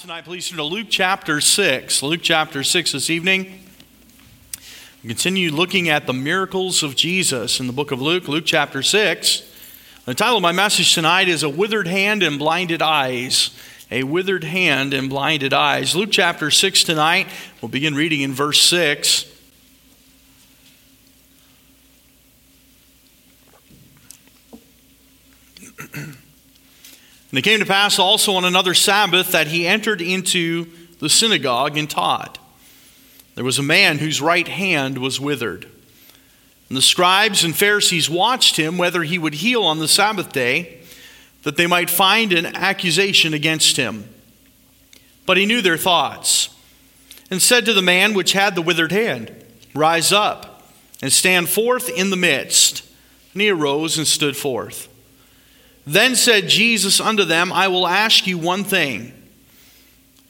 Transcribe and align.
tonight, 0.00 0.24
please 0.24 0.48
turn 0.48 0.56
to 0.56 0.64
Luke 0.64 0.86
chapter 0.88 1.42
6. 1.42 2.02
Luke 2.02 2.20
chapter 2.22 2.64
6 2.64 2.92
this 2.92 3.10
evening. 3.10 3.60
We 5.02 5.08
continue 5.08 5.50
looking 5.50 5.90
at 5.90 6.06
the 6.06 6.14
miracles 6.14 6.82
of 6.82 6.96
Jesus 6.96 7.60
in 7.60 7.66
the 7.66 7.74
book 7.74 7.90
of 7.90 8.00
Luke, 8.00 8.26
Luke 8.26 8.44
chapter 8.46 8.82
6. 8.82 9.42
The 10.06 10.14
title 10.14 10.38
of 10.38 10.42
my 10.42 10.52
message 10.52 10.94
tonight 10.94 11.28
is 11.28 11.42
A 11.42 11.50
Withered 11.50 11.86
Hand 11.86 12.22
and 12.22 12.38
Blinded 12.38 12.80
Eyes. 12.80 13.50
A 13.90 14.04
Withered 14.04 14.44
Hand 14.44 14.94
and 14.94 15.10
Blinded 15.10 15.52
Eyes. 15.52 15.94
Luke 15.94 16.08
chapter 16.10 16.50
6 16.50 16.82
tonight. 16.82 17.28
We'll 17.60 17.68
begin 17.68 17.94
reading 17.94 18.22
in 18.22 18.32
verse 18.32 18.62
6. 18.62 19.26
And 27.30 27.38
it 27.38 27.42
came 27.42 27.60
to 27.60 27.66
pass 27.66 27.98
also 27.98 28.34
on 28.34 28.44
another 28.44 28.74
Sabbath 28.74 29.32
that 29.32 29.46
he 29.46 29.66
entered 29.66 30.00
into 30.00 30.66
the 30.98 31.08
synagogue 31.08 31.76
and 31.76 31.88
taught. 31.88 32.38
There 33.36 33.44
was 33.44 33.58
a 33.58 33.62
man 33.62 33.98
whose 33.98 34.20
right 34.20 34.46
hand 34.46 34.98
was 34.98 35.20
withered. 35.20 35.64
And 36.68 36.76
the 36.76 36.82
scribes 36.82 37.42
and 37.42 37.56
Pharisees 37.56 38.10
watched 38.10 38.56
him 38.56 38.78
whether 38.78 39.02
he 39.02 39.18
would 39.18 39.34
heal 39.34 39.62
on 39.62 39.78
the 39.78 39.88
Sabbath 39.88 40.32
day, 40.32 40.80
that 41.42 41.56
they 41.56 41.66
might 41.66 41.88
find 41.88 42.32
an 42.32 42.46
accusation 42.46 43.32
against 43.32 43.76
him. 43.76 44.08
But 45.24 45.36
he 45.36 45.46
knew 45.46 45.62
their 45.62 45.78
thoughts, 45.78 46.54
and 47.30 47.40
said 47.40 47.64
to 47.64 47.72
the 47.72 47.80
man 47.80 48.12
which 48.12 48.32
had 48.32 48.54
the 48.54 48.62
withered 48.62 48.92
hand, 48.92 49.32
Rise 49.74 50.12
up 50.12 50.64
and 51.00 51.12
stand 51.12 51.48
forth 51.48 51.88
in 51.88 52.10
the 52.10 52.16
midst. 52.16 52.84
And 53.32 53.40
he 53.40 53.48
arose 53.48 53.96
and 53.96 54.06
stood 54.06 54.36
forth. 54.36 54.88
Then 55.86 56.14
said 56.14 56.48
Jesus 56.48 57.00
unto 57.00 57.24
them, 57.24 57.52
I 57.52 57.68
will 57.68 57.86
ask 57.86 58.26
you 58.26 58.38
one 58.38 58.64
thing. 58.64 59.12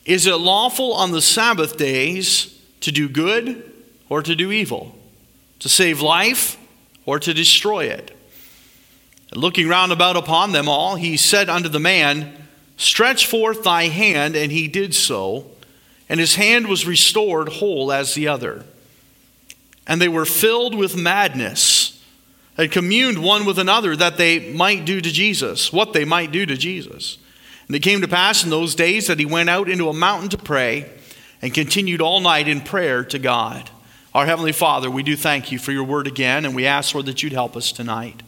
Is 0.04 0.26
it 0.26 0.36
lawful 0.36 0.92
on 0.92 1.12
the 1.12 1.22
Sabbath 1.22 1.76
days 1.76 2.58
to 2.80 2.90
do 2.90 3.08
good 3.08 3.70
or 4.08 4.22
to 4.22 4.34
do 4.34 4.50
evil? 4.50 4.96
To 5.60 5.68
save 5.68 6.00
life 6.00 6.56
or 7.04 7.18
to 7.18 7.34
destroy 7.34 7.86
it? 7.86 8.16
Looking 9.34 9.68
round 9.68 9.92
about 9.92 10.16
upon 10.16 10.52
them 10.52 10.68
all, 10.68 10.96
he 10.96 11.16
said 11.16 11.48
unto 11.48 11.68
the 11.68 11.78
man, 11.78 12.34
Stretch 12.76 13.26
forth 13.26 13.62
thy 13.62 13.84
hand. 13.84 14.34
And 14.34 14.50
he 14.50 14.66
did 14.66 14.94
so, 14.94 15.46
and 16.08 16.18
his 16.18 16.36
hand 16.36 16.66
was 16.66 16.86
restored 16.86 17.48
whole 17.48 17.92
as 17.92 18.14
the 18.14 18.26
other. 18.26 18.64
And 19.86 20.00
they 20.00 20.08
were 20.08 20.24
filled 20.24 20.74
with 20.74 20.96
madness 20.96 21.79
had 22.56 22.72
communed 22.72 23.22
one 23.22 23.44
with 23.44 23.58
another 23.58 23.96
that 23.96 24.16
they 24.16 24.52
might 24.52 24.84
do 24.84 25.00
to 25.00 25.10
Jesus, 25.10 25.72
what 25.72 25.92
they 25.92 26.04
might 26.04 26.32
do 26.32 26.46
to 26.46 26.56
Jesus. 26.56 27.18
And 27.66 27.76
it 27.76 27.80
came 27.80 28.00
to 28.00 28.08
pass 28.08 28.42
in 28.42 28.50
those 28.50 28.74
days 28.74 29.06
that 29.06 29.18
he 29.18 29.26
went 29.26 29.48
out 29.48 29.68
into 29.68 29.88
a 29.88 29.94
mountain 29.94 30.28
to 30.30 30.38
pray 30.38 30.90
and 31.40 31.54
continued 31.54 32.00
all 32.00 32.20
night 32.20 32.48
in 32.48 32.60
prayer 32.60 33.04
to 33.04 33.18
God. 33.18 33.70
Our 34.12 34.26
Heavenly 34.26 34.52
Father, 34.52 34.90
we 34.90 35.02
do 35.02 35.16
thank 35.16 35.52
you 35.52 35.58
for 35.58 35.70
your 35.70 35.84
word 35.84 36.06
again, 36.06 36.44
and 36.44 36.54
we 36.54 36.66
ask, 36.66 36.94
Lord, 36.94 37.06
that 37.06 37.22
you'd 37.22 37.32
help 37.32 37.56
us 37.56 37.70
tonight. 37.70 38.22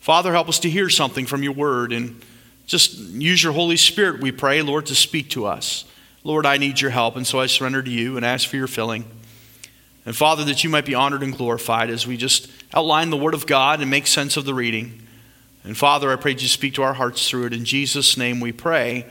Father, 0.00 0.32
help 0.32 0.48
us 0.48 0.58
to 0.60 0.70
hear 0.70 0.90
something 0.90 1.26
from 1.26 1.42
your 1.42 1.54
word 1.54 1.92
and 1.92 2.20
just 2.66 2.98
use 2.98 3.42
your 3.42 3.54
Holy 3.54 3.78
Spirit, 3.78 4.20
we 4.20 4.30
pray, 4.30 4.60
Lord, 4.60 4.84
to 4.86 4.94
speak 4.94 5.30
to 5.30 5.46
us. 5.46 5.86
Lord, 6.22 6.44
I 6.44 6.58
need 6.58 6.82
your 6.82 6.90
help, 6.90 7.16
and 7.16 7.26
so 7.26 7.40
I 7.40 7.46
surrender 7.46 7.82
to 7.82 7.90
you 7.90 8.16
and 8.16 8.26
ask 8.26 8.46
for 8.46 8.56
your 8.56 8.66
filling. 8.66 9.06
And 10.08 10.16
Father, 10.16 10.42
that 10.44 10.64
you 10.64 10.70
might 10.70 10.86
be 10.86 10.94
honored 10.94 11.22
and 11.22 11.36
glorified 11.36 11.90
as 11.90 12.06
we 12.06 12.16
just 12.16 12.50
outline 12.72 13.10
the 13.10 13.16
Word 13.18 13.34
of 13.34 13.46
God 13.46 13.82
and 13.82 13.90
make 13.90 14.06
sense 14.06 14.38
of 14.38 14.46
the 14.46 14.54
reading. 14.54 15.02
And 15.64 15.76
Father, 15.76 16.10
I 16.10 16.16
pray 16.16 16.30
you 16.30 16.48
speak 16.48 16.76
to 16.76 16.82
our 16.82 16.94
hearts 16.94 17.28
through 17.28 17.44
it. 17.44 17.52
In 17.52 17.66
Jesus' 17.66 18.16
name 18.16 18.40
we 18.40 18.50
pray. 18.50 19.04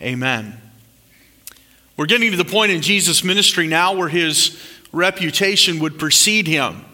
Amen. 0.00 0.56
We're 1.96 2.06
getting 2.06 2.30
to 2.30 2.36
the 2.36 2.44
point 2.44 2.70
in 2.70 2.80
Jesus' 2.80 3.24
ministry 3.24 3.66
now 3.66 3.96
where 3.96 4.06
his 4.06 4.56
reputation 4.92 5.80
would 5.80 5.98
precede 5.98 6.46
him. 6.46 6.84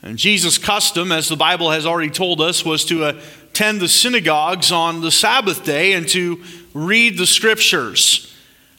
And 0.00 0.16
Jesus' 0.16 0.56
custom, 0.56 1.12
as 1.12 1.28
the 1.28 1.36
Bible 1.36 1.72
has 1.72 1.84
already 1.84 2.08
told 2.08 2.40
us, 2.40 2.64
was 2.64 2.86
to 2.86 3.08
attend 3.08 3.82
the 3.82 3.88
synagogues 3.88 4.72
on 4.72 5.02
the 5.02 5.10
Sabbath 5.10 5.66
day 5.66 5.92
and 5.92 6.08
to 6.08 6.42
read 6.72 7.18
the 7.18 7.26
scriptures. 7.26 8.34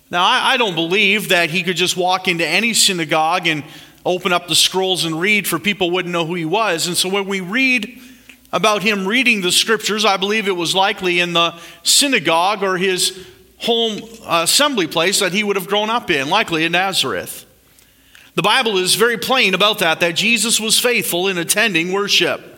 Now, 0.10 0.26
I, 0.26 0.58
don't 0.58 0.76
believe 0.76 1.30
that 1.30 1.52
he 1.52 1.64
could 1.64 1.78
just 1.78 1.96
walk 1.96 2.28
into 2.28 2.46
any 2.46 2.74
synagogue 2.74 3.48
and 3.48 3.64
open 4.06 4.34
up 4.34 4.48
the 4.48 4.56
scrolls 4.56 5.06
and 5.06 5.20
read, 5.20 5.48
for 5.48 5.60
people 5.60 5.92
wouldn't 5.92 6.12
know 6.12 6.26
who 6.26 6.36
he 6.36 6.46
was. 6.46 6.88
And 6.88 6.98
so 6.98 7.10
when 7.10 7.28
we 7.28 7.42
read 7.42 8.00
about 8.52 8.84
him 8.84 9.08
reading 9.08 9.42
the 9.42 9.52
scriptures, 9.52 10.04
I 10.06 10.18
believe 10.18 10.48
it 10.48 10.56
was 10.56 10.76
likely 10.76 11.20
in 11.20 11.34
the 11.34 11.56
synagogue 11.84 12.64
or 12.64 12.78
his 12.78 13.28
home 13.58 14.02
uh, 14.26 14.42
assembly 14.44 14.88
place 14.88 15.20
that 15.20 15.32
he 15.32 15.44
would 15.44 15.56
have 15.56 15.68
grown 15.68 15.90
up 15.90 16.10
in, 16.10 16.30
likely 16.30 16.66
in 16.66 16.72
Nazareth. 16.72 17.46
The 18.34 18.42
Bible 18.42 18.78
is 18.78 18.96
very 18.96 19.18
plain 19.18 19.54
about 19.54 19.80
that, 19.80 20.00
that 20.00 20.16
Jesus 20.16 20.60
was 20.60 20.80
faithful 20.80 21.28
in 21.28 21.38
attending 21.38 21.92
worship. 21.92 22.51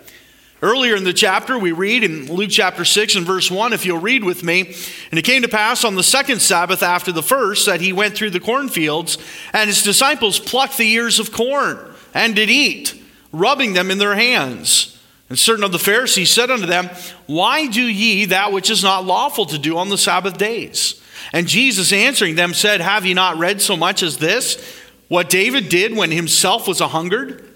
Earlier 0.64 0.96
in 0.96 1.04
the 1.04 1.12
chapter, 1.12 1.60
we 1.60 1.74
read 1.74 2.06
in 2.06 2.34
Luke 2.34 2.50
chapter 2.50 2.86
6 2.86 3.18
and 3.18 3.26
verse 3.26 3.52
1, 3.52 3.74
if 3.74 3.86
you'll 3.86 4.00
read 4.00 4.24
with 4.24 4.46
me, 4.46 4.74
and 5.12 5.20
it 5.20 5.26
came 5.26 5.42
to 5.42 5.50
pass 5.50 5.84
on 5.84 5.96
the 5.96 6.04
second 6.04 6.42
Sabbath 6.42 6.82
after 6.82 7.12
the 7.12 7.22
first 7.22 7.66
that 7.66 7.82
he 7.82 7.92
went 7.92 8.16
through 8.16 8.30
the 8.30 8.40
cornfields, 8.40 9.18
and 9.52 9.68
his 9.68 9.84
disciples 9.84 10.40
plucked 10.40 10.78
the 10.78 10.90
ears 10.90 11.20
of 11.20 11.34
corn 11.34 11.78
and 12.14 12.34
did 12.34 12.50
eat, 12.50 12.98
rubbing 13.34 13.74
them 13.74 13.92
in 13.92 13.98
their 13.98 14.16
hands. 14.16 14.98
And 15.28 15.38
certain 15.38 15.66
of 15.66 15.74
the 15.74 15.80
Pharisees 15.80 16.30
said 16.30 16.50
unto 16.50 16.66
them, 16.66 16.90
Why 17.26 17.68
do 17.68 17.82
ye 17.82 18.24
that 18.28 18.54
which 18.54 18.70
is 18.70 18.84
not 18.84 19.04
lawful 19.04 19.46
to 19.48 19.58
do 19.58 19.78
on 19.78 19.90
the 19.90 19.98
Sabbath 19.98 20.38
days? 20.38 21.04
And 21.34 21.46
Jesus 21.46 21.92
answering 21.92 22.36
them 22.36 22.54
said, 22.54 22.80
Have 22.80 23.06
ye 23.06 23.14
not 23.14 23.38
read 23.38 23.62
so 23.62 23.76
much 23.76 24.02
as 24.02 24.18
this, 24.18 24.80
what 25.10 25.30
David 25.30 25.68
did 25.68 25.94
when 25.94 26.12
himself 26.12 26.70
was 26.70 26.80
a 26.80 26.88
hungered, 26.88 27.52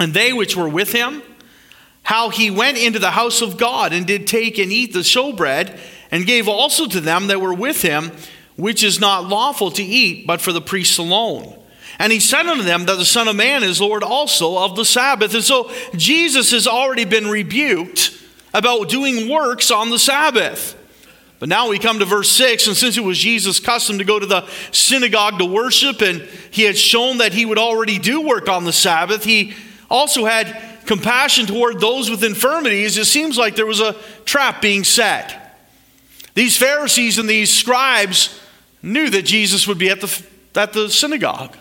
and 0.00 0.12
they 0.12 0.32
which 0.32 0.56
were 0.56 0.68
with 0.68 0.90
him? 0.90 1.22
How 2.06 2.28
he 2.28 2.52
went 2.52 2.78
into 2.78 3.00
the 3.00 3.10
house 3.10 3.42
of 3.42 3.56
God 3.56 3.92
and 3.92 4.06
did 4.06 4.28
take 4.28 4.58
and 4.58 4.70
eat 4.70 4.92
the 4.92 5.00
showbread, 5.00 5.76
and 6.12 6.24
gave 6.24 6.46
also 6.46 6.86
to 6.86 7.00
them 7.00 7.26
that 7.26 7.40
were 7.40 7.52
with 7.52 7.82
him, 7.82 8.12
which 8.54 8.84
is 8.84 9.00
not 9.00 9.28
lawful 9.28 9.72
to 9.72 9.82
eat, 9.82 10.24
but 10.24 10.40
for 10.40 10.52
the 10.52 10.60
priests 10.60 10.98
alone. 10.98 11.60
And 11.98 12.12
he 12.12 12.20
said 12.20 12.46
unto 12.46 12.62
them 12.62 12.86
that 12.86 12.98
the 12.98 13.04
Son 13.04 13.26
of 13.26 13.34
Man 13.34 13.64
is 13.64 13.80
Lord 13.80 14.04
also 14.04 14.56
of 14.56 14.76
the 14.76 14.84
Sabbath. 14.84 15.34
And 15.34 15.42
so 15.42 15.72
Jesus 15.96 16.52
has 16.52 16.68
already 16.68 17.04
been 17.04 17.26
rebuked 17.26 18.16
about 18.54 18.88
doing 18.88 19.28
works 19.28 19.72
on 19.72 19.90
the 19.90 19.98
Sabbath. 19.98 20.76
But 21.40 21.48
now 21.48 21.68
we 21.70 21.80
come 21.80 21.98
to 21.98 22.04
verse 22.04 22.30
6, 22.30 22.68
and 22.68 22.76
since 22.76 22.96
it 22.96 23.02
was 23.02 23.18
Jesus' 23.18 23.58
custom 23.58 23.98
to 23.98 24.04
go 24.04 24.20
to 24.20 24.26
the 24.26 24.46
synagogue 24.70 25.40
to 25.40 25.44
worship, 25.44 26.02
and 26.02 26.20
he 26.52 26.62
had 26.62 26.78
shown 26.78 27.18
that 27.18 27.32
he 27.32 27.44
would 27.44 27.58
already 27.58 27.98
do 27.98 28.20
work 28.20 28.48
on 28.48 28.64
the 28.64 28.72
Sabbath, 28.72 29.24
he 29.24 29.54
also 29.90 30.24
had 30.24 30.75
compassion 30.86 31.46
toward 31.46 31.80
those 31.80 32.10
with 32.10 32.24
infirmities, 32.24 32.96
it 32.96 33.06
seems 33.06 33.36
like 33.36 33.56
there 33.56 33.66
was 33.66 33.80
a 33.80 33.94
trap 34.24 34.62
being 34.62 34.84
set. 34.84 35.58
These 36.34 36.56
Pharisees 36.56 37.18
and 37.18 37.28
these 37.28 37.52
scribes 37.52 38.40
knew 38.82 39.10
that 39.10 39.22
Jesus 39.22 39.66
would 39.66 39.78
be 39.78 39.90
at 39.90 40.00
the, 40.00 40.22
at 40.54 40.72
the 40.72 40.88
synagogue. 40.90 41.56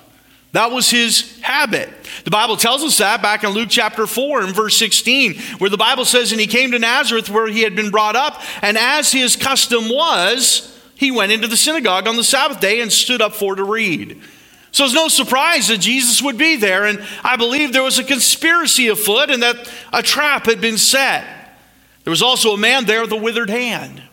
That 0.51 0.71
was 0.71 0.89
his 0.89 1.37
habit. 1.41 1.89
The 2.23 2.31
Bible 2.31 2.55
tells 2.55 2.81
us 2.81 2.97
that 2.99 3.21
back 3.21 3.43
in 3.43 3.49
Luke 3.49 3.67
chapter 3.69 4.07
4 4.07 4.41
and 4.41 4.55
verse 4.55 4.77
16, 4.77 5.35
where 5.57 5.69
the 5.69 5.75
Bible 5.75 6.05
says, 6.05 6.31
And 6.31 6.39
he 6.39 6.47
came 6.47 6.71
to 6.71 6.79
Nazareth 6.79 7.29
where 7.29 7.47
he 7.47 7.61
had 7.61 7.75
been 7.75 7.91
brought 7.91 8.15
up, 8.15 8.41
and 8.61 8.77
as 8.77 9.11
his 9.11 9.35
custom 9.35 9.89
was, 9.89 10.79
he 10.95 11.11
went 11.11 11.33
into 11.33 11.49
the 11.49 11.57
synagogue 11.57 12.07
on 12.07 12.15
the 12.15 12.23
Sabbath 12.23 12.61
day 12.61 12.79
and 12.79 12.91
stood 12.91 13.21
up 13.21 13.35
for 13.35 13.55
to 13.55 13.65
read. 13.65 14.21
So 14.75 14.83
it's 14.83 14.93
no 14.93 15.07
surprise 15.07 15.69
that 15.69 15.77
Jesus 15.77 16.21
would 16.21 16.37
be 16.37 16.57
there, 16.57 16.83
and 16.83 17.01
I 17.23 17.37
believe 17.37 17.71
there 17.71 17.81
was 17.81 17.97
a 17.97 18.03
conspiracy 18.03 18.89
afoot 18.89 19.29
and 19.29 19.41
that 19.41 19.71
a 19.93 20.03
trap 20.03 20.47
had 20.47 20.59
been 20.59 20.77
set. 20.77 21.23
There 22.03 22.11
was 22.11 22.21
also 22.21 22.51
a 22.51 22.57
man 22.57 22.83
there 22.83 22.99
with 22.99 23.11
a 23.13 23.15
withered 23.15 23.49
hand. 23.49 24.03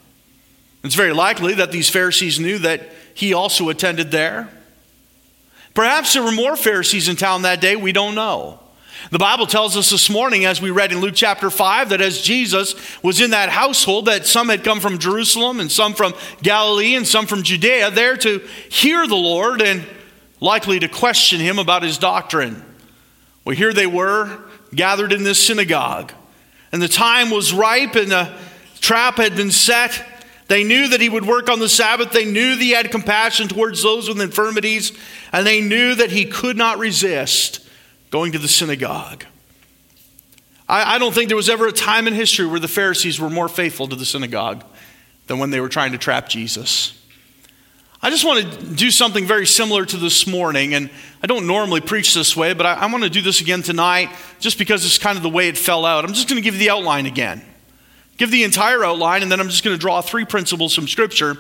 It's 0.85 0.95
very 0.95 1.13
likely 1.13 1.55
that 1.55 1.73
these 1.73 1.91
Pharisees 1.91 2.39
knew 2.39 2.59
that 2.59 2.91
he 3.13 3.35
also 3.35 3.71
attended 3.71 4.13
there. 4.13 4.51
Perhaps 5.75 6.13
there 6.13 6.23
were 6.23 6.31
more 6.31 6.55
Pharisees 6.55 7.09
in 7.09 7.17
town 7.17 7.43
that 7.43 7.61
day, 7.61 7.75
we 7.75 7.91
don't 7.91 8.15
know. 8.15 8.61
The 9.11 9.19
Bible 9.19 9.49
tells 9.49 9.77
us 9.77 9.91
this 9.91 10.09
morning, 10.09 10.45
as 10.45 10.63
we 10.63 10.71
read 10.71 10.93
in 10.93 11.01
Luke 11.01 11.15
chapter 11.17 11.51
5, 11.51 11.89
that 11.89 12.01
as 12.01 12.23
Jesus 12.23 12.77
was 13.03 13.21
in 13.21 13.31
that 13.31 13.49
household, 13.49 14.05
that 14.05 14.27
some 14.27 14.49
had 14.49 14.63
come 14.63 14.79
from 14.79 15.01
Jerusalem 15.01 15.59
and 15.59 15.73
some 15.73 15.93
from 15.93 16.15
Galilee 16.41 16.95
and 16.95 17.05
some 17.05 17.27
from 17.27 17.43
Judea 17.43 17.91
there 17.91 18.17
to 18.19 18.39
hear 18.69 19.09
the 19.09 19.17
Lord 19.17 19.61
and 19.61 19.85
likely 20.43 20.81
to 20.81 20.89
question 20.89 21.41
him 21.41 21.59
about 21.61 21.85
his 21.85 21.99
doctrine. 21.99 22.63
Well, 23.45 23.55
here 23.55 23.73
they 23.73 23.87
were 23.87 24.41
gathered 24.75 25.13
in 25.13 25.23
this 25.23 25.41
synagogue, 25.41 26.13
and 26.73 26.83
the 26.83 26.89
time 26.89 27.31
was 27.31 27.55
ripe 27.55 27.95
and 27.95 28.11
the 28.11 28.37
trap 28.81 29.17
had 29.17 29.37
been 29.37 29.53
set. 29.53 30.05
They 30.49 30.65
knew 30.65 30.89
that 30.89 31.01
he 31.01 31.09
would 31.09 31.25
work 31.25 31.49
on 31.49 31.61
the 31.61 31.69
Sabbath. 31.69 32.11
They 32.11 32.25
knew 32.25 32.57
that 32.57 32.63
he 32.63 32.73
had 32.73 32.91
compassion 32.91 33.47
towards 33.47 33.83
those 33.85 34.09
with 34.09 34.21
infirmities, 34.21 34.93
and 35.31 35.47
they 35.47 35.61
knew 35.61 35.95
that 35.95 36.11
he 36.11 36.25
could 36.25 36.57
not 36.57 36.79
resist 36.79 37.67
going 38.11 38.33
to 38.33 38.39
the 38.39 38.49
synagogue. 38.49 39.25
I, 40.69 40.97
I 40.97 40.99
don't 40.99 41.15
think 41.15 41.29
there 41.29 41.37
was 41.37 41.49
ever 41.49 41.69
a 41.69 41.73
time 41.73 42.09
in 42.09 42.15
history 42.15 42.47
where 42.47 42.61
the 42.61 42.69
Pharisees 42.69 43.21
were 43.21 43.31
more 43.31 43.49
faithful 43.49 43.87
to 43.87 43.97
the 43.97 44.05
synagogue 44.05 44.65
than 45.29 45.39
when 45.39 45.51
they 45.51 45.61
were 45.61 45.69
trying 45.69 45.93
to 45.93 45.99
trap 45.99 46.29
Jesus. 46.29 46.99
I 48.05 48.11
just 48.11 48.25
want 48.25 48.51
to 48.51 48.75
do 48.75 48.91
something 48.91 49.27
very 49.27 49.47
similar 49.47 49.87
to 49.87 49.97
this 49.97 50.27
morning, 50.27 50.75
and 50.75 50.91
I 51.23 51.29
don't 51.29 51.47
normally 51.47 51.81
preach 51.81 52.15
this 52.15 52.37
way, 52.37 52.53
but 52.53 52.67
I, 52.67 52.73
I 52.75 52.87
want 52.87 53.05
to 53.05 53.11
do 53.11 53.23
this 53.23 53.41
again 53.41 53.63
tonight 53.63 54.11
just 54.41 54.59
because 54.59 54.85
it's 54.85 54.99
kind 54.99 55.17
of 55.17 55.23
the 55.23 55.29
way 55.29 55.47
it 55.47 55.57
fell 55.57 55.87
out. 55.87 56.05
I'm 56.05 56.13
just 56.13 56.29
going 56.29 56.35
to 56.35 56.43
give 56.43 56.55
you 56.55 56.61
the 56.61 56.71
outline 56.71 57.07
again. 57.07 57.43
Give 58.17 58.29
the 58.29 58.43
entire 58.43 58.85
outline, 58.85 59.23
and 59.23 59.31
then 59.31 59.39
I'm 59.39 59.49
just 59.49 59.63
going 59.63 59.77
to 59.77 59.81
draw 59.81 60.01
three 60.01 60.25
principles 60.25 60.75
from 60.75 60.89
Scripture 60.89 61.37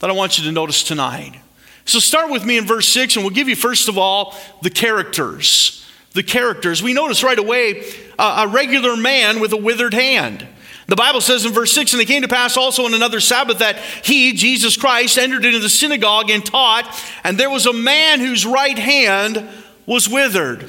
that 0.00 0.10
I 0.10 0.12
want 0.12 0.38
you 0.38 0.44
to 0.44 0.50
notice 0.50 0.82
tonight. 0.82 1.40
So 1.84 2.00
start 2.00 2.32
with 2.32 2.44
me 2.44 2.58
in 2.58 2.66
verse 2.66 2.88
6, 2.88 3.14
and 3.14 3.24
we'll 3.24 3.34
give 3.34 3.48
you, 3.48 3.54
first 3.54 3.88
of 3.88 3.96
all, 3.96 4.34
the 4.60 4.70
characters. 4.70 5.86
The 6.14 6.24
characters. 6.24 6.82
We 6.82 6.94
notice 6.94 7.22
right 7.22 7.38
away 7.38 7.84
uh, 8.18 8.46
a 8.48 8.52
regular 8.52 8.96
man 8.96 9.38
with 9.38 9.52
a 9.52 9.56
withered 9.56 9.94
hand. 9.94 10.48
The 10.92 10.96
Bible 10.96 11.22
says 11.22 11.46
in 11.46 11.54
verse 11.54 11.72
6 11.72 11.94
And 11.94 12.02
it 12.02 12.04
came 12.04 12.20
to 12.20 12.28
pass 12.28 12.58
also 12.58 12.84
on 12.84 12.92
another 12.92 13.18
Sabbath 13.18 13.60
that 13.60 13.78
he, 13.78 14.34
Jesus 14.34 14.76
Christ, 14.76 15.16
entered 15.16 15.42
into 15.42 15.58
the 15.58 15.70
synagogue 15.70 16.28
and 16.28 16.44
taught, 16.44 16.84
and 17.24 17.38
there 17.38 17.48
was 17.48 17.64
a 17.64 17.72
man 17.72 18.20
whose 18.20 18.44
right 18.44 18.78
hand 18.78 19.48
was 19.86 20.06
withered. 20.06 20.60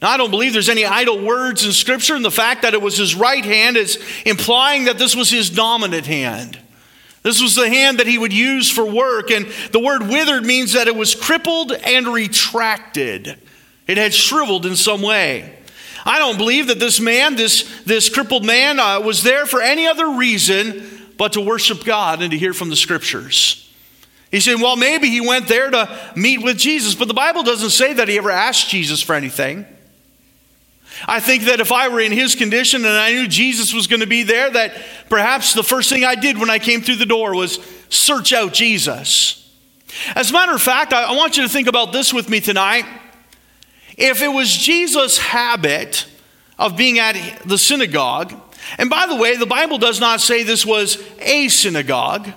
Now, 0.00 0.08
I 0.08 0.16
don't 0.16 0.30
believe 0.30 0.54
there's 0.54 0.70
any 0.70 0.86
idle 0.86 1.22
words 1.22 1.62
in 1.62 1.72
Scripture, 1.72 2.14
and 2.14 2.24
the 2.24 2.30
fact 2.30 2.62
that 2.62 2.72
it 2.72 2.80
was 2.80 2.96
his 2.96 3.14
right 3.14 3.44
hand 3.44 3.76
is 3.76 4.02
implying 4.24 4.84
that 4.84 4.96
this 4.96 5.14
was 5.14 5.28
his 5.28 5.50
dominant 5.50 6.06
hand. 6.06 6.58
This 7.22 7.42
was 7.42 7.54
the 7.54 7.68
hand 7.68 7.98
that 7.98 8.06
he 8.06 8.16
would 8.16 8.32
use 8.32 8.70
for 8.70 8.90
work, 8.90 9.30
and 9.30 9.44
the 9.72 9.80
word 9.80 10.08
withered 10.08 10.46
means 10.46 10.72
that 10.72 10.88
it 10.88 10.96
was 10.96 11.14
crippled 11.14 11.70
and 11.70 12.08
retracted. 12.08 13.38
It 13.86 13.98
had 13.98 14.14
shriveled 14.14 14.64
in 14.64 14.74
some 14.74 15.02
way. 15.02 15.58
I 16.04 16.18
don't 16.18 16.36
believe 16.36 16.66
that 16.68 16.78
this 16.78 17.00
man, 17.00 17.34
this, 17.34 17.82
this 17.84 18.08
crippled 18.08 18.44
man, 18.44 18.78
uh, 18.78 19.00
was 19.00 19.22
there 19.22 19.46
for 19.46 19.62
any 19.62 19.86
other 19.86 20.10
reason 20.10 20.90
but 21.16 21.32
to 21.34 21.40
worship 21.40 21.84
God 21.84 22.22
and 22.22 22.30
to 22.32 22.38
hear 22.38 22.52
from 22.52 22.70
the 22.70 22.76
scriptures. 22.76 23.60
He 24.30 24.40
said, 24.40 24.60
well, 24.60 24.76
maybe 24.76 25.08
he 25.08 25.20
went 25.20 25.46
there 25.46 25.70
to 25.70 26.12
meet 26.16 26.42
with 26.42 26.58
Jesus, 26.58 26.94
but 26.94 27.08
the 27.08 27.14
Bible 27.14 27.44
doesn't 27.44 27.70
say 27.70 27.92
that 27.92 28.08
he 28.08 28.18
ever 28.18 28.30
asked 28.30 28.68
Jesus 28.68 29.00
for 29.00 29.14
anything. 29.14 29.64
I 31.06 31.20
think 31.20 31.44
that 31.44 31.60
if 31.60 31.72
I 31.72 31.88
were 31.88 32.00
in 32.00 32.12
his 32.12 32.34
condition 32.34 32.84
and 32.84 32.94
I 32.94 33.12
knew 33.12 33.28
Jesus 33.28 33.72
was 33.72 33.86
going 33.86 34.00
to 34.00 34.06
be 34.06 34.22
there, 34.22 34.50
that 34.50 34.72
perhaps 35.08 35.54
the 35.54 35.62
first 35.62 35.88
thing 35.88 36.04
I 36.04 36.14
did 36.14 36.38
when 36.38 36.50
I 36.50 36.58
came 36.58 36.82
through 36.82 36.96
the 36.96 37.06
door 37.06 37.34
was 37.34 37.58
search 37.88 38.32
out 38.32 38.52
Jesus. 38.52 39.40
As 40.14 40.30
a 40.30 40.32
matter 40.32 40.54
of 40.54 40.62
fact, 40.62 40.92
I 40.92 41.12
want 41.14 41.36
you 41.36 41.44
to 41.44 41.48
think 41.48 41.68
about 41.68 41.92
this 41.92 42.12
with 42.12 42.28
me 42.28 42.40
tonight. 42.40 42.84
If 43.96 44.22
it 44.22 44.28
was 44.28 44.50
Jesus' 44.50 45.18
habit 45.18 46.06
of 46.58 46.76
being 46.76 46.98
at 46.98 47.42
the 47.44 47.58
synagogue, 47.58 48.34
and 48.78 48.90
by 48.90 49.06
the 49.06 49.16
way, 49.16 49.36
the 49.36 49.46
Bible 49.46 49.78
does 49.78 50.00
not 50.00 50.20
say 50.20 50.42
this 50.42 50.66
was 50.66 51.02
a 51.20 51.48
synagogue. 51.48 52.28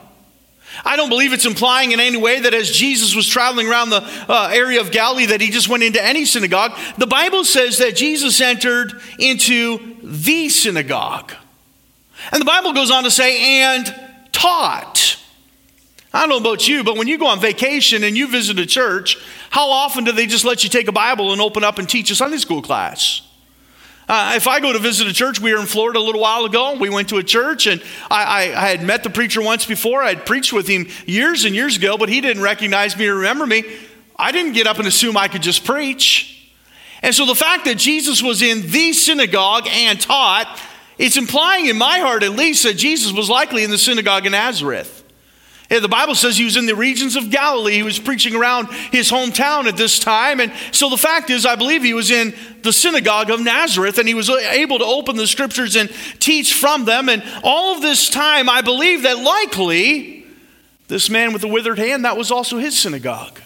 I 0.86 0.96
don't 0.96 1.10
believe 1.10 1.34
it's 1.34 1.46
implying 1.46 1.92
in 1.92 2.00
any 2.00 2.18
way 2.18 2.42
that 2.42 2.54
as 2.54 2.70
Jesus 2.70 3.16
was 3.16 3.28
traveling 3.28 3.68
around 3.68 3.90
the 3.90 4.04
uh, 4.30 4.52
area 4.54 4.82
of 4.82 4.92
Galilee 4.92 5.28
that 5.28 5.42
he 5.42 5.50
just 5.50 5.70
went 5.70 5.84
into 5.84 6.04
any 6.04 6.26
synagogue. 6.26 6.78
The 6.98 7.08
Bible 7.08 7.46
says 7.46 7.80
that 7.80 7.96
Jesus 7.96 8.40
entered 8.42 8.94
into 9.18 9.96
the 10.04 10.50
synagogue. 10.50 11.34
And 12.32 12.42
the 12.42 12.46
Bible 12.46 12.74
goes 12.74 12.92
on 12.92 13.06
to 13.06 13.12
say, 13.12 13.62
and 13.62 13.94
taught. 14.32 15.18
I 16.18 16.22
don't 16.22 16.30
know 16.30 16.50
about 16.50 16.68
you, 16.68 16.84
but 16.84 16.98
when 16.98 17.08
you 17.08 17.20
go 17.20 17.28
on 17.28 17.40
vacation 17.40 18.04
and 18.04 18.18
you 18.18 18.28
visit 18.28 18.58
a 18.58 18.66
church, 18.66 19.24
how 19.52 19.70
often 19.70 20.04
do 20.04 20.12
they 20.12 20.26
just 20.26 20.46
let 20.46 20.64
you 20.64 20.70
take 20.70 20.88
a 20.88 20.92
Bible 20.92 21.32
and 21.32 21.40
open 21.40 21.64
up 21.64 21.78
and 21.78 21.88
teach 21.88 22.10
a 22.10 22.16
Sunday 22.16 22.38
school 22.38 22.64
class? 22.64 23.22
Uh, 24.10 24.34
if 24.36 24.48
I 24.48 24.60
go 24.60 24.74
to 24.74 24.80
visit 24.80 25.06
a 25.06 25.14
church, 25.14 25.40
we 25.40 25.54
were 25.54 25.60
in 25.60 25.68
Florida 25.68 26.00
a 26.00 26.02
little 26.02 26.20
while 26.20 26.46
ago. 26.46 26.76
We 26.76 26.90
went 26.90 27.10
to 27.10 27.18
a 27.18 27.24
church, 27.24 27.68
and 27.68 27.84
I, 28.10 28.24
I, 28.24 28.42
I 28.64 28.70
had 28.70 28.82
met 28.82 29.04
the 29.04 29.12
preacher 29.12 29.44
once 29.44 29.68
before. 29.68 30.02
I 30.02 30.10
had 30.10 30.26
preached 30.26 30.54
with 30.54 30.68
him 30.68 30.88
years 31.06 31.46
and 31.46 31.54
years 31.54 31.78
ago, 31.78 32.00
but 32.00 32.10
he 32.10 32.20
didn't 32.20 32.42
recognize 32.42 32.98
me 32.98 33.06
or 33.06 33.18
remember 33.18 33.46
me. 33.46 33.64
I 34.16 34.32
didn't 34.32 34.54
get 34.54 34.66
up 34.66 34.80
and 34.80 34.88
assume 34.88 35.18
I 35.18 35.28
could 35.28 35.44
just 35.44 35.66
preach. 35.66 36.52
And 37.04 37.14
so 37.14 37.28
the 37.28 37.36
fact 37.36 37.66
that 37.66 37.78
Jesus 37.78 38.24
was 38.24 38.42
in 38.42 38.72
the 38.72 38.92
synagogue 38.94 39.68
and 39.68 40.02
taught, 40.02 40.60
it's 40.98 41.16
implying 41.16 41.68
in 41.68 41.78
my 41.78 42.00
heart 42.00 42.24
at 42.24 42.32
least 42.32 42.64
that 42.64 42.74
Jesus 42.74 43.12
was 43.12 43.30
likely 43.30 43.64
in 43.64 43.70
the 43.70 43.78
synagogue 43.78 44.26
in 44.26 44.32
Nazareth. 44.32 44.98
Yeah, 45.70 45.80
the 45.80 45.90
Bible 45.90 46.16
says 46.16 46.38
he 46.38 46.46
was 46.46 46.56
in 46.56 46.66
the 46.66 46.76
regions 46.76 47.18
of 47.18 47.30
Galilee. 47.30 47.74
He 47.74 47.84
was 47.84 48.00
preaching 48.00 48.34
around 48.36 48.68
his 48.92 49.12
hometown 49.12 49.66
at 49.66 49.76
this 49.76 50.00
time. 50.00 50.40
And 50.40 50.54
so 50.72 50.90
the 50.90 50.98
fact 50.98 51.30
is, 51.30 51.46
I 51.46 51.56
believe 51.56 51.84
he 51.84 51.94
was 51.94 52.10
in 52.10 52.34
the 52.62 52.72
synagogue 52.72 53.30
of 53.30 53.42
Nazareth 53.42 53.98
and 53.98 54.08
he 54.08 54.14
was 54.14 54.30
able 54.30 54.80
to 54.80 54.86
open 54.86 55.18
the 55.18 55.28
scriptures 55.28 55.76
and 55.76 55.90
teach 56.20 56.54
from 56.54 56.86
them. 56.86 57.10
And 57.10 57.22
all 57.44 57.76
of 57.76 57.82
this 57.82 58.10
time, 58.10 58.50
I 58.50 58.62
believe 58.62 59.04
that 59.04 59.20
likely 59.20 60.26
this 60.88 61.10
man 61.10 61.34
with 61.34 61.42
the 61.42 61.50
withered 61.50 61.80
hand, 61.80 62.06
that 62.06 62.16
was 62.16 62.32
also 62.32 62.58
his 62.58 62.78
synagogue. 62.78 63.42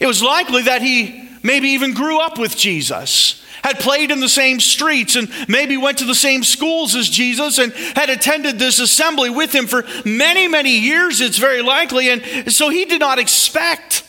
It 0.00 0.06
was 0.06 0.22
likely 0.22 0.62
that 0.62 0.80
he 0.80 1.28
maybe 1.42 1.68
even 1.68 1.94
grew 1.94 2.20
up 2.20 2.38
with 2.38 2.56
Jesus 2.56 3.42
had 3.62 3.78
played 3.78 4.10
in 4.10 4.20
the 4.20 4.28
same 4.28 4.60
streets 4.60 5.16
and 5.16 5.30
maybe 5.48 5.76
went 5.76 5.98
to 5.98 6.04
the 6.04 6.14
same 6.14 6.42
schools 6.42 6.94
as 6.94 7.08
Jesus 7.08 7.58
and 7.58 7.72
had 7.94 8.10
attended 8.10 8.58
this 8.58 8.80
assembly 8.80 9.30
with 9.30 9.54
him 9.54 9.66
for 9.66 9.84
many, 10.04 10.48
many 10.48 10.78
years, 10.78 11.20
it's 11.20 11.38
very 11.38 11.62
likely. 11.62 12.10
And 12.10 12.52
so 12.52 12.68
he 12.68 12.84
did 12.84 13.00
not 13.00 13.18
expect 13.18 14.04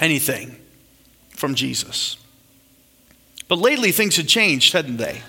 anything 0.00 0.56
from 1.30 1.54
Jesus. 1.54 2.16
But 3.48 3.58
lately 3.58 3.92
things 3.92 4.16
had 4.16 4.28
changed, 4.28 4.72
hadn't 4.72 4.96
they? 4.96 5.22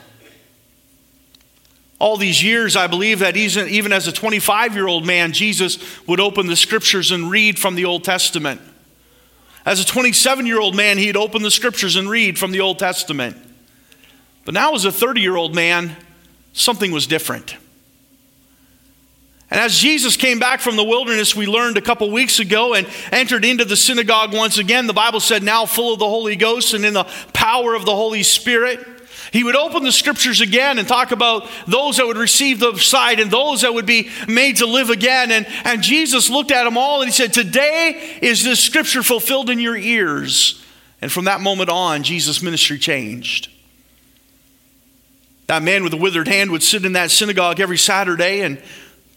All 1.99 2.17
these 2.17 2.43
years, 2.43 2.75
I 2.75 2.87
believe 2.87 3.19
that 3.19 3.37
even 3.37 3.93
as 3.93 4.07
a 4.07 4.11
25 4.11 4.73
year 4.73 4.87
old 4.87 5.05
man, 5.05 5.33
Jesus 5.33 5.77
would 6.07 6.19
open 6.19 6.47
the 6.47 6.55
scriptures 6.55 7.11
and 7.11 7.29
read 7.29 7.59
from 7.59 7.75
the 7.75 7.85
Old 7.85 8.03
Testament. 8.03 8.59
As 9.65 9.79
a 9.79 9.85
27 9.85 10.45
year 10.45 10.59
old 10.59 10.75
man, 10.75 10.97
he'd 10.97 11.17
open 11.17 11.43
the 11.43 11.51
scriptures 11.51 11.95
and 11.95 12.09
read 12.09 12.39
from 12.39 12.51
the 12.51 12.61
Old 12.61 12.79
Testament. 12.79 13.37
But 14.43 14.53
now, 14.53 14.73
as 14.73 14.85
a 14.85 14.91
30 14.91 15.21
year 15.21 15.35
old 15.35 15.53
man, 15.53 15.95
something 16.53 16.91
was 16.91 17.07
different. 17.07 17.55
And 19.51 19.59
as 19.59 19.77
Jesus 19.77 20.15
came 20.15 20.39
back 20.39 20.61
from 20.61 20.77
the 20.77 20.83
wilderness, 20.83 21.35
we 21.35 21.45
learned 21.45 21.77
a 21.77 21.81
couple 21.81 22.09
weeks 22.09 22.39
ago, 22.39 22.73
and 22.73 22.87
entered 23.11 23.43
into 23.43 23.65
the 23.65 23.75
synagogue 23.75 24.33
once 24.33 24.57
again, 24.57 24.87
the 24.87 24.93
Bible 24.93 25.19
said, 25.19 25.43
now 25.43 25.65
full 25.65 25.91
of 25.91 25.99
the 25.99 26.07
Holy 26.07 26.37
Ghost 26.37 26.73
and 26.73 26.85
in 26.85 26.93
the 26.93 27.03
power 27.33 27.75
of 27.75 27.85
the 27.85 27.93
Holy 27.93 28.23
Spirit. 28.23 28.79
He 29.31 29.45
would 29.45 29.55
open 29.55 29.83
the 29.83 29.93
scriptures 29.93 30.41
again 30.41 30.77
and 30.77 30.85
talk 30.85 31.11
about 31.11 31.47
those 31.65 31.97
that 31.97 32.05
would 32.05 32.17
receive 32.17 32.59
the 32.59 32.75
sight 32.77 33.19
and 33.19 33.31
those 33.31 33.61
that 33.61 33.73
would 33.73 33.85
be 33.85 34.09
made 34.27 34.57
to 34.57 34.65
live 34.65 34.89
again. 34.89 35.31
And, 35.31 35.47
and 35.63 35.81
Jesus 35.81 36.29
looked 36.29 36.51
at 36.51 36.65
them 36.65 36.77
all 36.77 37.01
and 37.01 37.09
he 37.09 37.13
said, 37.13 37.31
Today 37.31 38.19
is 38.21 38.43
this 38.43 38.59
scripture 38.59 39.01
fulfilled 39.03 39.49
in 39.49 39.57
your 39.59 39.77
ears. 39.77 40.61
And 41.01 41.09
from 41.09 41.25
that 41.25 41.39
moment 41.39 41.69
on, 41.69 42.03
Jesus' 42.03 42.41
ministry 42.41 42.77
changed. 42.77 43.49
That 45.47 45.63
man 45.63 45.83
with 45.83 45.91
the 45.91 45.97
withered 45.97 46.27
hand 46.27 46.51
would 46.51 46.61
sit 46.61 46.83
in 46.83 46.93
that 46.93 47.09
synagogue 47.09 47.61
every 47.61 47.77
Saturday 47.77 48.41
and 48.41 48.61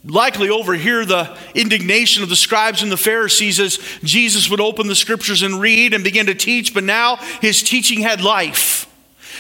likely 0.04 0.48
overhear 0.48 1.04
the 1.04 1.36
indignation 1.56 2.22
of 2.22 2.28
the 2.28 2.36
scribes 2.36 2.84
and 2.84 2.92
the 2.92 2.96
Pharisees 2.96 3.58
as 3.58 3.78
Jesus 4.04 4.48
would 4.48 4.60
open 4.60 4.86
the 4.86 4.94
scriptures 4.94 5.42
and 5.42 5.60
read 5.60 5.92
and 5.92 6.04
begin 6.04 6.26
to 6.26 6.34
teach, 6.34 6.72
but 6.72 6.84
now 6.84 7.16
his 7.40 7.64
teaching 7.64 8.00
had 8.00 8.20
life. 8.20 8.86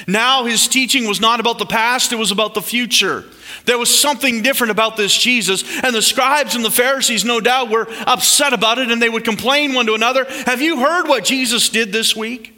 Now 0.06 0.44
his 0.44 0.68
teaching 0.68 1.06
was 1.06 1.20
not 1.20 1.40
about 1.40 1.58
the 1.58 1.66
past, 1.66 2.12
it 2.12 2.16
was 2.16 2.30
about 2.30 2.54
the 2.54 2.62
future. 2.62 3.24
There 3.64 3.78
was 3.78 3.96
something 3.96 4.42
different 4.42 4.72
about 4.72 4.96
this 4.96 5.16
Jesus, 5.16 5.64
and 5.82 5.94
the 5.94 6.02
scribes 6.02 6.54
and 6.54 6.64
the 6.64 6.70
Pharisees, 6.70 7.24
no 7.24 7.40
doubt, 7.40 7.70
were 7.70 7.86
upset 8.06 8.52
about 8.52 8.78
it, 8.78 8.90
and 8.90 9.00
they 9.00 9.08
would 9.08 9.24
complain 9.24 9.74
one 9.74 9.86
to 9.86 9.94
another. 9.94 10.24
Have 10.46 10.60
you 10.60 10.80
heard 10.80 11.08
what 11.08 11.24
Jesus 11.24 11.68
did 11.68 11.92
this 11.92 12.14
week? 12.14 12.52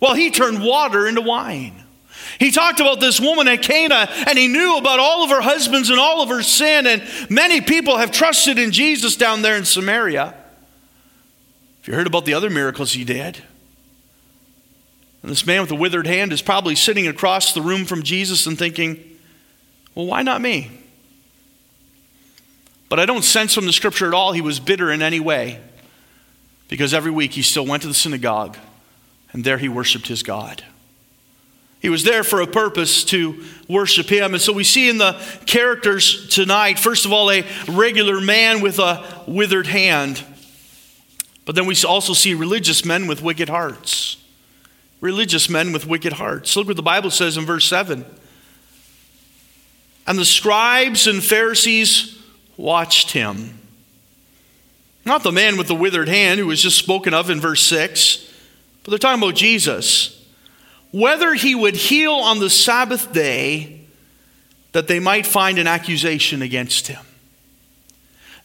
Well, 0.00 0.14
he 0.14 0.30
turned 0.30 0.62
water 0.62 1.06
into 1.06 1.20
wine. 1.20 1.84
He 2.38 2.50
talked 2.52 2.78
about 2.78 3.00
this 3.00 3.18
woman 3.18 3.48
at 3.48 3.62
Cana, 3.62 4.08
and 4.28 4.38
he 4.38 4.46
knew 4.46 4.76
about 4.76 5.00
all 5.00 5.24
of 5.24 5.30
her 5.30 5.40
husbands 5.40 5.90
and 5.90 5.98
all 5.98 6.22
of 6.22 6.28
her 6.28 6.42
sin, 6.42 6.86
and 6.86 7.02
many 7.28 7.60
people 7.60 7.98
have 7.98 8.12
trusted 8.12 8.58
in 8.58 8.70
Jesus 8.70 9.16
down 9.16 9.42
there 9.42 9.56
in 9.56 9.64
Samaria. 9.64 10.26
Have 10.26 10.34
you 11.84 11.94
heard 11.94 12.06
about 12.06 12.26
the 12.26 12.34
other 12.34 12.50
miracles 12.50 12.92
he 12.92 13.04
did? 13.04 13.42
And 15.28 15.36
this 15.36 15.44
man 15.44 15.60
with 15.60 15.68
the 15.68 15.76
withered 15.76 16.06
hand 16.06 16.32
is 16.32 16.40
probably 16.40 16.74
sitting 16.74 17.06
across 17.06 17.52
the 17.52 17.60
room 17.60 17.84
from 17.84 18.02
Jesus 18.02 18.46
and 18.46 18.58
thinking, 18.58 18.98
well, 19.94 20.06
why 20.06 20.22
not 20.22 20.40
me? 20.40 20.70
But 22.88 22.98
I 22.98 23.04
don't 23.04 23.22
sense 23.22 23.52
from 23.52 23.66
the 23.66 23.74
scripture 23.74 24.08
at 24.08 24.14
all 24.14 24.32
he 24.32 24.40
was 24.40 24.58
bitter 24.58 24.90
in 24.90 25.02
any 25.02 25.20
way 25.20 25.60
because 26.68 26.94
every 26.94 27.10
week 27.10 27.32
he 27.32 27.42
still 27.42 27.66
went 27.66 27.82
to 27.82 27.88
the 27.88 27.92
synagogue 27.92 28.56
and 29.34 29.44
there 29.44 29.58
he 29.58 29.68
worshiped 29.68 30.08
his 30.08 30.22
God. 30.22 30.64
He 31.80 31.90
was 31.90 32.04
there 32.04 32.24
for 32.24 32.40
a 32.40 32.46
purpose 32.46 33.04
to 33.04 33.44
worship 33.68 34.08
him. 34.08 34.32
And 34.32 34.40
so 34.40 34.54
we 34.54 34.64
see 34.64 34.88
in 34.88 34.96
the 34.96 35.12
characters 35.44 36.26
tonight, 36.28 36.78
first 36.78 37.04
of 37.04 37.12
all, 37.12 37.30
a 37.30 37.44
regular 37.68 38.22
man 38.22 38.62
with 38.62 38.78
a 38.78 39.04
withered 39.26 39.66
hand. 39.66 40.24
But 41.44 41.54
then 41.54 41.66
we 41.66 41.76
also 41.86 42.14
see 42.14 42.32
religious 42.32 42.82
men 42.82 43.06
with 43.06 43.20
wicked 43.20 43.50
hearts 43.50 44.17
religious 45.00 45.48
men 45.48 45.72
with 45.72 45.86
wicked 45.86 46.14
hearts. 46.14 46.56
Look 46.56 46.66
what 46.66 46.76
the 46.76 46.82
Bible 46.82 47.10
says 47.10 47.36
in 47.36 47.44
verse 47.44 47.64
7. 47.66 48.04
And 50.06 50.18
the 50.18 50.24
scribes 50.24 51.06
and 51.06 51.22
Pharisees 51.22 52.18
watched 52.56 53.12
him. 53.12 53.58
Not 55.04 55.22
the 55.22 55.32
man 55.32 55.56
with 55.56 55.68
the 55.68 55.74
withered 55.74 56.08
hand 56.08 56.40
who 56.40 56.46
was 56.46 56.62
just 56.62 56.78
spoken 56.78 57.14
of 57.14 57.30
in 57.30 57.40
verse 57.40 57.62
6, 57.62 58.32
but 58.82 58.90
they're 58.90 58.98
talking 58.98 59.22
about 59.22 59.36
Jesus. 59.36 60.14
Whether 60.90 61.34
he 61.34 61.54
would 61.54 61.76
heal 61.76 62.12
on 62.12 62.40
the 62.40 62.50
Sabbath 62.50 63.12
day 63.12 63.80
that 64.72 64.88
they 64.88 64.98
might 64.98 65.26
find 65.26 65.58
an 65.58 65.66
accusation 65.66 66.42
against 66.42 66.88
him. 66.88 67.04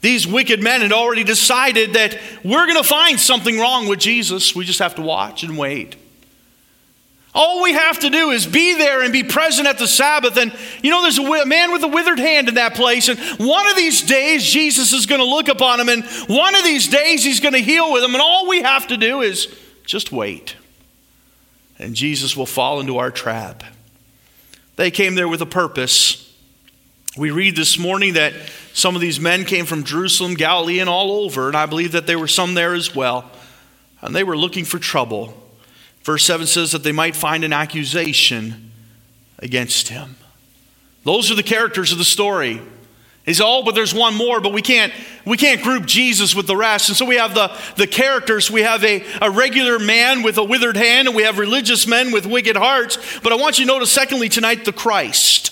These 0.02 0.28
wicked 0.28 0.62
men 0.62 0.82
had 0.82 0.92
already 0.92 1.24
decided 1.24 1.94
that 1.94 2.20
we're 2.44 2.66
going 2.66 2.82
to 2.82 2.88
find 2.88 3.18
something 3.18 3.58
wrong 3.58 3.88
with 3.88 4.00
Jesus. 4.00 4.54
We 4.54 4.66
just 4.66 4.80
have 4.80 4.96
to 4.96 5.02
watch 5.02 5.44
and 5.44 5.58
wait. 5.58 5.96
All 7.36 7.64
we 7.64 7.74
have 7.74 8.00
to 8.02 8.10
do 8.12 8.30
is 8.30 8.46
be 8.46 8.76
there 8.76 9.02
and 9.02 9.12
be 9.12 9.24
present 9.24 9.68
at 9.68 9.80
the 9.80 9.88
Sabbath. 9.88 10.38
And 10.38 10.56
you 10.84 10.92
know, 10.92 11.02
there's 11.02 11.18
a 11.18 11.46
man 11.46 11.72
with 11.72 11.84
a 11.84 11.88
withered 11.88 12.20
hand 12.20 12.48
in 12.48 12.56
that 12.56 12.76
place. 12.76 13.10
And 13.10 13.20
one 13.40 13.68
of 13.70 13.76
these 13.76 14.04
days, 14.04 14.44
Jesus 14.44 14.94
is 14.94 15.08
going 15.08 15.22
to 15.22 15.26
look 15.26 15.48
upon 15.48 15.80
him. 15.80 15.90
And 15.90 16.04
one 16.30 16.54
of 16.54 16.64
these 16.64 16.88
days, 16.88 17.24
he's 17.24 17.40
going 17.40 17.54
to 17.54 17.60
heal 17.60 17.92
with 17.92 18.04
him. 18.04 18.14
And 18.14 18.22
all 18.22 18.48
we 18.48 18.62
have 18.62 18.88
to 18.88 18.98
do 18.98 19.22
is 19.22 19.48
just 19.86 20.12
wait. 20.12 20.56
And 21.80 21.96
Jesus 21.96 22.38
will 22.38 22.46
fall 22.46 22.80
into 22.80 22.98
our 22.98 23.10
trap. 23.10 23.64
They 24.76 24.92
came 24.92 25.16
there 25.16 25.28
with 25.28 25.42
a 25.42 25.48
purpose. 25.48 26.32
We 27.18 27.32
read 27.32 27.56
this 27.56 27.80
morning 27.80 28.14
that 28.14 28.34
some 28.74 28.96
of 28.96 29.02
these 29.02 29.20
men 29.20 29.46
came 29.46 29.66
from 29.66 29.84
Jerusalem, 29.84 30.36
Galilee, 30.36 30.80
and 30.80 30.90
all 30.90 31.12
over, 31.24 31.48
and 31.48 31.58
I 31.58 31.66
believe 31.66 31.92
that 31.92 32.08
there 32.08 32.18
were 32.18 32.28
some 32.28 32.54
there 32.54 32.74
as 32.74 32.96
well. 32.96 33.30
And 34.02 34.16
they 34.16 34.24
were 34.24 34.38
looking 34.38 34.66
for 34.66 34.78
trouble. 34.80 35.43
Verse 36.04 36.26
7 36.26 36.48
says 36.48 36.72
that 36.74 36.84
they 36.84 36.92
might 36.92 37.16
find 37.16 37.44
an 37.44 37.54
accusation 37.54 38.72
against 39.40 39.88
him. 39.88 40.16
Those 41.04 41.32
are 41.32 41.36
the 41.36 41.44
characters 41.44 41.92
of 41.92 41.98
the 41.98 42.06
story. 42.06 42.62
He 43.26 43.34
said, 43.34 43.46
Oh, 43.46 43.64
but 43.64 43.74
there's 43.74 43.94
one 43.94 44.16
more, 44.16 44.42
but 44.42 44.52
we 44.52 44.62
can't, 44.62 44.92
we 45.26 45.38
can't 45.38 45.62
group 45.62 45.86
Jesus 45.86 46.36
with 46.36 46.46
the 46.46 46.58
rest. 46.58 46.90
And 46.90 46.98
so 46.98 47.06
we 47.06 47.16
have 47.16 47.34
the, 47.34 47.58
the 47.78 47.88
characters. 47.88 48.52
We 48.52 48.62
have 48.64 48.84
a, 48.84 49.04
a 49.22 49.32
regular 49.32 49.80
man 49.80 50.24
with 50.24 50.38
a 50.38 50.44
withered 50.44 50.76
hand, 50.76 51.08
and 51.08 51.16
we 51.16 51.24
have 51.24 51.38
religious 51.38 51.88
men 51.88 52.12
with 52.12 52.26
wicked 52.26 52.58
hearts. 52.58 52.98
But 53.22 53.32
I 53.32 53.36
want 53.36 53.60
you 53.60 53.66
to 53.66 53.72
notice, 53.72 53.92
secondly, 53.92 54.28
tonight, 54.28 54.66
the 54.66 54.74
Christ. 54.74 55.52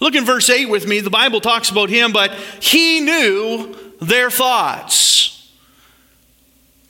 Look 0.00 0.14
in 0.14 0.24
verse 0.24 0.48
8 0.48 0.66
with 0.66 0.86
me. 0.86 1.00
The 1.00 1.10
Bible 1.10 1.40
talks 1.40 1.70
about 1.70 1.90
him, 1.90 2.12
but 2.12 2.32
he 2.60 3.00
knew 3.00 3.76
their 4.00 4.30
thoughts. 4.30 5.37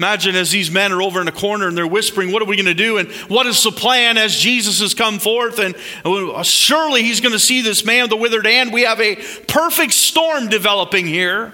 Imagine 0.00 0.36
as 0.36 0.52
these 0.52 0.70
men 0.70 0.92
are 0.92 1.02
over 1.02 1.20
in 1.20 1.26
a 1.26 1.32
corner 1.32 1.66
and 1.66 1.76
they're 1.76 1.86
whispering, 1.86 2.30
What 2.30 2.40
are 2.40 2.44
we 2.44 2.54
going 2.54 2.66
to 2.66 2.74
do? 2.74 2.98
And 2.98 3.10
what 3.28 3.46
is 3.46 3.62
the 3.64 3.72
plan 3.72 4.16
as 4.16 4.36
Jesus 4.36 4.80
has 4.80 4.94
come 4.94 5.18
forth? 5.18 5.58
And 5.58 5.74
uh, 6.04 6.42
surely 6.44 7.02
he's 7.02 7.20
going 7.20 7.32
to 7.32 7.38
see 7.38 7.62
this 7.62 7.84
man 7.84 8.02
with 8.04 8.10
the 8.10 8.16
withered 8.16 8.46
hand. 8.46 8.72
We 8.72 8.82
have 8.82 9.00
a 9.00 9.16
perfect 9.48 9.92
storm 9.92 10.48
developing 10.48 11.06
here, 11.06 11.52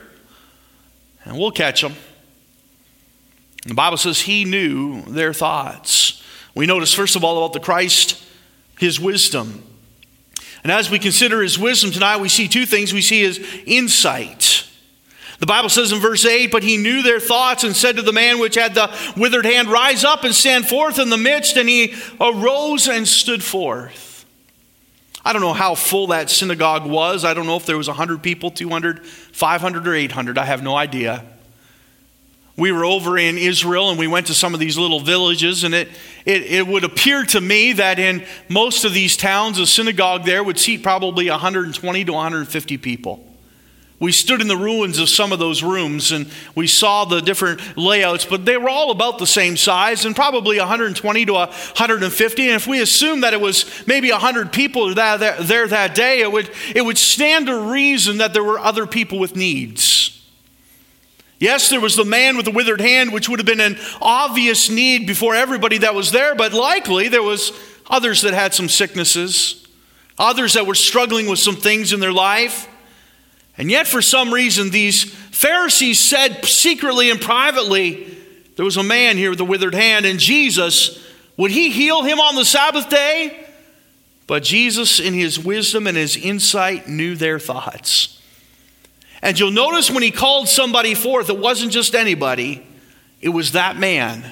and 1.25 1.39
we'll 1.39 1.53
catch 1.53 1.83
him. 1.83 1.95
The 3.65 3.75
Bible 3.75 3.97
says 3.97 4.21
he 4.21 4.45
knew 4.45 5.03
their 5.03 5.33
thoughts. 5.33 6.23
We 6.55 6.67
notice, 6.67 6.93
first 6.93 7.17
of 7.17 7.25
all, 7.25 7.39
about 7.39 7.55
the 7.55 7.61
Christ, 7.61 8.23
his 8.79 9.01
wisdom. 9.01 9.65
And 10.63 10.71
as 10.71 10.91
we 10.91 10.99
consider 10.99 11.43
his 11.43 11.59
wisdom 11.59 11.91
tonight, 11.91 12.19
we 12.19 12.29
see 12.29 12.47
two 12.47 12.67
things. 12.67 12.93
We 12.93 13.01
see 13.01 13.23
his 13.23 13.39
insight. 13.65 14.64
The 15.41 15.47
Bible 15.47 15.69
says 15.69 15.93
in 15.93 16.01
verse 16.01 16.25
8, 16.25 16.51
But 16.51 16.63
he 16.63 16.77
knew 16.77 17.03
their 17.03 17.21
thoughts 17.21 17.65
and 17.65 17.75
said 17.75 17.97
to 17.97 18.03
the 18.03 18.13
man 18.13 18.39
which 18.39 18.55
had 18.55 18.75
the 18.75 18.91
withered 19.17 19.45
hand, 19.45 19.69
Rise 19.69 20.05
up 20.05 20.25
and 20.25 20.35
stand 20.35 20.67
forth 20.67 20.99
in 20.99 21.11
the 21.11 21.17
midst. 21.17 21.57
And 21.57 21.69
he 21.69 21.95
arose 22.21 22.89
and 22.89 23.07
stood 23.07 23.43
forth. 23.43 24.27
I 25.25 25.33
don't 25.33 25.43
know 25.43 25.55
how 25.55 25.75
full 25.75 26.09
that 26.09 26.31
synagogue 26.31 26.87
was. 26.87 27.25
I 27.25 27.35
don't 27.35 27.47
know 27.47 27.57
if 27.57 27.67
there 27.67 27.79
was 27.79 27.89
100 27.89 28.23
people, 28.23 28.51
200, 28.51 29.05
500, 29.05 29.89
or 29.89 29.95
800. 29.95 30.39
I 30.39 30.45
have 30.45 30.63
no 30.63 30.77
idea 30.77 31.25
we 32.57 32.71
were 32.71 32.85
over 32.85 33.19
in 33.19 33.37
Israel 33.37 33.91
and 33.91 33.99
we 33.99 34.07
went 34.07 34.29
to 34.29 34.35
some 34.35 34.55
of 34.55 34.61
these 34.61 34.79
little 34.79 35.01
villages, 35.01 35.65
and 35.65 35.75
it, 35.75 35.89
it, 36.25 36.43
it, 36.43 36.67
would 36.67 36.85
appear 36.85 37.25
to 37.25 37.41
me 37.41 37.73
that 37.73 37.99
in 37.99 38.25
most 38.49 38.85
of 38.85 38.95
these 38.95 39.17
towns, 39.17 39.59
a 39.59 39.67
synagogue 39.67 40.25
there 40.25 40.45
would 40.45 40.59
seat 40.59 40.83
probably 40.83 41.29
120 41.29 42.05
to 42.05 42.13
150 42.13 42.79
people. 42.79 43.34
We 44.05 44.13
stood 44.13 44.43
in 44.43 44.49
the 44.49 44.57
ruins 44.57 44.99
of 44.99 45.09
some 45.09 45.33
of 45.33 45.39
those 45.39 45.63
rooms 45.63 46.13
and 46.13 46.31
we 46.55 46.67
saw 46.67 47.07
the 47.07 47.23
different 47.23 47.79
layouts, 47.79 48.27
but 48.27 48.45
they 48.45 48.59
were 48.59 48.69
all 48.69 48.91
about 48.91 49.19
the 49.19 49.27
same 49.27 49.57
size 49.57 50.05
and 50.05 50.15
probably 50.15 50.59
120 50.59 51.25
to 51.25 51.33
150. 51.33 52.43
And 52.43 52.55
if 52.55 52.67
we 52.67 52.83
assume 52.83 53.23
that 53.23 53.33
it 53.33 53.41
was 53.41 53.65
maybe 53.87 54.11
100 54.11 54.53
people 54.53 54.95
there 54.95 55.17
that 55.17 55.95
day, 55.95 56.21
it 56.21 56.31
would, 56.31 56.51
it 56.75 56.83
would 56.83 56.99
stand 56.99 57.47
to 57.47 57.59
reason 57.59 58.19
that 58.19 58.35
there 58.35 58.45
were 58.45 58.59
other 58.59 58.87
people 58.87 59.19
with 59.19 59.37
needs. 59.37 60.23
Yes, 61.39 61.71
there 61.71 61.81
was 61.81 61.97
the 61.97 62.05
man 62.05 62.37
with 62.37 62.45
the 62.45 62.53
withered 62.53 62.83
hand, 62.83 63.11
which 63.11 63.31
would 63.31 63.39
have 63.39 63.47
been 63.47 63.59
an 63.59 63.79
obvious 64.03 64.69
need 64.69 65.07
before 65.07 65.35
everybody 65.35 65.79
that 65.79 65.95
was 65.95 66.13
there, 66.13 66.35
but 66.35 66.53
likely 66.53 67.09
there 67.09 67.23
was 67.23 67.59
others 67.89 68.21
that 68.21 68.35
had 68.35 68.53
some 68.53 68.69
sicknesses, 68.69 69.67
others 70.19 70.53
that 70.53 70.67
were 70.67 70.75
struggling 70.75 71.27
with 71.27 71.39
some 71.39 71.57
things 71.57 71.95
in 71.95 72.01
their 72.01 72.13
life. 72.13 72.69
And 73.57 73.71
yet, 73.71 73.87
for 73.87 74.03
some 74.03 74.35
reason, 74.35 74.71
these 74.71 75.05
Pharisees 75.05 75.99
said 75.99 76.45
secretly 76.45 77.11
and 77.11 77.21
privately, 77.21 78.17
there 78.57 78.65
was 78.65 78.77
a 78.77 78.83
man 78.83 79.17
here 79.17 79.31
with 79.31 79.41
a 79.41 79.45
withered 79.45 79.75
hand, 79.75 80.07
and 80.07 80.19
Jesus, 80.19 81.05
would 81.37 81.51
he 81.51 81.71
heal 81.71 82.03
him 82.03 82.21
on 82.21 82.35
the 82.35 82.45
Sabbath 82.45 82.89
day? 82.89 83.47
But 84.27 84.43
Jesus, 84.43 85.01
in 85.01 85.15
his 85.15 85.39
wisdom 85.39 85.87
and 85.87 85.97
his 85.97 86.17
insight, 86.17 86.89
knew 86.89 87.15
their 87.15 87.39
thoughts. 87.39 88.21
And 89.23 89.39
you'll 89.39 89.51
notice 89.51 89.91
when 89.91 90.03
he 90.03 90.11
called 90.11 90.49
somebody 90.49 90.95
forth, 90.95 91.31
it 91.31 91.39
wasn't 91.39 91.73
just 91.73 91.95
anybody, 91.95 92.67
it 93.21 93.31
was 93.31 93.53
that 93.53 93.77
man 93.77 94.25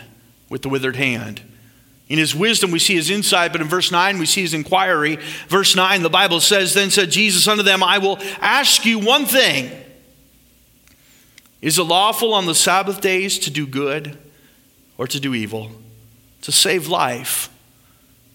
with 0.48 0.62
the 0.62 0.68
withered 0.68 0.96
hand. 0.96 1.40
In 2.12 2.18
his 2.18 2.34
wisdom, 2.34 2.70
we 2.70 2.78
see 2.78 2.94
his 2.94 3.08
insight, 3.08 3.52
but 3.52 3.62
in 3.62 3.68
verse 3.68 3.90
9, 3.90 4.18
we 4.18 4.26
see 4.26 4.42
his 4.42 4.52
inquiry. 4.52 5.16
Verse 5.48 5.74
9, 5.74 6.02
the 6.02 6.10
Bible 6.10 6.40
says, 6.40 6.74
Then 6.74 6.90
said 6.90 7.10
Jesus 7.10 7.48
unto 7.48 7.62
them, 7.62 7.82
I 7.82 7.96
will 7.96 8.18
ask 8.42 8.84
you 8.84 8.98
one 8.98 9.24
thing 9.24 9.70
Is 11.62 11.78
it 11.78 11.84
lawful 11.84 12.34
on 12.34 12.44
the 12.44 12.54
Sabbath 12.54 13.00
days 13.00 13.38
to 13.38 13.50
do 13.50 13.66
good 13.66 14.18
or 14.98 15.06
to 15.06 15.18
do 15.18 15.32
evil, 15.32 15.70
to 16.42 16.52
save 16.52 16.86
life 16.86 17.48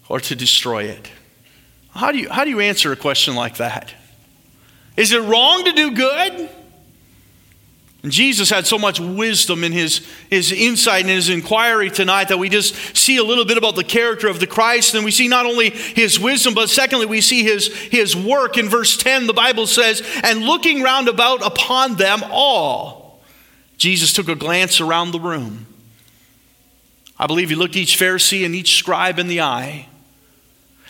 or 0.10 0.20
to 0.22 0.36
destroy 0.36 0.86
it? 0.86 1.12
How 1.92 2.12
do 2.12 2.18
you, 2.18 2.32
how 2.32 2.46
do 2.46 2.50
you 2.50 2.62
answer 2.62 2.92
a 2.92 2.96
question 2.96 3.36
like 3.36 3.58
that? 3.58 3.94
Is 4.96 5.12
it 5.12 5.22
wrong 5.22 5.66
to 5.66 5.72
do 5.74 5.92
good? 5.92 6.50
And 8.08 8.14
Jesus 8.14 8.50
had 8.50 8.66
so 8.66 8.78
much 8.78 9.02
wisdom 9.02 9.66
in 9.66 9.74
his, 9.74 9.98
his 10.30 10.54
insight 10.54 11.02
and 11.02 11.10
his 11.10 11.28
inquiry 11.28 11.92
tonight 11.92 12.30
that 12.30 12.38
we 12.40 12.48
just 12.48 12.74
see 12.96 13.18
a 13.18 13.24
little 13.26 13.44
bit 13.44 13.58
about 13.58 13.76
the 13.76 13.84
character 13.84 14.30
of 14.30 14.40
the 14.40 14.48
Christ. 14.48 14.96
And 14.96 15.04
we 15.04 15.12
see 15.12 15.28
not 15.28 15.46
only 15.46 15.72
his 15.72 16.18
wisdom, 16.18 16.54
but 16.54 16.70
secondly, 16.70 17.06
we 17.06 17.20
see 17.20 17.44
his, 17.44 17.68
his 17.68 18.16
work. 18.16 18.58
In 18.58 18.70
verse 18.70 18.96
10, 18.96 19.28
the 19.28 19.34
Bible 19.34 19.68
says, 19.68 20.02
And 20.24 20.44
looking 20.44 20.82
round 20.82 21.10
about 21.10 21.46
upon 21.46 21.96
them 21.96 22.24
all, 22.32 23.20
Jesus 23.76 24.14
took 24.14 24.30
a 24.30 24.36
glance 24.36 24.80
around 24.80 25.12
the 25.12 25.20
room. 25.20 25.66
I 27.20 27.28
believe 27.28 27.50
he 27.50 27.56
looked 27.56 27.76
each 27.76 28.00
Pharisee 28.00 28.46
and 28.46 28.56
each 28.56 28.78
scribe 28.78 29.20
in 29.20 29.28
the 29.28 29.42
eye. 29.42 29.90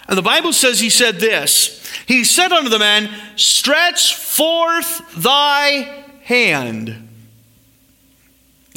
And 0.07 0.15
the 0.15 0.21
Bible 0.21 0.53
says 0.53 0.79
he 0.79 0.91
said 0.91 1.15
this 1.15 1.83
He 2.05 2.23
said 2.23 2.51
unto 2.51 2.69
the 2.69 2.77
man, 2.77 3.09
Stretch 3.37 4.13
forth 4.13 5.01
thy 5.15 6.03
hand. 6.27 7.06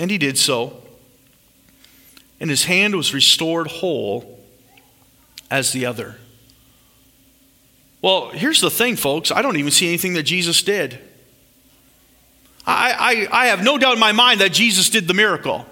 And 0.00 0.10
he 0.10 0.16
did 0.16 0.38
so. 0.38 0.82
And 2.40 2.48
his 2.48 2.64
hand 2.64 2.96
was 2.96 3.12
restored 3.12 3.66
whole 3.66 4.40
as 5.50 5.72
the 5.72 5.84
other. 5.84 6.16
Well, 8.00 8.30
here's 8.30 8.62
the 8.62 8.70
thing, 8.70 8.96
folks. 8.96 9.30
I 9.30 9.42
don't 9.42 9.58
even 9.58 9.70
see 9.70 9.88
anything 9.88 10.14
that 10.14 10.22
Jesus 10.22 10.62
did. 10.62 10.98
I, 12.66 13.28
I, 13.30 13.42
I 13.42 13.46
have 13.48 13.62
no 13.62 13.76
doubt 13.76 13.92
in 13.92 13.98
my 14.00 14.12
mind 14.12 14.40
that 14.40 14.54
Jesus 14.54 14.88
did 14.88 15.06
the 15.06 15.12
miracle. 15.12 15.66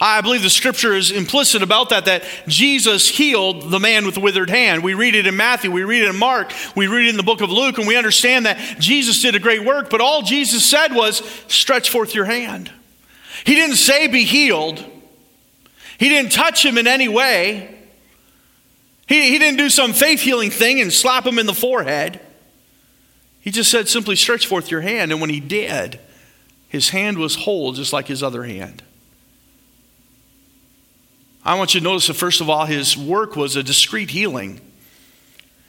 I 0.00 0.20
believe 0.20 0.42
the 0.42 0.50
scripture 0.50 0.92
is 0.92 1.12
implicit 1.12 1.62
about 1.62 1.90
that, 1.90 2.06
that 2.06 2.24
Jesus 2.48 3.08
healed 3.08 3.70
the 3.70 3.78
man 3.78 4.04
with 4.04 4.14
the 4.14 4.20
withered 4.20 4.50
hand. 4.50 4.82
We 4.82 4.94
read 4.94 5.14
it 5.14 5.28
in 5.28 5.36
Matthew, 5.36 5.70
we 5.70 5.84
read 5.84 6.02
it 6.02 6.10
in 6.10 6.18
Mark, 6.18 6.52
we 6.74 6.88
read 6.88 7.06
it 7.06 7.10
in 7.10 7.16
the 7.16 7.22
book 7.22 7.40
of 7.40 7.50
Luke, 7.50 7.78
and 7.78 7.86
we 7.86 7.96
understand 7.96 8.46
that 8.46 8.58
Jesus 8.80 9.22
did 9.22 9.36
a 9.36 9.38
great 9.38 9.64
work, 9.64 9.88
but 9.88 10.00
all 10.00 10.22
Jesus 10.22 10.64
said 10.64 10.92
was, 10.92 11.18
stretch 11.46 11.88
forth 11.88 12.14
your 12.14 12.26
hand. 12.26 12.70
He 13.46 13.54
didn't 13.54 13.76
say, 13.76 14.08
be 14.08 14.24
healed. 14.24 14.84
He 15.98 16.08
didn't 16.08 16.32
touch 16.32 16.64
him 16.64 16.76
in 16.76 16.88
any 16.88 17.06
way. 17.06 17.78
He, 19.06 19.30
he 19.30 19.38
didn't 19.38 19.56
do 19.56 19.70
some 19.70 19.92
faith 19.92 20.20
healing 20.20 20.50
thing 20.50 20.80
and 20.80 20.92
slap 20.92 21.24
him 21.24 21.38
in 21.38 21.46
the 21.46 21.54
forehead. 21.54 22.20
He 23.40 23.52
just 23.52 23.70
said, 23.70 23.88
simply 23.88 24.16
stretch 24.16 24.48
forth 24.48 24.68
your 24.68 24.80
hand. 24.80 25.12
And 25.12 25.20
when 25.20 25.30
he 25.30 25.38
did, 25.38 26.00
his 26.68 26.88
hand 26.88 27.18
was 27.18 27.36
whole, 27.36 27.72
just 27.72 27.92
like 27.92 28.08
his 28.08 28.20
other 28.20 28.42
hand. 28.42 28.82
I 31.44 31.54
want 31.54 31.72
you 31.72 31.80
to 31.80 31.84
notice 31.84 32.08
that, 32.08 32.14
first 32.14 32.40
of 32.40 32.50
all, 32.50 32.66
his 32.66 32.96
work 32.96 33.36
was 33.36 33.54
a 33.54 33.62
discreet 33.62 34.10
healing. 34.10 34.60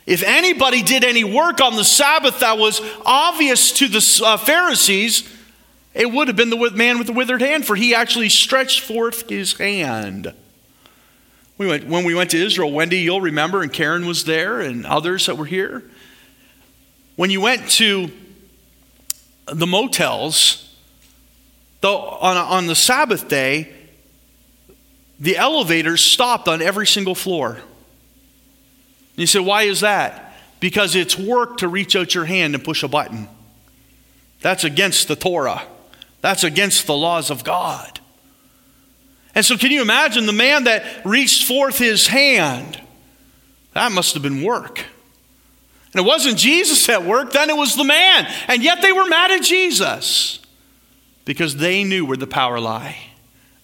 If 0.07 0.23
anybody 0.23 0.81
did 0.81 1.03
any 1.03 1.23
work 1.23 1.61
on 1.61 1.75
the 1.75 1.83
Sabbath 1.83 2.39
that 2.39 2.57
was 2.57 2.81
obvious 3.05 3.71
to 3.73 3.87
the 3.87 4.21
uh, 4.25 4.37
Pharisees, 4.37 5.31
it 5.97 6.11
would 6.11 6.27
have 6.27 6.37
been 6.37 6.51
the 6.51 6.71
man 6.75 6.99
with 6.99 7.07
the 7.07 7.13
withered 7.13 7.41
hand, 7.41 7.65
for 7.65 7.75
he 7.75 7.95
actually 7.95 8.29
stretched 8.29 8.81
forth 8.81 9.27
his 9.27 9.57
hand. 9.57 10.31
We 11.57 11.65
went, 11.65 11.87
when 11.87 12.03
we 12.03 12.13
went 12.13 12.29
to 12.31 12.37
Israel, 12.37 12.71
Wendy, 12.71 12.99
you'll 12.99 13.19
remember, 13.19 13.63
and 13.63 13.73
Karen 13.73 14.05
was 14.05 14.23
there, 14.23 14.61
and 14.61 14.85
others 14.85 15.25
that 15.25 15.37
were 15.37 15.45
here. 15.45 15.83
When 17.15 17.31
you 17.31 17.41
went 17.41 17.67
to 17.71 18.11
the 19.47 19.65
motels, 19.65 20.63
on, 21.81 22.37
on 22.37 22.67
the 22.67 22.75
Sabbath 22.75 23.27
day, 23.27 23.73
the 25.19 25.35
elevators 25.37 26.01
stopped 26.01 26.47
on 26.47 26.61
every 26.61 26.85
single 26.85 27.15
floor. 27.15 27.53
And 27.53 27.63
you 29.15 29.25
said, 29.25 29.41
why 29.41 29.63
is 29.63 29.79
that? 29.79 30.35
Because 30.59 30.95
it's 30.95 31.17
work 31.17 31.57
to 31.57 31.67
reach 31.67 31.95
out 31.95 32.13
your 32.13 32.25
hand 32.25 32.53
and 32.53 32.63
push 32.63 32.83
a 32.83 32.87
button. 32.87 33.27
That's 34.41 34.63
against 34.63 35.07
the 35.07 35.15
Torah. 35.15 35.63
That's 36.21 36.43
against 36.43 36.87
the 36.87 36.95
laws 36.95 37.29
of 37.29 37.43
God. 37.43 37.99
And 39.35 39.45
so, 39.45 39.55
can 39.55 39.71
you 39.71 39.81
imagine 39.81 40.25
the 40.25 40.33
man 40.33 40.63
that 40.63 40.83
reached 41.05 41.47
forth 41.47 41.77
his 41.77 42.07
hand? 42.07 42.81
That 43.73 43.91
must 43.91 44.15
have 44.15 44.23
been 44.23 44.41
work. 44.41 44.83
And 45.93 46.03
it 46.03 46.07
wasn't 46.07 46.37
Jesus 46.37 46.89
at 46.89 47.05
work, 47.05 47.31
then 47.31 47.49
it 47.49 47.55
was 47.55 47.75
the 47.75 47.83
man. 47.83 48.27
And 48.47 48.63
yet 48.63 48.81
they 48.81 48.91
were 48.91 49.05
mad 49.05 49.31
at 49.31 49.43
Jesus 49.43 50.39
because 51.25 51.57
they 51.57 51.83
knew 51.83 52.05
where 52.05 52.17
the 52.17 52.27
power 52.27 52.59
lay. 52.59 52.97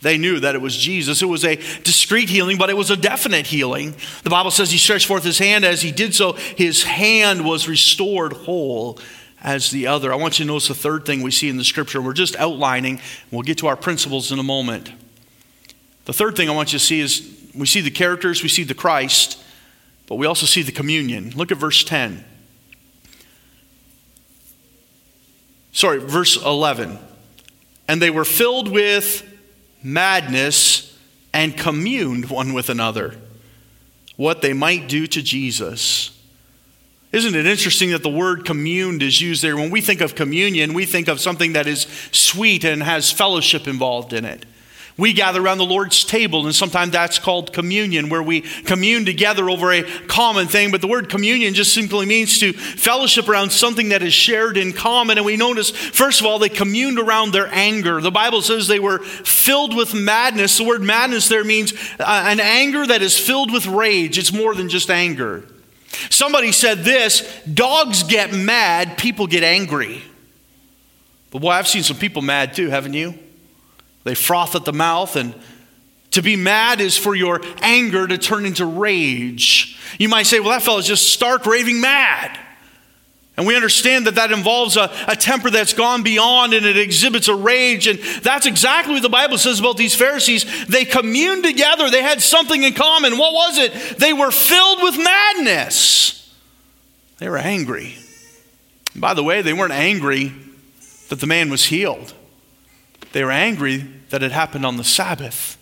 They 0.01 0.17
knew 0.17 0.39
that 0.41 0.53
it 0.53 0.61
was 0.61 0.77
Jesus. 0.77 1.21
It 1.21 1.27
was 1.27 1.45
a 1.45 1.55
discreet 1.55 2.29
healing, 2.29 2.57
but 2.57 2.69
it 2.69 2.75
was 2.75 2.91
a 2.91 2.97
definite 2.97 3.47
healing. 3.47 3.95
The 4.23 4.29
Bible 4.29 4.51
says 4.51 4.69
he 4.69 4.77
stretched 4.77 5.07
forth 5.07 5.23
his 5.23 5.39
hand. 5.39 5.63
As 5.63 5.81
he 5.81 5.91
did 5.91 6.13
so, 6.13 6.33
his 6.33 6.83
hand 6.83 7.45
was 7.45 7.67
restored 7.67 8.33
whole 8.33 8.99
as 9.43 9.71
the 9.71 9.87
other. 9.87 10.11
I 10.11 10.15
want 10.15 10.39
you 10.39 10.45
to 10.45 10.47
notice 10.47 10.69
the 10.69 10.75
third 10.75 11.05
thing 11.05 11.21
we 11.21 11.31
see 11.31 11.49
in 11.49 11.57
the 11.57 11.63
scripture. 11.63 12.01
We're 12.01 12.13
just 12.13 12.35
outlining. 12.37 13.01
We'll 13.29 13.41
get 13.41 13.57
to 13.59 13.67
our 13.67 13.75
principles 13.75 14.31
in 14.31 14.39
a 14.39 14.43
moment. 14.43 14.91
The 16.05 16.13
third 16.13 16.35
thing 16.35 16.49
I 16.49 16.53
want 16.53 16.73
you 16.73 16.79
to 16.79 16.85
see 16.85 16.99
is 16.99 17.29
we 17.53 17.65
see 17.65 17.81
the 17.81 17.91
characters, 17.91 18.41
we 18.41 18.49
see 18.49 18.63
the 18.63 18.73
Christ, 18.73 19.41
but 20.07 20.15
we 20.15 20.25
also 20.25 20.45
see 20.45 20.61
the 20.61 20.71
communion. 20.71 21.31
Look 21.35 21.51
at 21.51 21.57
verse 21.57 21.83
10. 21.83 22.23
Sorry, 25.71 25.99
verse 25.99 26.41
11. 26.41 26.97
And 27.87 28.01
they 28.01 28.09
were 28.09 28.25
filled 28.25 28.69
with 28.69 29.29
madness 29.83 30.97
and 31.33 31.57
communed 31.57 32.29
one 32.29 32.53
with 32.53 32.69
another 32.69 33.17
what 34.15 34.41
they 34.41 34.53
might 34.53 34.87
do 34.87 35.07
to 35.07 35.21
Jesus. 35.21 36.12
Isn't 37.13 37.35
it 37.35 37.45
interesting 37.45 37.91
that 37.91 38.01
the 38.01 38.09
word 38.09 38.43
communed 38.43 39.03
is 39.03 39.21
used 39.21 39.43
there? 39.43 39.55
When 39.55 39.69
we 39.69 39.81
think 39.81 40.01
of 40.01 40.15
communion, 40.15 40.73
we 40.73 40.87
think 40.87 41.07
of 41.07 41.19
something 41.19 41.53
that 41.53 41.67
is 41.67 41.85
sweet 42.11 42.63
and 42.63 42.81
has 42.81 43.11
fellowship 43.11 43.67
involved 43.67 44.13
in 44.13 44.25
it. 44.25 44.47
We 44.97 45.13
gather 45.13 45.39
around 45.39 45.59
the 45.59 45.65
Lord's 45.65 46.03
table, 46.03 46.45
and 46.45 46.55
sometimes 46.55 46.91
that's 46.91 47.19
called 47.19 47.53
communion, 47.53 48.09
where 48.09 48.21
we 48.21 48.41
commune 48.41 49.05
together 49.05 49.47
over 49.47 49.71
a 49.71 49.83
common 50.07 50.47
thing. 50.47 50.71
But 50.71 50.81
the 50.81 50.87
word 50.87 51.07
communion 51.07 51.53
just 51.53 51.73
simply 51.73 52.07
means 52.07 52.39
to 52.39 52.51
fellowship 52.53 53.29
around 53.29 53.51
something 53.51 53.89
that 53.89 54.01
is 54.01 54.13
shared 54.13 54.57
in 54.57 54.73
common. 54.73 55.19
And 55.19 55.25
we 55.25 55.37
notice, 55.37 55.69
first 55.69 56.19
of 56.19 56.25
all, 56.25 56.39
they 56.39 56.49
communed 56.49 56.97
around 56.97 57.31
their 57.31 57.47
anger. 57.51 58.01
The 58.01 58.11
Bible 58.11 58.41
says 58.41 58.67
they 58.67 58.79
were 58.79 58.99
filled 58.99 59.75
with 59.75 59.93
madness. 59.93 60.57
The 60.57 60.63
word 60.63 60.81
madness 60.81 61.27
there 61.27 61.43
means 61.43 61.73
uh, 61.99 62.23
an 62.27 62.39
anger 62.39 62.87
that 62.87 63.03
is 63.03 63.19
filled 63.19 63.51
with 63.51 63.67
rage, 63.67 64.17
it's 64.17 64.33
more 64.33 64.55
than 64.55 64.67
just 64.67 64.89
anger. 64.89 65.43
Somebody 66.09 66.51
said 66.51 66.79
this 66.79 67.21
dogs 67.45 68.03
get 68.03 68.33
mad, 68.33 68.97
people 68.97 69.27
get 69.27 69.43
angry. 69.43 70.01
But 71.31 71.41
boy, 71.41 71.49
I've 71.49 71.67
seen 71.67 71.83
some 71.83 71.97
people 71.97 72.21
mad 72.21 72.53
too, 72.53 72.69
haven't 72.69 72.93
you? 72.93 73.17
They 74.03 74.15
froth 74.15 74.55
at 74.55 74.65
the 74.65 74.73
mouth, 74.73 75.15
and 75.15 75.33
to 76.11 76.21
be 76.21 76.35
mad 76.35 76.81
is 76.81 76.97
for 76.97 77.15
your 77.15 77.41
anger 77.61 78.05
to 78.05 78.17
turn 78.17 78.45
into 78.45 78.65
rage. 78.65 79.79
You 79.97 80.09
might 80.09 80.23
say, 80.23 80.39
well, 80.39 80.49
that 80.51 80.61
fellow's 80.61 80.85
just 80.85 81.11
stark 81.11 81.45
raving 81.45 81.81
mad. 81.81 82.37
And 83.35 83.47
we 83.47 83.55
understand 83.55 84.05
that 84.05 84.15
that 84.15 84.31
involves 84.31 84.77
a, 84.77 84.91
a, 85.07 85.15
temper 85.15 85.49
that's 85.49 85.73
gone 85.73 86.03
beyond 86.03 86.53
and 86.53 86.67
it 86.67 86.77
exhibits 86.77 87.27
a 87.27 87.35
rage. 87.35 87.87
And 87.87 87.97
that's 88.21 88.45
exactly 88.45 88.93
what 88.93 89.01
the 89.01 89.09
Bible 89.09 89.39
says 89.39 89.59
about 89.59 89.75
these 89.75 89.95
Pharisees. 89.95 90.67
They 90.67 90.85
communed 90.85 91.43
together, 91.43 91.89
they 91.89 92.03
had 92.03 92.21
something 92.21 92.61
in 92.61 92.73
common. 92.73 93.17
What 93.17 93.33
was 93.33 93.57
it? 93.57 93.97
They 93.97 94.13
were 94.13 94.29
filled 94.29 94.83
with 94.83 94.97
madness. 94.97 96.31
They 97.17 97.27
were 97.27 97.39
angry. 97.39 97.95
And 98.93 99.01
by 99.01 99.15
the 99.15 99.23
way, 99.23 99.41
they 99.41 99.53
weren't 99.53 99.73
angry 99.73 100.31
that 101.09 101.19
the 101.19 101.27
man 101.27 101.49
was 101.49 101.65
healed. 101.65 102.13
They 103.13 103.23
were 103.23 103.31
angry 103.31 103.77
that 104.09 104.21
it 104.21 104.31
happened 104.31 104.65
on 104.65 104.77
the 104.77 104.83
Sabbath. 104.83 105.57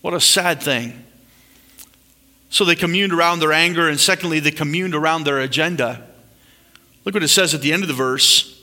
What 0.00 0.14
a 0.14 0.20
sad 0.20 0.62
thing. 0.62 1.04
So 2.50 2.64
they 2.64 2.76
communed 2.76 3.12
around 3.12 3.40
their 3.40 3.52
anger, 3.52 3.88
and 3.88 3.98
secondly, 3.98 4.38
they 4.38 4.50
communed 4.50 4.94
around 4.94 5.24
their 5.24 5.40
agenda. 5.40 6.06
Look 7.04 7.14
what 7.14 7.22
it 7.22 7.28
says 7.28 7.54
at 7.54 7.60
the 7.60 7.72
end 7.72 7.82
of 7.82 7.88
the 7.88 7.94
verse. 7.94 8.60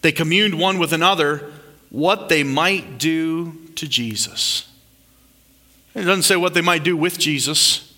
They 0.00 0.12
communed 0.12 0.58
one 0.58 0.78
with 0.78 0.92
another 0.92 1.52
what 1.90 2.28
they 2.28 2.42
might 2.42 2.98
do 2.98 3.52
to 3.76 3.88
Jesus. 3.88 4.68
It 5.94 6.02
doesn't 6.02 6.22
say 6.22 6.36
what 6.36 6.54
they 6.54 6.60
might 6.60 6.84
do 6.84 6.96
with 6.96 7.18
Jesus, 7.18 7.94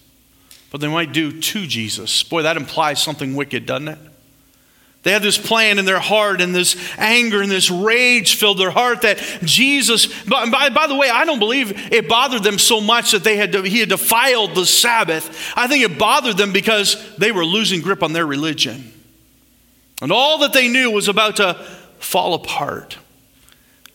but 0.71 0.81
they 0.81 0.89
might 0.89 1.13
do 1.13 1.41
to 1.41 1.67
Jesus. 1.67 2.23
Boy, 2.23 2.43
that 2.43 2.57
implies 2.57 3.03
something 3.03 3.35
wicked, 3.35 3.67
doesn't 3.67 3.89
it? 3.89 3.99
They 5.03 5.13
had 5.13 5.23
this 5.23 5.39
plan 5.39 5.79
in 5.79 5.87
their 5.87 5.99
heart, 5.99 6.43
and 6.43 6.55
this 6.55 6.77
anger 6.99 7.41
and 7.41 7.51
this 7.51 7.71
rage 7.71 8.37
filled 8.37 8.59
their 8.59 8.71
heart 8.71 9.01
that 9.03 9.19
Jesus. 9.43 10.07
By, 10.25 10.49
by, 10.51 10.69
by, 10.69 10.87
the 10.87 10.95
way, 10.95 11.09
I 11.09 11.25
don't 11.25 11.39
believe 11.39 11.73
it 11.91 12.07
bothered 12.07 12.43
them 12.43 12.59
so 12.59 12.83
much 12.83 13.13
that 13.13 13.25
they 13.25 13.37
had 13.37 13.55
he 13.55 13.81
had 13.81 13.89
defiled 13.89 14.55
the 14.55 14.67
Sabbath. 14.67 15.53
I 15.57 15.69
think 15.69 15.85
it 15.85 15.99
bothered 15.99 16.37
them 16.37 16.53
because 16.53 17.17
they 17.17 17.33
were 17.33 17.47
losing 17.47 17.81
grip 17.81 18.03
on 18.03 18.13
their 18.13 18.27
religion, 18.27 18.93
and 20.01 20.13
all 20.13 20.39
that 20.39 20.53
they 20.53 20.69
knew 20.69 20.91
was 20.91 21.09
about 21.09 21.37
to 21.37 21.55
fall 21.99 22.35
apart. 22.35 22.97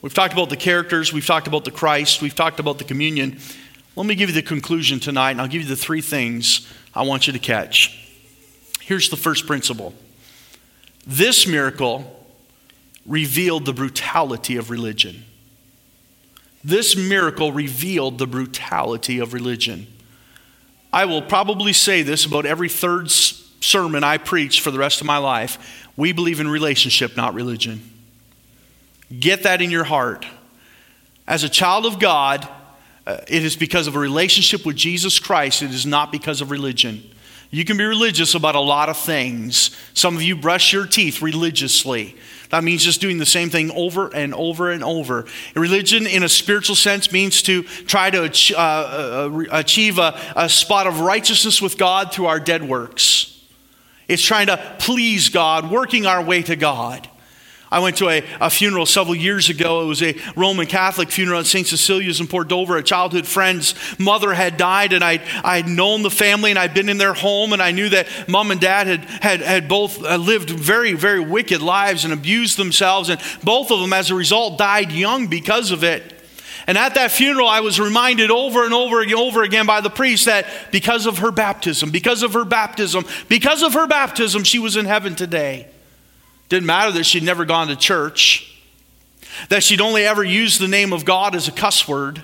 We've 0.02 0.13
talked 0.13 0.34
about 0.34 0.50
the 0.50 0.58
characters, 0.58 1.12
we've 1.12 1.26
talked 1.26 1.48
about 1.48 1.65
the 1.65 1.72
Christ, 1.72 2.22
we've 2.22 2.36
talked 2.36 2.60
about 2.60 2.78
the 2.78 2.84
communion. 2.84 3.39
Let 3.96 4.06
me 4.06 4.15
give 4.15 4.30
you 4.30 4.36
the 4.36 4.41
conclusion 4.41 5.00
tonight, 5.00 5.32
and 5.32 5.41
I'll 5.41 5.48
give 5.48 5.62
you 5.62 5.68
the 5.68 5.76
three 5.76 6.02
things 6.02 6.72
I 6.94 7.04
want 7.04 7.28
you 7.28 7.34
to 7.34 7.39
catch. 7.39 8.02
Here's 8.82 9.10
the 9.10 9.18
first 9.18 9.48
principle. 9.48 9.94
This 11.08 11.48
miracle 11.48 12.24
revealed 13.06 13.65
the 13.65 13.74
brutality 13.74 14.58
of 14.58 14.70
religion. 14.70 15.24
This 16.63 16.96
miracle 16.96 17.52
revealed 17.52 18.18
the 18.18 18.28
brutality 18.28 19.20
of 19.20 19.34
religion. 19.34 19.88
I 20.91 21.06
will 21.06 21.22
probably 21.22 21.74
say 21.74 22.02
this 22.02 22.26
about 22.26 22.46
every 22.46 22.70
third 22.70 23.12
sermon 23.12 24.04
I 24.04 24.18
preach 24.18 24.62
for 24.62 24.72
the 24.72 24.80
rest 24.80 25.02
of 25.02 25.08
my 25.08 25.18
life. 25.18 25.85
We 25.97 26.12
believe 26.12 26.39
in 26.39 26.47
relationship, 26.47 27.15
not 27.15 27.34
religion. 27.34 27.81
Get 29.17 29.43
that 29.43 29.62
in 29.62 29.71
your 29.71 29.84
heart. 29.84 30.25
As 31.27 31.43
a 31.43 31.49
child 31.49 31.86
of 31.86 31.99
God, 31.99 32.47
uh, 33.08 33.17
it 33.27 33.43
is 33.43 33.55
because 33.55 33.88
of 33.88 33.95
a 33.95 33.99
relationship 33.99 34.65
with 34.65 34.75
Jesus 34.75 35.19
Christ, 35.19 35.62
it 35.62 35.71
is 35.71 35.86
not 35.86 36.12
because 36.12 36.41
of 36.41 36.51
religion. 36.51 37.03
You 37.51 37.63
can 37.63 37.77
be 37.77 37.86
religious 37.86 38.36
about 38.36 38.55
a 38.55 38.60
lot 38.60 38.89
of 38.89 38.97
things. 38.97 39.75
Some 39.93 40.15
of 40.15 40.21
you 40.21 40.36
brush 40.36 40.73
your 40.73 40.86
teeth 40.86 41.21
religiously. 41.21 42.15
That 42.49 42.63
means 42.63 42.84
just 42.84 43.01
doing 43.01 43.17
the 43.17 43.25
same 43.25 43.49
thing 43.49 43.71
over 43.71 44.13
and 44.13 44.34
over 44.34 44.71
and 44.71 44.84
over. 44.84 45.25
Religion, 45.55 46.05
in 46.08 46.23
a 46.23 46.29
spiritual 46.29 46.75
sense, 46.75 47.12
means 47.12 47.41
to 47.43 47.63
try 47.63 48.10
to 48.10 48.23
uh, 48.55 48.60
uh, 48.60 49.43
achieve 49.51 49.99
a, 49.99 50.19
a 50.36 50.49
spot 50.49 50.88
of 50.88 50.99
righteousness 50.99 51.62
with 51.62 51.77
God 51.77 52.12
through 52.12 52.25
our 52.25 52.39
dead 52.39 52.67
works. 52.67 53.35
It's 54.08 54.24
trying 54.24 54.48
to 54.48 54.76
please 54.80 55.30
God, 55.30 55.72
working 55.72 56.06
our 56.06 56.24
way 56.24 56.41
to 56.44 56.56
God. 56.56 57.08
I 57.72 57.80
went 57.80 57.98
to 57.98 58.10
a, 58.10 58.24
a 58.39 58.50
funeral 58.50 58.86
several 58.86 59.15
years 59.15 59.50
ago. 59.50 59.82
It 59.82 59.86
was 59.88 60.02
a 60.02 60.15
Roman 60.36 60.68
Catholic 60.68 61.10
funeral 61.10 61.39
at 61.39 61.46
St. 61.46 61.65
Cecilia's 61.65 62.22
in 62.22 62.28
Port 62.28 62.48
Dover. 62.48 62.78
A 62.78 62.84
childhood 62.84 63.26
friend's 63.26 63.76
mother 64.00 64.34
had 64.34 64.56
died, 64.56 64.94
and 64.94 65.04
I'd, 65.04 65.22
I'd 65.44 65.68
known 65.68 66.04
the 66.04 66.12
family, 66.12 66.52
and 66.52 66.60
I'd 66.60 66.74
been 66.74 66.89
in 66.89 66.98
their 66.98 67.13
home, 67.13 67.54
and 67.54 67.62
I 67.62 67.72
knew 67.72 67.89
that 67.89 68.08
mom 68.30 68.52
and 68.52 68.62
dad 68.62 68.88
had, 68.88 69.04
had, 69.04 69.41
had 69.41 69.68
both 69.68 70.02
uh, 70.04 70.15
lived 70.15 70.52
very, 70.52 70.94
very 70.94 71.20
wicked 71.20 71.62
lives 71.62 72.06
and 72.06 72.13
abused 72.13 72.58
themselves, 72.58 73.10
and 73.10 73.20
both 73.44 73.72
of 73.72 73.80
them, 73.82 73.94
as 73.94 74.12
a 74.12 74.15
result, 74.15 74.58
died 74.58 74.91
young 74.91 75.28
because 75.28 75.72
of 75.72 75.84
it. 75.84 76.14
And 76.67 76.78
at 76.78 76.95
that 76.95 77.12
funeral, 77.12 77.47
I 77.47 77.60
was 77.60 77.80
reminded 77.80 78.32
over 78.32 78.65
and 78.65 78.73
over 78.73 79.01
and 79.01 79.13
over 79.13 79.43
again 79.43 79.65
by 79.65 79.82
the 79.82 79.89
priest 79.89 80.25
that 80.25 80.47
because 80.71 81.06
of 81.06 81.19
her 81.19 81.32
baptism, 81.32 81.91
because 81.91 82.23
of 82.23 82.34
her 82.34 82.45
baptism, 82.45 83.06
because 83.30 83.62
of 83.62 83.73
her 83.73 83.86
baptism, 83.86 84.43
she 84.43 84.58
was 84.58 84.75
in 84.75 84.86
heaven 84.86 85.15
today. 85.15 85.67
Didn't 86.49 86.65
matter 86.65 86.91
that 86.93 87.06
she'd 87.06 87.23
never 87.23 87.45
gone 87.45 87.67
to 87.67 87.75
church, 87.75 88.60
that 89.49 89.63
she'd 89.63 89.82
only 89.82 90.06
ever 90.06 90.23
used 90.23 90.60
the 90.60 90.67
name 90.67 90.91
of 90.91 91.06
God 91.06 91.36
as 91.36 91.47
a 91.47 91.51
cuss 91.51 91.88
word, 91.88 92.21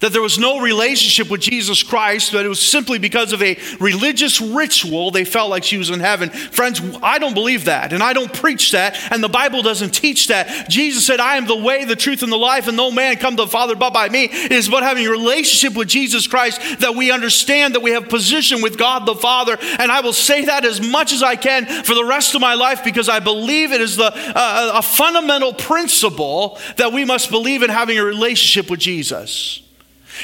that 0.00 0.12
there 0.12 0.22
was 0.22 0.38
no 0.38 0.60
relationship 0.60 1.30
with 1.30 1.40
Jesus 1.40 1.82
Christ, 1.82 2.32
that 2.32 2.44
it 2.44 2.48
was 2.48 2.60
simply 2.60 2.98
because 2.98 3.32
of 3.32 3.42
a 3.42 3.58
religious 3.80 4.40
ritual 4.40 5.10
they 5.10 5.24
felt 5.24 5.50
like 5.50 5.64
she 5.64 5.78
was 5.78 5.90
in 5.90 6.00
heaven. 6.00 6.30
Friends, 6.30 6.80
I 7.02 7.18
don't 7.18 7.34
believe 7.34 7.66
that, 7.66 7.92
and 7.92 8.02
I 8.02 8.12
don't 8.12 8.32
preach 8.32 8.72
that, 8.72 8.96
and 9.12 9.22
the 9.22 9.28
Bible 9.28 9.62
doesn't 9.62 9.90
teach 9.90 10.28
that. 10.28 10.68
Jesus 10.68 11.04
said, 11.06 11.20
I 11.20 11.36
am 11.36 11.46
the 11.46 11.56
way, 11.56 11.84
the 11.84 11.96
truth, 11.96 12.22
and 12.22 12.32
the 12.32 12.36
life, 12.36 12.68
and 12.68 12.76
no 12.76 12.90
man 12.90 13.16
come 13.16 13.36
to 13.36 13.44
the 13.44 13.50
Father 13.50 13.74
but 13.74 13.92
by 13.92 14.08
me. 14.08 14.24
It 14.24 14.52
is 14.52 14.68
about 14.68 14.82
having 14.82 15.06
a 15.06 15.10
relationship 15.10 15.76
with 15.76 15.88
Jesus 15.88 16.26
Christ 16.26 16.60
that 16.80 16.94
we 16.94 17.10
understand 17.10 17.74
that 17.74 17.80
we 17.80 17.92
have 17.92 18.08
position 18.08 18.62
with 18.62 18.78
God 18.78 19.06
the 19.06 19.14
Father, 19.14 19.56
and 19.78 19.90
I 19.90 20.00
will 20.00 20.12
say 20.12 20.44
that 20.46 20.64
as 20.64 20.80
much 20.80 21.12
as 21.12 21.22
I 21.22 21.36
can 21.36 21.66
for 21.84 21.94
the 21.94 22.04
rest 22.04 22.34
of 22.34 22.40
my 22.40 22.54
life 22.54 22.84
because 22.84 23.08
I 23.08 23.20
believe 23.20 23.72
it 23.72 23.80
is 23.80 23.96
the, 23.96 24.12
uh, 24.14 24.72
a 24.74 24.82
fundamental 24.82 25.52
principle 25.52 26.58
that 26.76 26.92
we 26.92 27.04
must 27.04 27.30
believe 27.30 27.62
in 27.62 27.70
having 27.70 27.98
a 27.98 28.04
relationship 28.04 28.70
with 28.70 28.80
Jesus. 28.80 29.63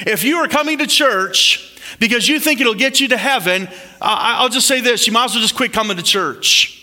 If 0.06 0.24
you 0.24 0.38
are 0.38 0.48
coming 0.48 0.78
to 0.78 0.86
church 0.86 1.78
because 1.98 2.28
you 2.28 2.40
think 2.40 2.60
it'll 2.60 2.74
get 2.74 3.00
you 3.00 3.08
to 3.08 3.16
heaven, 3.16 3.68
I'll 4.00 4.48
just 4.48 4.66
say 4.66 4.80
this 4.80 5.06
you 5.06 5.12
might 5.12 5.26
as 5.26 5.34
well 5.34 5.42
just 5.42 5.54
quit 5.54 5.72
coming 5.72 5.96
to 5.96 6.02
church. 6.02 6.76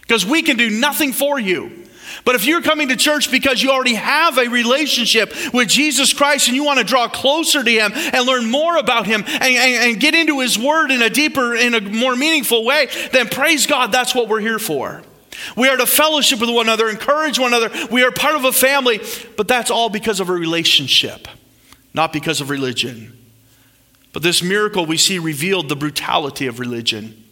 Because 0.00 0.24
we 0.24 0.42
can 0.42 0.56
do 0.56 0.70
nothing 0.70 1.12
for 1.12 1.38
you. 1.38 1.84
But 2.24 2.34
if 2.34 2.46
you're 2.46 2.62
coming 2.62 2.88
to 2.88 2.96
church 2.96 3.30
because 3.30 3.62
you 3.62 3.70
already 3.70 3.94
have 3.94 4.38
a 4.38 4.48
relationship 4.48 5.32
with 5.52 5.68
Jesus 5.68 6.12
Christ 6.12 6.48
and 6.48 6.56
you 6.56 6.64
want 6.64 6.78
to 6.78 6.84
draw 6.84 7.08
closer 7.08 7.62
to 7.62 7.70
Him 7.70 7.92
and 7.94 8.26
learn 8.26 8.50
more 8.50 8.76
about 8.76 9.06
Him 9.06 9.22
and, 9.26 9.42
and, 9.42 9.90
and, 9.90 10.00
get 10.00 10.14
into 10.14 10.40
His 10.40 10.58
Word 10.58 10.90
in 10.90 11.02
a 11.02 11.10
deeper, 11.10 11.54
in 11.54 11.74
a 11.74 11.80
more 11.80 12.16
meaningful 12.16 12.64
way, 12.64 12.88
then 13.12 13.28
praise 13.28 13.66
God, 13.66 13.92
that's 13.92 14.14
what 14.14 14.28
we're 14.28 14.40
here 14.40 14.58
for. 14.58 15.02
We 15.56 15.68
are 15.68 15.76
to 15.76 15.86
fellowship 15.86 16.40
with 16.40 16.50
one 16.50 16.66
another, 16.66 16.88
encourage 16.88 17.38
one 17.38 17.52
another. 17.52 17.70
We 17.90 18.02
are 18.02 18.10
part 18.10 18.34
of 18.34 18.44
a 18.44 18.52
family, 18.52 19.00
but 19.36 19.46
that's 19.46 19.70
all 19.70 19.88
because 19.88 20.18
of 20.18 20.28
a 20.28 20.32
relationship 20.32 21.28
not 21.96 22.12
because 22.12 22.42
of 22.42 22.50
religion. 22.50 23.18
But 24.12 24.22
this 24.22 24.42
miracle 24.42 24.84
we 24.84 24.98
see 24.98 25.18
revealed 25.18 25.70
the 25.70 25.76
brutality 25.76 26.46
of 26.46 26.60
religion. 26.60 27.24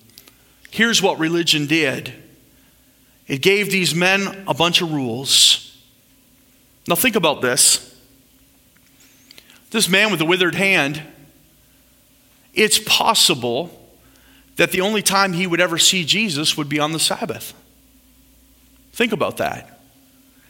Here's 0.70 1.00
what 1.00 1.18
religion 1.18 1.66
did 1.66 2.12
it 3.26 3.38
gave 3.38 3.70
these 3.70 3.94
men 3.94 4.44
a 4.48 4.54
bunch 4.54 4.80
of 4.82 4.92
rules. 4.92 5.60
Now, 6.88 6.94
think 6.94 7.16
about 7.16 7.40
this. 7.40 7.90
This 9.70 9.88
man 9.88 10.10
with 10.10 10.18
the 10.18 10.26
withered 10.26 10.54
hand, 10.54 11.02
it's 12.52 12.78
possible 12.78 13.80
that 14.56 14.72
the 14.72 14.82
only 14.82 15.02
time 15.02 15.32
he 15.32 15.46
would 15.46 15.60
ever 15.60 15.78
see 15.78 16.04
Jesus 16.04 16.56
would 16.56 16.68
be 16.68 16.78
on 16.78 16.92
the 16.92 16.98
Sabbath. 16.98 17.54
Think 18.92 19.12
about 19.12 19.38
that. 19.38 19.73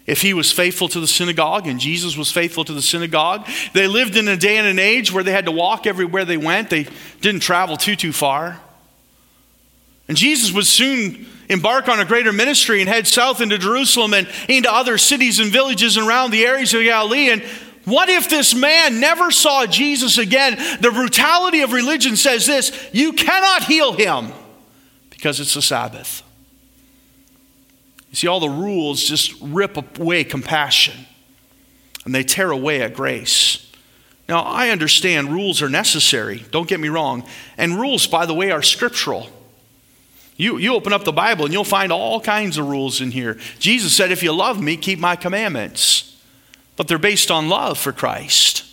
If 0.07 0.21
he 0.21 0.35
was 0.35 0.53
faithful 0.53 0.89
to 0.89 1.01
the 1.01 1.07
synagogue 1.07 1.67
and 1.67 1.81
Jesus 1.81 2.17
was 2.17 2.31
faithful 2.31 2.65
to 2.65 2.75
the 2.75 2.83
synagogue, 2.83 3.49
they 3.73 3.87
lived 3.87 4.17
in 4.17 4.29
a 4.29 4.37
day 4.37 4.59
and 4.59 4.67
an 4.67 4.79
age 4.79 5.11
where 5.11 5.25
they 5.25 5.33
had 5.33 5.47
to 5.47 5.53
walk 5.53 5.87
everywhere 5.87 6.27
they 6.27 6.37
went. 6.37 6.69
They 6.69 6.87
didn't 7.23 7.41
travel 7.41 7.77
too, 7.77 7.97
too 7.97 8.13
far. 8.13 8.61
And 10.07 10.17
Jesus 10.17 10.53
would 10.53 10.67
soon 10.67 11.27
embark 11.49 11.89
on 11.89 12.01
a 12.01 12.05
greater 12.05 12.33
ministry 12.33 12.81
and 12.81 12.89
head 12.89 13.07
south 13.07 13.41
into 13.41 13.57
Jerusalem 13.57 14.13
and 14.13 14.29
into 14.49 14.71
other 14.71 14.99
cities 14.99 15.41
and 15.41 15.51
villages 15.51 15.97
around 15.97 16.31
the 16.31 16.45
areas 16.45 16.75
of 16.75 16.83
Galilee. 16.83 17.31
And 17.31 17.43
what 17.85 18.09
if 18.11 18.29
this 18.29 18.55
man 18.55 19.01
never 19.01 19.31
saw 19.31 19.67
Jesus 19.67 20.19
again? 20.19 20.57
The 20.81 20.91
brutality 20.91 21.63
of 21.63 21.73
religion 21.73 22.17
says 22.17 22.47
this 22.47 22.73
you 22.93 23.15
cannot 23.15 23.65
heal 23.65 23.93
him 23.93 24.33
because 25.09 25.41
it's 25.41 25.55
the 25.55 25.63
Sabbath. 25.63 26.24
You 28.15 28.17
see, 28.17 28.27
all 28.29 28.39
the 28.39 28.49
rules 28.49 29.03
just 29.03 29.35
rip 29.41 29.99
away 29.99 30.23
compassion 30.23 30.95
and 32.05 32.15
they 32.15 32.23
tear 32.23 32.53
away 32.53 32.81
at 32.81 32.95
grace. 32.95 33.73
Now, 34.29 34.43
I 34.43 34.69
understand 34.69 35.33
rules 35.33 35.61
are 35.63 35.69
necessary, 35.69 36.45
don't 36.53 36.69
get 36.69 36.79
me 36.79 36.89
wrong. 36.89 37.27
And 37.59 37.75
rules, 37.75 38.07
by 38.07 38.25
the 38.25 38.33
way, 38.33 38.53
are 38.53 38.63
scriptural. 38.63 39.29
You, 40.37 40.59
you 40.59 40.75
open 40.75 40.93
up 40.93 41.03
the 41.03 41.11
Bible 41.11 41.45
and 41.45 41.53
you'll 41.53 41.65
find 41.65 41.91
all 41.91 42.21
kinds 42.21 42.57
of 42.57 42.69
rules 42.69 43.01
in 43.01 43.11
here. 43.11 43.37
Jesus 43.59 43.93
said, 43.93 44.13
If 44.13 44.23
you 44.23 44.33
love 44.33 44.63
me, 44.63 44.77
keep 44.77 45.01
my 45.01 45.17
commandments. 45.17 46.17
But 46.77 46.87
they're 46.87 46.99
based 46.99 47.33
on 47.33 47.49
love 47.49 47.79
for 47.79 47.91
Christ. 47.91 48.64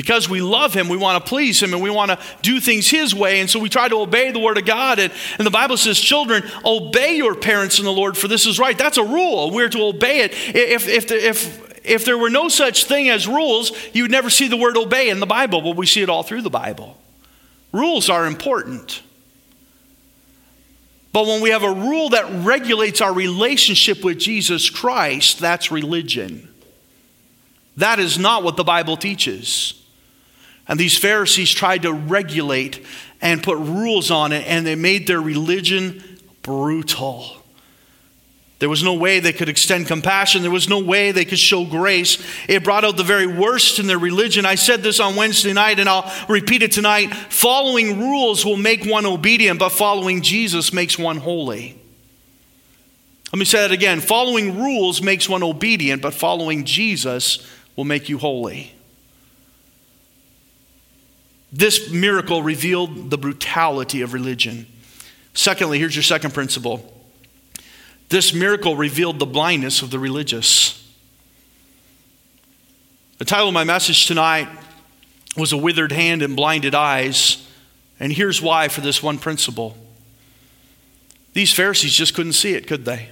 Because 0.00 0.30
we 0.30 0.40
love 0.40 0.72
him, 0.72 0.88
we 0.88 0.96
want 0.96 1.22
to 1.22 1.28
please 1.28 1.62
him, 1.62 1.74
and 1.74 1.82
we 1.82 1.90
want 1.90 2.10
to 2.10 2.18
do 2.40 2.58
things 2.58 2.88
his 2.88 3.14
way. 3.14 3.40
And 3.40 3.50
so 3.50 3.60
we 3.60 3.68
try 3.68 3.86
to 3.86 3.96
obey 3.96 4.30
the 4.30 4.38
word 4.38 4.56
of 4.56 4.64
God. 4.64 4.98
And, 4.98 5.12
and 5.36 5.46
the 5.46 5.50
Bible 5.50 5.76
says, 5.76 6.00
Children, 6.00 6.42
obey 6.64 7.16
your 7.16 7.34
parents 7.34 7.78
in 7.78 7.84
the 7.84 7.92
Lord, 7.92 8.16
for 8.16 8.26
this 8.26 8.46
is 8.46 8.58
right. 8.58 8.78
That's 8.78 8.96
a 8.96 9.04
rule. 9.04 9.50
We're 9.50 9.68
to 9.68 9.82
obey 9.82 10.20
it. 10.20 10.32
If, 10.32 10.88
if, 10.88 11.10
if, 11.12 11.84
if 11.84 12.04
there 12.06 12.16
were 12.16 12.30
no 12.30 12.48
such 12.48 12.86
thing 12.86 13.10
as 13.10 13.28
rules, 13.28 13.72
you 13.92 14.04
would 14.04 14.10
never 14.10 14.30
see 14.30 14.48
the 14.48 14.56
word 14.56 14.78
obey 14.78 15.10
in 15.10 15.20
the 15.20 15.26
Bible, 15.26 15.60
but 15.60 15.76
we 15.76 15.84
see 15.84 16.00
it 16.00 16.08
all 16.08 16.22
through 16.22 16.40
the 16.40 16.48
Bible. 16.48 16.96
Rules 17.70 18.08
are 18.08 18.24
important. 18.24 19.02
But 21.12 21.26
when 21.26 21.42
we 21.42 21.50
have 21.50 21.62
a 21.62 21.74
rule 21.74 22.08
that 22.08 22.24
regulates 22.42 23.02
our 23.02 23.12
relationship 23.12 24.02
with 24.02 24.18
Jesus 24.18 24.70
Christ, 24.70 25.40
that's 25.40 25.70
religion. 25.70 26.48
That 27.76 27.98
is 27.98 28.18
not 28.18 28.44
what 28.44 28.56
the 28.56 28.64
Bible 28.64 28.96
teaches. 28.96 29.79
And 30.70 30.78
these 30.78 30.96
Pharisees 30.96 31.50
tried 31.50 31.82
to 31.82 31.92
regulate 31.92 32.86
and 33.20 33.42
put 33.42 33.58
rules 33.58 34.12
on 34.12 34.30
it, 34.30 34.46
and 34.46 34.64
they 34.64 34.76
made 34.76 35.08
their 35.08 35.20
religion 35.20 36.00
brutal. 36.42 37.26
There 38.60 38.68
was 38.68 38.84
no 38.84 38.94
way 38.94 39.18
they 39.18 39.32
could 39.32 39.48
extend 39.48 39.88
compassion. 39.88 40.42
There 40.42 40.50
was 40.50 40.68
no 40.68 40.78
way 40.78 41.10
they 41.10 41.24
could 41.24 41.40
show 41.40 41.64
grace. 41.64 42.24
It 42.48 42.62
brought 42.62 42.84
out 42.84 42.96
the 42.96 43.02
very 43.02 43.26
worst 43.26 43.80
in 43.80 43.88
their 43.88 43.98
religion. 43.98 44.46
I 44.46 44.54
said 44.54 44.84
this 44.84 45.00
on 45.00 45.16
Wednesday 45.16 45.52
night, 45.52 45.80
and 45.80 45.88
I'll 45.88 46.08
repeat 46.28 46.62
it 46.62 46.70
tonight. 46.70 47.12
Following 47.30 47.98
rules 47.98 48.44
will 48.44 48.56
make 48.56 48.84
one 48.84 49.06
obedient, 49.06 49.58
but 49.58 49.70
following 49.70 50.22
Jesus 50.22 50.72
makes 50.72 50.96
one 50.96 51.16
holy. 51.16 51.76
Let 53.32 53.40
me 53.40 53.44
say 53.44 53.58
that 53.58 53.72
again. 53.72 53.98
Following 53.98 54.60
rules 54.60 55.02
makes 55.02 55.28
one 55.28 55.42
obedient, 55.42 56.00
but 56.00 56.14
following 56.14 56.64
Jesus 56.64 57.44
will 57.74 57.84
make 57.84 58.08
you 58.08 58.18
holy. 58.18 58.72
This 61.52 61.90
miracle 61.90 62.42
revealed 62.42 63.10
the 63.10 63.18
brutality 63.18 64.02
of 64.02 64.12
religion. 64.12 64.66
Secondly, 65.34 65.78
here's 65.78 65.96
your 65.96 66.02
second 66.02 66.34
principle 66.34 66.94
this 68.10 68.34
miracle 68.34 68.74
revealed 68.74 69.20
the 69.20 69.26
blindness 69.26 69.82
of 69.82 69.90
the 69.90 69.98
religious. 69.98 70.76
The 73.18 73.24
title 73.24 73.48
of 73.48 73.54
my 73.54 73.62
message 73.62 74.06
tonight 74.06 74.48
was 75.36 75.52
A 75.52 75.56
Withered 75.56 75.92
Hand 75.92 76.20
and 76.22 76.34
Blinded 76.34 76.74
Eyes. 76.74 77.46
And 78.00 78.12
here's 78.12 78.42
why 78.42 78.66
for 78.66 78.80
this 78.80 79.00
one 79.00 79.18
principle. 79.18 79.76
These 81.34 81.52
Pharisees 81.52 81.92
just 81.92 82.14
couldn't 82.14 82.32
see 82.32 82.54
it, 82.54 82.66
could 82.66 82.84
they? 82.84 83.10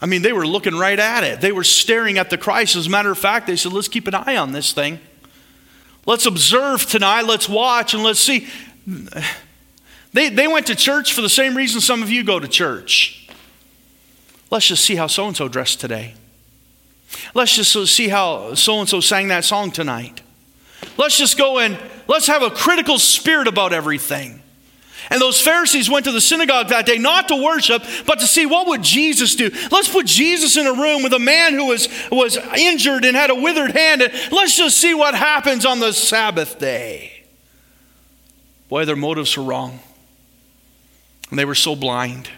I 0.00 0.06
mean, 0.06 0.22
they 0.22 0.32
were 0.32 0.46
looking 0.46 0.74
right 0.74 0.98
at 0.98 1.22
it. 1.22 1.40
They 1.40 1.52
were 1.52 1.64
staring 1.64 2.18
at 2.18 2.30
the 2.30 2.38
Christ. 2.38 2.74
As 2.74 2.88
a 2.88 2.90
matter 2.90 3.12
of 3.12 3.18
fact, 3.18 3.46
they 3.46 3.56
said, 3.56 3.72
let's 3.72 3.88
keep 3.88 4.08
an 4.08 4.14
eye 4.14 4.36
on 4.36 4.50
this 4.52 4.72
thing. 4.72 4.98
Let's 6.06 6.26
observe 6.26 6.86
tonight. 6.86 7.22
Let's 7.22 7.48
watch 7.48 7.94
and 7.94 8.02
let's 8.02 8.20
see. 8.20 8.48
They, 10.12 10.30
they 10.30 10.48
went 10.48 10.66
to 10.68 10.74
church 10.74 11.12
for 11.12 11.20
the 11.20 11.28
same 11.28 11.56
reason 11.56 11.80
some 11.80 12.02
of 12.02 12.10
you 12.10 12.24
go 12.24 12.40
to 12.40 12.48
church. 12.48 13.28
Let's 14.50 14.66
just 14.66 14.84
see 14.84 14.94
how 14.94 15.06
so 15.06 15.26
and 15.26 15.36
so 15.36 15.48
dressed 15.48 15.80
today. 15.80 16.14
Let's 17.34 17.54
just 17.54 17.94
see 17.94 18.08
how 18.08 18.54
so 18.54 18.80
and 18.80 18.88
so 18.88 19.00
sang 19.00 19.28
that 19.28 19.44
song 19.44 19.70
tonight. 19.70 20.22
Let's 20.96 21.18
just 21.18 21.36
go 21.36 21.58
and 21.58 21.78
let's 22.06 22.26
have 22.26 22.42
a 22.42 22.50
critical 22.50 22.98
spirit 22.98 23.48
about 23.48 23.72
everything. 23.72 24.37
And 25.10 25.20
those 25.20 25.40
Pharisees 25.40 25.88
went 25.88 26.04
to 26.04 26.12
the 26.12 26.20
synagogue 26.20 26.68
that 26.68 26.86
day 26.86 26.98
not 26.98 27.28
to 27.28 27.42
worship, 27.42 27.82
but 28.06 28.20
to 28.20 28.26
see 28.26 28.46
what 28.46 28.66
would 28.66 28.82
Jesus 28.82 29.34
do. 29.34 29.50
Let's 29.70 29.88
put 29.88 30.06
Jesus 30.06 30.56
in 30.56 30.66
a 30.66 30.72
room 30.72 31.02
with 31.02 31.12
a 31.14 31.18
man 31.18 31.54
who 31.54 31.66
was, 31.66 31.88
was 32.10 32.36
injured 32.56 33.04
and 33.04 33.16
had 33.16 33.30
a 33.30 33.34
withered 33.34 33.72
hand, 33.72 34.02
and 34.02 34.12
let's 34.32 34.56
just 34.56 34.78
see 34.78 34.94
what 34.94 35.14
happens 35.14 35.64
on 35.64 35.80
the 35.80 35.92
Sabbath 35.92 36.58
day. 36.58 37.24
Boy, 38.68 38.84
their 38.84 38.96
motives 38.96 39.36
were 39.36 39.44
wrong. 39.44 39.80
And 41.30 41.38
they 41.38 41.44
were 41.44 41.54
so 41.54 41.74
blind. 41.74 42.28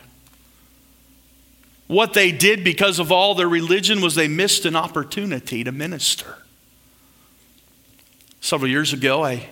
What 1.87 2.15
they 2.15 2.31
did 2.31 2.63
because 2.63 3.01
of 3.01 3.11
all 3.11 3.35
their 3.35 3.49
religion 3.49 4.01
was 4.01 4.15
they 4.15 4.29
missed 4.29 4.65
an 4.65 4.77
opportunity 4.77 5.65
to 5.65 5.73
minister. 5.73 6.37
Several 8.41 8.71
years 8.71 8.93
ago, 8.93 9.25
I 9.25 9.49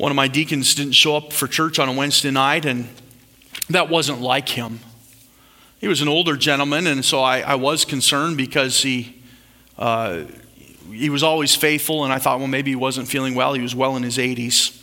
one 0.00 0.10
of 0.10 0.16
my 0.16 0.28
deacons 0.28 0.74
didn't 0.74 0.94
show 0.94 1.14
up 1.14 1.30
for 1.30 1.46
church 1.46 1.78
on 1.78 1.86
a 1.86 1.92
Wednesday 1.92 2.30
night, 2.30 2.64
and 2.64 2.88
that 3.68 3.90
wasn't 3.90 4.18
like 4.18 4.48
him. 4.48 4.80
He 5.78 5.88
was 5.88 6.00
an 6.00 6.08
older 6.08 6.38
gentleman, 6.38 6.86
and 6.86 7.04
so 7.04 7.20
I, 7.20 7.40
I 7.40 7.56
was 7.56 7.84
concerned 7.84 8.38
because 8.38 8.80
he, 8.80 9.20
uh, 9.76 10.22
he 10.90 11.10
was 11.10 11.22
always 11.22 11.54
faithful, 11.54 12.04
and 12.04 12.14
I 12.14 12.18
thought, 12.18 12.38
well, 12.38 12.48
maybe 12.48 12.70
he 12.70 12.76
wasn't 12.76 13.08
feeling 13.08 13.34
well. 13.34 13.52
He 13.52 13.60
was 13.60 13.74
well 13.74 13.94
in 13.96 14.02
his 14.02 14.16
80s. 14.16 14.74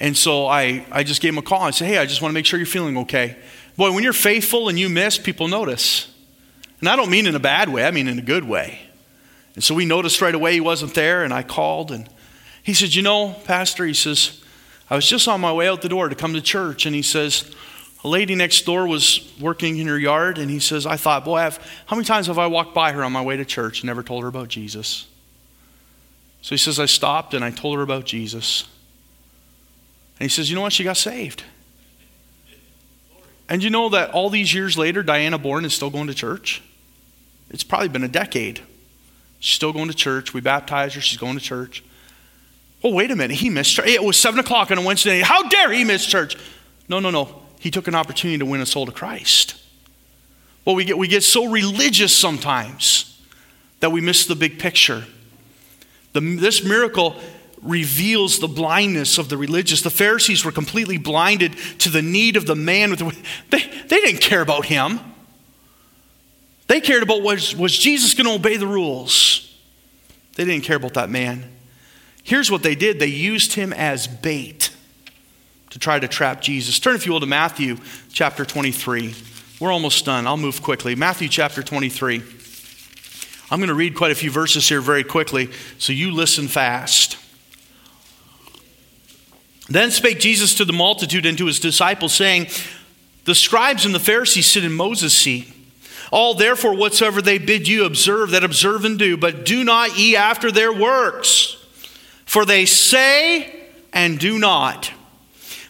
And 0.00 0.16
so 0.16 0.48
I, 0.48 0.84
I 0.90 1.04
just 1.04 1.22
gave 1.22 1.32
him 1.32 1.38
a 1.38 1.42
call. 1.42 1.62
I 1.62 1.70
said, 1.70 1.86
hey, 1.86 1.98
I 1.98 2.06
just 2.06 2.20
want 2.20 2.32
to 2.32 2.34
make 2.34 2.46
sure 2.46 2.58
you're 2.58 2.66
feeling 2.66 2.98
okay. 2.98 3.36
Boy, 3.76 3.92
when 3.92 4.02
you're 4.02 4.12
faithful 4.12 4.68
and 4.68 4.76
you 4.76 4.88
miss, 4.88 5.16
people 5.16 5.46
notice. 5.46 6.12
And 6.80 6.88
I 6.88 6.96
don't 6.96 7.08
mean 7.08 7.28
in 7.28 7.36
a 7.36 7.40
bad 7.40 7.68
way, 7.68 7.84
I 7.84 7.92
mean 7.92 8.08
in 8.08 8.18
a 8.18 8.22
good 8.22 8.42
way. 8.42 8.80
And 9.54 9.62
so 9.62 9.76
we 9.76 9.84
noticed 9.84 10.20
right 10.20 10.34
away 10.34 10.54
he 10.54 10.60
wasn't 10.60 10.94
there, 10.94 11.22
and 11.22 11.32
I 11.32 11.44
called, 11.44 11.92
and 11.92 12.08
he 12.64 12.74
said, 12.74 12.94
You 12.94 13.02
know, 13.02 13.36
Pastor, 13.44 13.86
he 13.86 13.94
says, 13.94 14.42
I 14.90 14.96
was 14.96 15.08
just 15.08 15.28
on 15.28 15.40
my 15.40 15.52
way 15.52 15.68
out 15.68 15.82
the 15.82 15.88
door 15.88 16.08
to 16.08 16.16
come 16.16 16.34
to 16.34 16.42
church, 16.42 16.84
and 16.84 16.94
he 16.94 17.02
says, 17.02 17.54
a 18.04 18.08
lady 18.08 18.34
next 18.34 18.66
door 18.66 18.86
was 18.86 19.32
working 19.40 19.78
in 19.78 19.86
her 19.86 19.98
yard, 19.98 20.36
and 20.36 20.50
he 20.50 20.58
says, 20.58 20.84
I 20.84 20.96
thought, 20.96 21.24
boy, 21.24 21.38
I've, 21.38 21.56
how 21.86 21.96
many 21.96 22.04
times 22.04 22.26
have 22.26 22.38
I 22.38 22.46
walked 22.48 22.74
by 22.74 22.92
her 22.92 23.02
on 23.02 23.12
my 23.12 23.22
way 23.22 23.38
to 23.38 23.46
church 23.46 23.80
and 23.80 23.86
never 23.86 24.02
told 24.02 24.24
her 24.24 24.28
about 24.28 24.48
Jesus? 24.48 25.06
So 26.42 26.50
he 26.50 26.58
says, 26.58 26.78
I 26.78 26.84
stopped 26.84 27.32
and 27.32 27.42
I 27.42 27.50
told 27.50 27.78
her 27.78 27.82
about 27.82 28.04
Jesus. 28.04 28.68
And 30.18 30.24
he 30.24 30.28
says, 30.28 30.50
You 30.50 30.56
know 30.56 30.60
what? 30.60 30.74
She 30.74 30.84
got 30.84 30.98
saved. 30.98 31.42
And 33.48 33.62
you 33.62 33.70
know 33.70 33.88
that 33.88 34.10
all 34.10 34.28
these 34.28 34.52
years 34.52 34.76
later, 34.76 35.02
Diana 35.02 35.38
Bourne 35.38 35.64
is 35.64 35.74
still 35.74 35.88
going 35.88 36.08
to 36.08 36.14
church? 36.14 36.62
It's 37.48 37.64
probably 37.64 37.88
been 37.88 38.04
a 38.04 38.08
decade. 38.08 38.60
She's 39.40 39.56
still 39.56 39.72
going 39.72 39.88
to 39.88 39.94
church. 39.94 40.34
We 40.34 40.42
baptized 40.42 40.94
her. 40.96 41.00
She's 41.00 41.18
going 41.18 41.38
to 41.38 41.42
church. 41.42 41.82
Oh, 42.84 42.90
wait 42.90 43.10
a 43.10 43.16
minute. 43.16 43.38
He 43.38 43.48
missed 43.48 43.72
church. 43.72 43.88
It 43.88 44.04
was 44.04 44.18
7 44.18 44.38
o'clock 44.38 44.70
on 44.70 44.76
a 44.76 44.82
Wednesday. 44.82 45.22
How 45.22 45.48
dare 45.48 45.72
he 45.72 45.84
miss 45.84 46.04
church? 46.04 46.36
No, 46.86 47.00
no, 47.00 47.08
no. 47.08 47.42
He 47.58 47.70
took 47.70 47.88
an 47.88 47.94
opportunity 47.94 48.38
to 48.38 48.44
win 48.44 48.60
a 48.60 48.66
soul 48.66 48.84
to 48.84 48.92
Christ. 48.92 49.54
Well, 50.66 50.76
we 50.76 50.84
get, 50.84 50.98
we 50.98 51.08
get 51.08 51.22
so 51.22 51.50
religious 51.50 52.14
sometimes 52.14 53.18
that 53.80 53.90
we 53.90 54.02
miss 54.02 54.26
the 54.26 54.34
big 54.34 54.58
picture. 54.58 55.04
The, 56.12 56.20
this 56.20 56.62
miracle 56.62 57.16
reveals 57.62 58.38
the 58.38 58.48
blindness 58.48 59.16
of 59.16 59.30
the 59.30 59.38
religious. 59.38 59.80
The 59.80 59.88
Pharisees 59.88 60.44
were 60.44 60.52
completely 60.52 60.98
blinded 60.98 61.56
to 61.78 61.88
the 61.88 62.02
need 62.02 62.36
of 62.36 62.46
the 62.46 62.54
man. 62.54 62.90
With 62.90 62.98
the, 62.98 63.16
they, 63.48 63.66
they 63.88 64.00
didn't 64.02 64.20
care 64.20 64.42
about 64.42 64.66
him. 64.66 65.00
They 66.66 66.82
cared 66.82 67.02
about 67.02 67.22
was, 67.22 67.56
was 67.56 67.76
Jesus 67.76 68.12
going 68.12 68.26
to 68.26 68.34
obey 68.34 68.58
the 68.58 68.66
rules? 68.66 69.58
They 70.36 70.44
didn't 70.44 70.64
care 70.64 70.76
about 70.76 70.94
that 70.94 71.08
man. 71.08 71.53
Here's 72.24 72.50
what 72.50 72.62
they 72.62 72.74
did 72.74 72.98
they 72.98 73.06
used 73.06 73.52
him 73.52 73.72
as 73.72 74.06
bait 74.08 74.70
to 75.70 75.78
try 75.78 75.98
to 75.98 76.08
trap 76.08 76.40
Jesus. 76.40 76.78
Turn, 76.80 76.96
if 76.96 77.06
you 77.06 77.12
will, 77.12 77.20
to 77.20 77.26
Matthew 77.26 77.76
chapter 78.12 78.44
23. 78.44 79.14
We're 79.60 79.72
almost 79.72 80.04
done. 80.04 80.26
I'll 80.26 80.36
move 80.36 80.62
quickly. 80.62 80.94
Matthew 80.94 81.28
chapter 81.28 81.62
23. 81.62 82.22
I'm 83.50 83.60
going 83.60 83.68
to 83.68 83.74
read 83.74 83.94
quite 83.94 84.10
a 84.10 84.14
few 84.16 84.30
verses 84.30 84.68
here 84.68 84.80
very 84.80 85.04
quickly, 85.04 85.50
so 85.78 85.92
you 85.92 86.12
listen 86.12 86.48
fast. 86.48 87.18
Then 89.68 89.90
spake 89.90 90.18
Jesus 90.18 90.54
to 90.56 90.64
the 90.64 90.72
multitude 90.72 91.26
and 91.26 91.36
to 91.38 91.46
his 91.46 91.60
disciples, 91.60 92.14
saying, 92.14 92.48
The 93.24 93.34
scribes 93.34 93.84
and 93.84 93.94
the 93.94 94.00
Pharisees 94.00 94.46
sit 94.46 94.64
in 94.64 94.72
Moses' 94.72 95.14
seat. 95.14 95.52
All 96.10 96.34
therefore, 96.34 96.74
whatsoever 96.74 97.20
they 97.20 97.38
bid 97.38 97.68
you 97.68 97.84
observe, 97.84 98.30
that 98.30 98.44
observe 98.44 98.84
and 98.84 98.98
do, 98.98 99.16
but 99.16 99.44
do 99.44 99.64
not 99.64 99.98
ye 99.98 100.16
after 100.16 100.50
their 100.50 100.72
works. 100.72 101.53
For 102.24 102.44
they 102.44 102.66
say 102.66 103.68
and 103.92 104.18
do 104.18 104.38
not. 104.38 104.90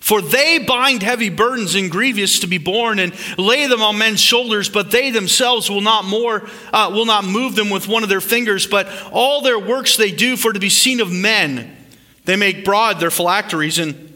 For 0.04 0.20
they 0.20 0.58
bind 0.58 1.02
heavy 1.02 1.30
burdens 1.30 1.74
and 1.74 1.90
grievous 1.90 2.40
to 2.40 2.46
be 2.46 2.58
borne 2.58 2.98
and 2.98 3.14
lay 3.38 3.66
them 3.66 3.80
on 3.80 3.96
men's 3.96 4.20
shoulders, 4.20 4.68
but 4.68 4.90
they 4.90 5.10
themselves 5.10 5.70
will 5.70 5.80
not 5.80 6.04
more 6.04 6.46
uh, 6.74 6.90
will 6.92 7.06
not 7.06 7.24
move 7.24 7.54
them 7.54 7.70
with 7.70 7.88
one 7.88 8.02
of 8.02 8.10
their 8.10 8.20
fingers. 8.20 8.66
But 8.66 8.86
all 9.12 9.40
their 9.40 9.58
works 9.58 9.96
they 9.96 10.10
do 10.10 10.36
for 10.36 10.52
to 10.52 10.60
be 10.60 10.68
seen 10.68 11.00
of 11.00 11.10
men. 11.10 11.74
They 12.26 12.36
make 12.36 12.66
broad 12.66 13.00
their 13.00 13.10
phylacteries 13.10 13.78
and 13.78 14.13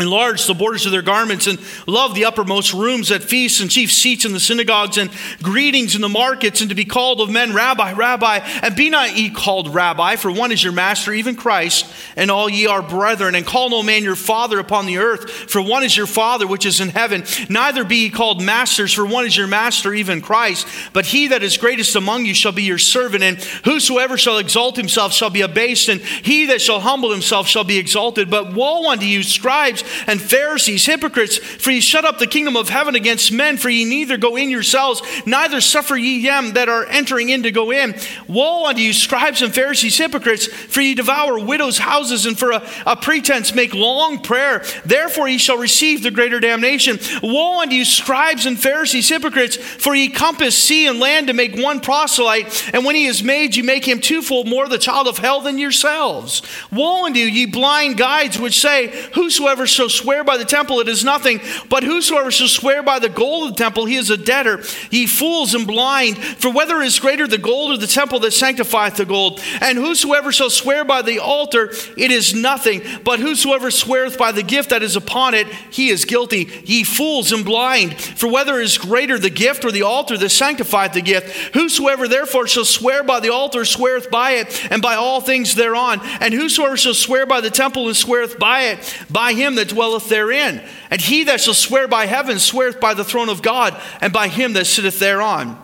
enlarge 0.00 0.46
the 0.46 0.54
borders 0.54 0.86
of 0.86 0.92
their 0.92 1.02
garments 1.02 1.46
and 1.46 1.58
love 1.86 2.14
the 2.14 2.24
uppermost 2.24 2.72
rooms 2.72 3.10
at 3.10 3.22
feasts 3.22 3.60
and 3.60 3.70
chief 3.70 3.92
seats 3.92 4.24
in 4.24 4.32
the 4.32 4.40
synagogues 4.40 4.98
and 4.98 5.10
greetings 5.42 5.94
in 5.94 6.00
the 6.00 6.08
markets 6.08 6.60
and 6.60 6.70
to 6.70 6.76
be 6.76 6.84
called 6.84 7.20
of 7.20 7.30
men 7.30 7.52
rabbi 7.54 7.92
rabbi 7.92 8.36
and 8.62 8.76
be 8.76 8.90
not 8.90 9.16
ye 9.16 9.30
called 9.30 9.72
rabbi 9.74 10.16
for 10.16 10.30
one 10.30 10.52
is 10.52 10.62
your 10.62 10.72
master 10.72 11.12
even 11.12 11.36
christ 11.36 11.86
and 12.16 12.30
all 12.30 12.48
ye 12.48 12.66
are 12.66 12.82
brethren 12.82 13.34
and 13.34 13.46
call 13.46 13.70
no 13.70 13.82
man 13.82 14.02
your 14.02 14.16
father 14.16 14.58
upon 14.58 14.86
the 14.86 14.98
earth 14.98 15.30
for 15.30 15.62
one 15.62 15.82
is 15.82 15.96
your 15.96 16.06
father 16.06 16.46
which 16.46 16.66
is 16.66 16.80
in 16.80 16.88
heaven. 16.88 17.24
Neither 17.48 17.84
be 17.84 18.04
ye 18.04 18.10
called 18.10 18.42
masters 18.42 18.92
for 18.92 19.06
one 19.06 19.26
is 19.26 19.36
your 19.36 19.46
master 19.46 19.92
even 19.94 20.20
christ. 20.20 20.66
But 20.92 21.06
he 21.06 21.28
that 21.28 21.42
is 21.42 21.56
greatest 21.56 21.96
among 21.96 22.24
you 22.24 22.34
shall 22.34 22.52
be 22.52 22.62
your 22.62 22.78
servant 22.78 23.22
and 23.22 23.38
whosoever 23.64 24.18
shall 24.18 24.38
exalt 24.38 24.76
himself 24.76 25.12
shall 25.12 25.30
be 25.30 25.40
abased 25.42 25.88
and 25.88 26.00
he 26.00 26.46
that 26.46 26.60
shall 26.60 26.80
humble 26.80 27.10
himself 27.10 27.46
shall 27.46 27.64
be 27.64 27.78
exalted. 27.78 28.30
But 28.30 28.52
woe 28.54 28.90
unto 28.90 29.06
you 29.06 29.22
scribes 29.22 29.84
and 30.06 30.20
Pharisees, 30.20 30.86
hypocrites, 30.86 31.38
for 31.38 31.70
ye 31.70 31.80
shut 31.80 32.04
up 32.04 32.18
the 32.18 32.26
kingdom 32.26 32.56
of 32.56 32.68
heaven 32.68 32.94
against 32.94 33.32
men, 33.32 33.56
for 33.56 33.68
ye 33.68 33.84
neither 33.84 34.16
go 34.16 34.36
in 34.36 34.50
yourselves, 34.50 35.02
neither 35.26 35.60
suffer 35.60 35.96
ye 35.96 36.22
them 36.22 36.52
that 36.54 36.68
are 36.68 36.86
entering 36.86 37.28
in 37.30 37.42
to 37.42 37.50
go 37.50 37.70
in. 37.70 37.94
Woe 38.28 38.66
unto 38.66 38.80
you, 38.80 38.92
scribes 38.92 39.42
and 39.42 39.54
Pharisees, 39.54 39.98
hypocrites, 39.98 40.46
for 40.46 40.80
ye 40.80 40.94
devour 40.94 41.38
widows' 41.38 41.78
houses, 41.78 42.26
and 42.26 42.38
for 42.38 42.52
a, 42.52 42.66
a 42.86 42.96
pretense 42.96 43.54
make 43.54 43.74
long 43.74 44.22
prayer. 44.22 44.62
Therefore 44.84 45.28
ye 45.28 45.38
shall 45.38 45.58
receive 45.58 46.02
the 46.02 46.10
greater 46.10 46.40
damnation. 46.40 46.98
Woe 47.22 47.60
unto 47.60 47.74
you, 47.74 47.84
scribes 47.84 48.46
and 48.46 48.58
Pharisees, 48.58 49.08
hypocrites, 49.08 49.56
for 49.56 49.94
ye 49.94 50.08
compass 50.08 50.56
sea 50.56 50.86
and 50.86 51.00
land 51.00 51.26
to 51.26 51.32
make 51.32 51.56
one 51.56 51.80
proselyte, 51.80 52.70
and 52.72 52.84
when 52.84 52.94
he 52.94 53.06
is 53.06 53.22
made, 53.22 53.56
ye 53.56 53.62
make 53.62 53.86
him 53.86 54.00
twofold 54.00 54.48
more 54.48 54.68
the 54.68 54.78
child 54.78 55.08
of 55.08 55.18
hell 55.18 55.40
than 55.40 55.58
yourselves. 55.58 56.42
Woe 56.70 57.06
unto 57.06 57.18
you, 57.18 57.26
ye 57.26 57.46
blind 57.46 57.96
guides, 57.96 58.38
which 58.38 58.60
say, 58.60 58.88
Whosoever 59.14 59.66
shall 59.70 59.88
swear 59.88 60.24
by 60.24 60.36
the 60.36 60.44
temple, 60.44 60.80
it 60.80 60.88
is 60.88 61.04
nothing. 61.04 61.40
But 61.68 61.82
whosoever 61.82 62.30
shall 62.30 62.48
swear 62.48 62.82
by 62.82 62.98
the 62.98 63.08
gold 63.08 63.50
of 63.50 63.56
the 63.56 63.62
temple, 63.62 63.86
he 63.86 63.96
is 63.96 64.10
a 64.10 64.16
debtor. 64.16 64.62
Ye 64.90 65.06
fools 65.06 65.54
and 65.54 65.66
blind, 65.66 66.18
for 66.18 66.52
whether 66.52 66.80
is 66.80 66.98
greater 66.98 67.26
the 67.26 67.38
gold 67.38 67.72
or 67.72 67.76
the 67.76 67.86
temple 67.86 68.20
that 68.20 68.32
sanctifieth 68.32 68.96
the 68.96 69.04
gold? 69.04 69.40
And 69.60 69.78
whosoever 69.78 70.32
shall 70.32 70.50
swear 70.50 70.84
by 70.84 71.02
the 71.02 71.18
altar, 71.18 71.70
it 71.96 72.10
is 72.10 72.34
nothing. 72.34 72.82
But 73.04 73.20
whosoever 73.20 73.70
sweareth 73.70 74.18
by 74.18 74.32
the 74.32 74.42
gift 74.42 74.70
that 74.70 74.82
is 74.82 74.96
upon 74.96 75.34
it, 75.34 75.46
he 75.70 75.88
is 75.88 76.04
guilty. 76.04 76.50
Ye 76.64 76.84
fools 76.84 77.32
and 77.32 77.44
blind, 77.44 78.00
for 78.00 78.30
whether 78.30 78.58
is 78.60 78.78
greater 78.78 79.18
the 79.18 79.30
gift 79.30 79.64
or 79.64 79.72
the 79.72 79.82
altar 79.82 80.18
that 80.18 80.30
sanctifieth 80.30 80.92
the 80.92 81.02
gift? 81.02 81.54
Whosoever 81.54 82.08
therefore 82.08 82.46
shall 82.46 82.64
swear 82.64 83.02
by 83.02 83.20
the 83.20 83.32
altar 83.32 83.64
sweareth 83.64 84.10
by 84.10 84.32
it, 84.32 84.68
and 84.70 84.82
by 84.82 84.94
all 84.94 85.20
things 85.20 85.54
thereon. 85.54 86.00
And 86.20 86.34
whosoever 86.34 86.76
shall 86.76 86.94
swear 86.94 87.26
by 87.26 87.40
the 87.40 87.50
temple 87.50 87.86
and 87.88 87.96
sweareth 87.96 88.38
by 88.38 88.62
it, 88.62 89.04
by 89.10 89.32
him 89.32 89.54
that 89.60 89.68
dwelleth 89.68 90.08
therein. 90.08 90.62
And 90.90 91.00
he 91.00 91.24
that 91.24 91.40
shall 91.40 91.54
swear 91.54 91.86
by 91.86 92.06
heaven 92.06 92.38
sweareth 92.38 92.80
by 92.80 92.94
the 92.94 93.04
throne 93.04 93.28
of 93.28 93.42
God 93.42 93.80
and 94.00 94.12
by 94.12 94.28
him 94.28 94.54
that 94.54 94.66
sitteth 94.66 94.98
thereon. 94.98 95.56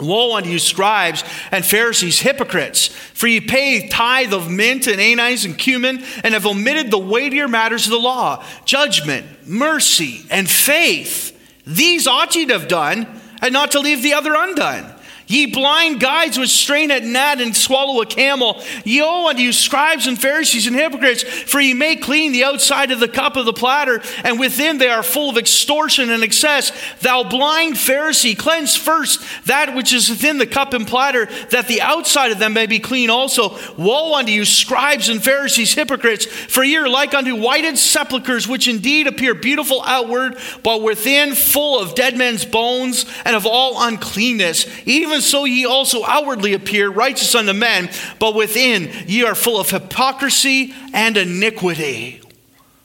Woe 0.00 0.34
unto 0.36 0.48
you, 0.48 0.58
scribes 0.58 1.22
and 1.50 1.64
Pharisees, 1.64 2.20
hypocrites, 2.20 2.88
for 2.88 3.26
ye 3.26 3.40
pay 3.40 3.88
tithe 3.88 4.32
of 4.32 4.50
mint 4.50 4.86
and 4.86 5.00
anise 5.00 5.44
and 5.44 5.56
cumin, 5.56 6.02
and 6.24 6.34
have 6.34 6.46
omitted 6.46 6.90
the 6.90 6.98
weightier 6.98 7.46
matters 7.46 7.86
of 7.86 7.92
the 7.92 7.98
law 7.98 8.44
judgment, 8.64 9.26
mercy, 9.46 10.24
and 10.30 10.48
faith. 10.48 11.38
These 11.66 12.06
ought 12.06 12.34
ye 12.34 12.46
to 12.46 12.54
have 12.54 12.68
done, 12.68 13.06
and 13.42 13.52
not 13.52 13.72
to 13.72 13.80
leave 13.80 14.02
the 14.02 14.14
other 14.14 14.34
undone. 14.36 14.92
Ye 15.26 15.46
blind 15.46 16.00
guides 16.00 16.38
which 16.38 16.50
strain 16.50 16.90
at 16.90 17.04
gnat 17.04 17.40
and 17.40 17.56
swallow 17.56 18.00
a 18.02 18.06
camel, 18.06 18.62
ye 18.84 19.00
owe 19.02 19.28
unto 19.28 19.42
you 19.42 19.52
scribes 19.52 20.06
and 20.06 20.20
Pharisees 20.20 20.66
and 20.66 20.76
hypocrites, 20.76 21.22
for 21.22 21.60
ye 21.60 21.74
make 21.74 22.02
clean 22.02 22.32
the 22.32 22.44
outside 22.44 22.90
of 22.90 23.00
the 23.00 23.08
cup 23.08 23.36
of 23.36 23.46
the 23.46 23.52
platter, 23.52 24.02
and 24.24 24.38
within 24.38 24.78
they 24.78 24.88
are 24.88 25.02
full 25.02 25.30
of 25.30 25.38
extortion 25.38 26.10
and 26.10 26.22
excess. 26.22 26.72
Thou 27.00 27.24
blind 27.24 27.74
Pharisee, 27.74 28.36
cleanse 28.36 28.76
first 28.76 29.22
that 29.46 29.74
which 29.74 29.92
is 29.92 30.08
within 30.08 30.38
the 30.38 30.46
cup 30.46 30.72
and 30.72 30.86
platter, 30.86 31.26
that 31.50 31.68
the 31.68 31.80
outside 31.80 32.32
of 32.32 32.38
them 32.38 32.52
may 32.52 32.66
be 32.66 32.78
clean 32.78 33.10
also. 33.10 33.56
Woe 33.76 34.14
unto 34.14 34.32
you, 34.32 34.44
scribes 34.44 35.08
and 35.08 35.22
Pharisees, 35.22 35.74
hypocrites, 35.74 36.26
for 36.26 36.62
ye 36.64 36.76
are 36.76 36.88
like 36.88 37.14
unto 37.14 37.36
whited 37.36 37.78
sepulchres, 37.78 38.48
which 38.48 38.68
indeed 38.68 39.06
appear 39.06 39.34
beautiful 39.34 39.82
outward, 39.84 40.36
but 40.62 40.82
within 40.82 41.34
full 41.34 41.78
of 41.80 41.94
dead 41.94 42.16
men's 42.16 42.44
bones 42.44 43.06
and 43.24 43.36
of 43.36 43.46
all 43.46 43.82
uncleanness. 43.82 44.66
Even 44.86 45.11
so 45.20 45.44
ye 45.44 45.66
also 45.66 46.04
outwardly 46.04 46.54
appear 46.54 46.88
righteous 46.88 47.34
unto 47.34 47.52
men, 47.52 47.90
but 48.18 48.34
within 48.34 48.90
ye 49.06 49.24
are 49.24 49.34
full 49.34 49.60
of 49.60 49.70
hypocrisy 49.70 50.72
and 50.94 51.16
iniquity. 51.16 52.20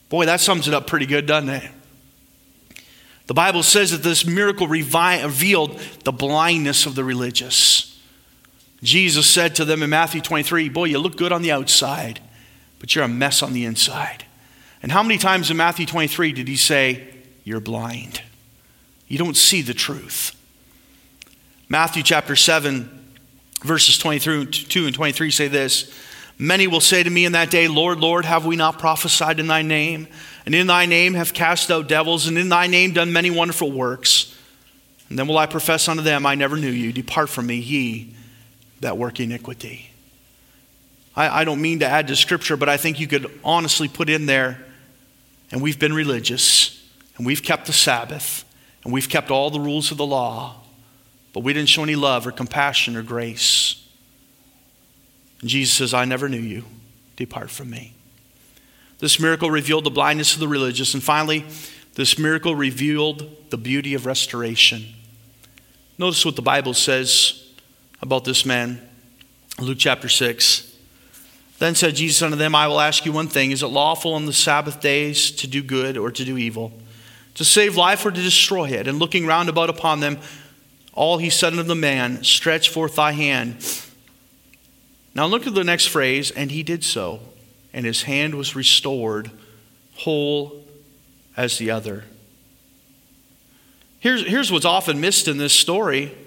Boy, 0.10 0.26
that 0.26 0.42
sums 0.42 0.68
it 0.68 0.74
up 0.74 0.88
pretty 0.88 1.06
good, 1.06 1.26
doesn't 1.26 1.50
it? 1.50 1.72
The 3.28 3.34
Bible 3.34 3.64
says 3.64 3.92
that 3.92 4.04
this 4.04 4.26
miracle 4.26 4.68
revealed 4.68 5.80
the 6.06 6.14
blindness 6.14 6.86
of 6.86 6.96
the 6.96 7.04
religious. 7.04 8.00
Jesus 8.82 9.30
said 9.30 9.56
to 9.56 9.66
them 9.66 9.84
in 9.84 9.90
Matthew 9.90 10.22
23, 10.22 10.70
Boy, 10.70 10.86
you 10.86 11.00
look 11.00 11.18
good 11.18 11.34
on 11.34 11.42
the 11.42 11.52
outside, 11.52 12.22
but 12.80 12.96
you're 12.96 13.04
a 13.04 13.10
mess 13.10 13.42
on 13.42 13.54
the 13.54 13.66
inside. 13.66 14.24
And 14.82 14.92
how 14.92 15.04
many 15.04 15.18
times 15.18 15.52
in 15.52 15.58
Matthew 15.58 15.86
23 15.86 16.32
did 16.32 16.48
he 16.48 16.56
say, 16.56 17.08
You're 17.44 17.60
blind? 17.60 18.22
You 19.08 19.18
don't 19.18 19.36
see 19.36 19.62
the 19.62 19.74
truth. 19.74 20.37
Matthew 21.70 22.02
chapter 22.02 22.36
7, 22.36 22.90
verses 23.62 23.98
22 23.98 24.86
and 24.86 24.96
23 24.96 25.32
say 25.32 25.48
this 25.48 25.92
Many 26.40 26.68
will 26.68 26.82
say 26.82 27.04
to 27.04 27.10
me 27.10 27.26
in 27.26 27.34
that 27.34 27.50
day, 27.50 27.68
Lord, 27.68 28.00
Lord, 28.00 28.24
have 28.24 28.46
we 28.46 28.56
not 28.56 28.80
prophesied 28.80 29.40
in 29.40 29.48
thy 29.48 29.64
name? 29.64 30.08
And 30.46 30.56
in 30.56 30.68
thy 30.68 30.86
name 30.86 31.16
have 31.16 31.34
cast 31.34 31.70
out 31.70 31.88
devils, 31.88 32.28
and 32.28 32.38
in 32.38 32.48
thy 32.50 32.68
name 32.68 32.94
done 32.94 33.12
many 33.12 33.30
wonderful 33.30 33.72
works. 33.72 34.34
And 35.10 35.20
then 35.20 35.28
will 35.28 35.38
I 35.38 35.46
profess 35.46 35.88
unto 35.90 36.04
them, 36.04 36.26
I 36.26 36.36
never 36.36 36.56
knew 36.56 36.70
you. 36.70 36.94
Depart 36.94 37.30
from 37.30 37.48
me, 37.48 37.56
ye 37.56 38.14
that 38.80 38.98
work 38.98 39.20
iniquity. 39.20 39.90
I, 41.16 41.42
I 41.42 41.44
don't 41.44 41.62
mean 41.62 41.80
to 41.80 41.86
add 41.86 42.08
to 42.08 42.16
Scripture, 42.16 42.56
but 42.56 42.70
I 42.70 42.78
think 42.78 43.00
you 43.00 43.08
could 43.08 43.40
honestly 43.44 43.88
put 43.88 44.10
in 44.10 44.26
there, 44.26 44.64
and 45.52 45.62
we've 45.62 45.80
been 45.80 45.94
religious, 45.94 46.88
and 47.18 47.26
we've 47.26 47.44
kept 47.44 47.66
the 47.66 47.74
Sabbath, 47.74 48.46
and 48.84 48.94
we've 48.94 49.10
kept 49.10 49.32
all 49.32 49.50
the 49.50 49.60
rules 49.60 49.92
of 49.92 49.98
the 49.98 50.06
law, 50.06 50.62
but 51.38 51.44
we 51.44 51.54
didn't 51.54 51.70
show 51.70 51.84
any 51.84 51.96
love 51.96 52.26
or 52.26 52.32
compassion 52.32 52.96
or 52.96 53.04
grace. 53.04 53.88
And 55.40 55.48
Jesus 55.48 55.78
says, 55.78 55.94
I 55.94 56.04
never 56.04 56.28
knew 56.28 56.40
you. 56.40 56.64
Depart 57.16 57.52
from 57.52 57.70
me. 57.70 57.94
This 58.98 59.20
miracle 59.20 59.52
revealed 59.52 59.84
the 59.84 59.92
blindness 59.92 60.34
of 60.34 60.40
the 60.40 60.48
religious. 60.48 60.96
And 60.96 61.04
finally, 61.04 61.46
this 61.94 62.18
miracle 62.18 62.56
revealed 62.56 63.52
the 63.52 63.58
beauty 63.60 63.94
of 63.94 64.08
restoration. 64.08 64.84
Notice 66.00 66.26
what 66.26 66.36
the 66.36 66.42
Bible 66.42 66.74
says 66.74 67.48
about 68.02 68.26
this 68.26 68.44
man. 68.44 68.82
Luke 69.60 69.78
chapter 69.78 70.10
6. 70.10 70.76
Then 71.60 71.76
said 71.76 71.98
Jesus 71.98 72.24
unto 72.24 72.36
them, 72.36 72.56
I 72.56 72.68
will 72.68 72.80
ask 72.80 73.06
you 73.06 73.12
one 73.12 73.28
thing 73.28 73.52
Is 73.52 73.62
it 73.62 73.68
lawful 73.68 74.16
on 74.16 74.26
the 74.26 74.34
Sabbath 74.34 74.82
days 74.82 75.30
to 75.34 75.46
do 75.46 75.62
good 75.62 75.98
or 75.98 76.10
to 76.10 76.26
do 76.26 76.36
evil? 76.36 76.74
To 77.36 77.46
save 77.46 77.78
life 77.78 78.04
or 78.08 78.10
to 78.10 78.24
destroy 78.24 78.70
it? 78.70 78.88
And 78.88 78.98
looking 78.98 79.28
round 79.28 79.50
about 79.50 79.70
upon 79.70 80.00
them, 80.00 80.18
all 80.98 81.20
he 81.20 81.30
said 81.30 81.54
unto 81.54 81.64
the 81.64 81.76
man, 81.76 82.24
Stretch 82.24 82.70
forth 82.70 82.96
thy 82.96 83.12
hand. 83.12 83.64
Now 85.14 85.28
look 85.28 85.46
at 85.46 85.54
the 85.54 85.64
next 85.64 85.86
phrase, 85.86 86.32
and 86.32 86.52
he 86.52 86.64
did 86.64 86.84
so, 86.84 87.20
and 87.72 87.86
his 87.86 88.04
hand 88.04 88.34
was 88.36 88.56
restored, 88.56 89.30
whole 89.96 90.66
as 91.38 91.60
the 91.60 91.70
other. 91.70 92.06
Here's, 94.00 94.26
here's 94.26 94.52
what's 94.52 94.66
often 94.66 95.00
missed 95.00 95.28
in 95.28 95.38
this 95.38 95.54
story. 95.54 96.18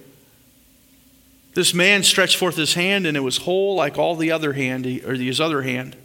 This 1.55 1.75
man 1.75 2.05
stretched 2.05 2.37
forth 2.37 2.57
his 2.57 2.75
hand, 2.75 3.07
and 3.07 3.17
it 3.17 3.21
was 3.21 3.39
whole 3.39 3.75
like 3.75 3.99
all 3.99 4.15
the 4.15 4.31
other 4.31 4.53
hand, 4.53 4.87
or 4.87 5.15
his 5.15 5.41
other 5.41 5.63
hand. 5.63 5.97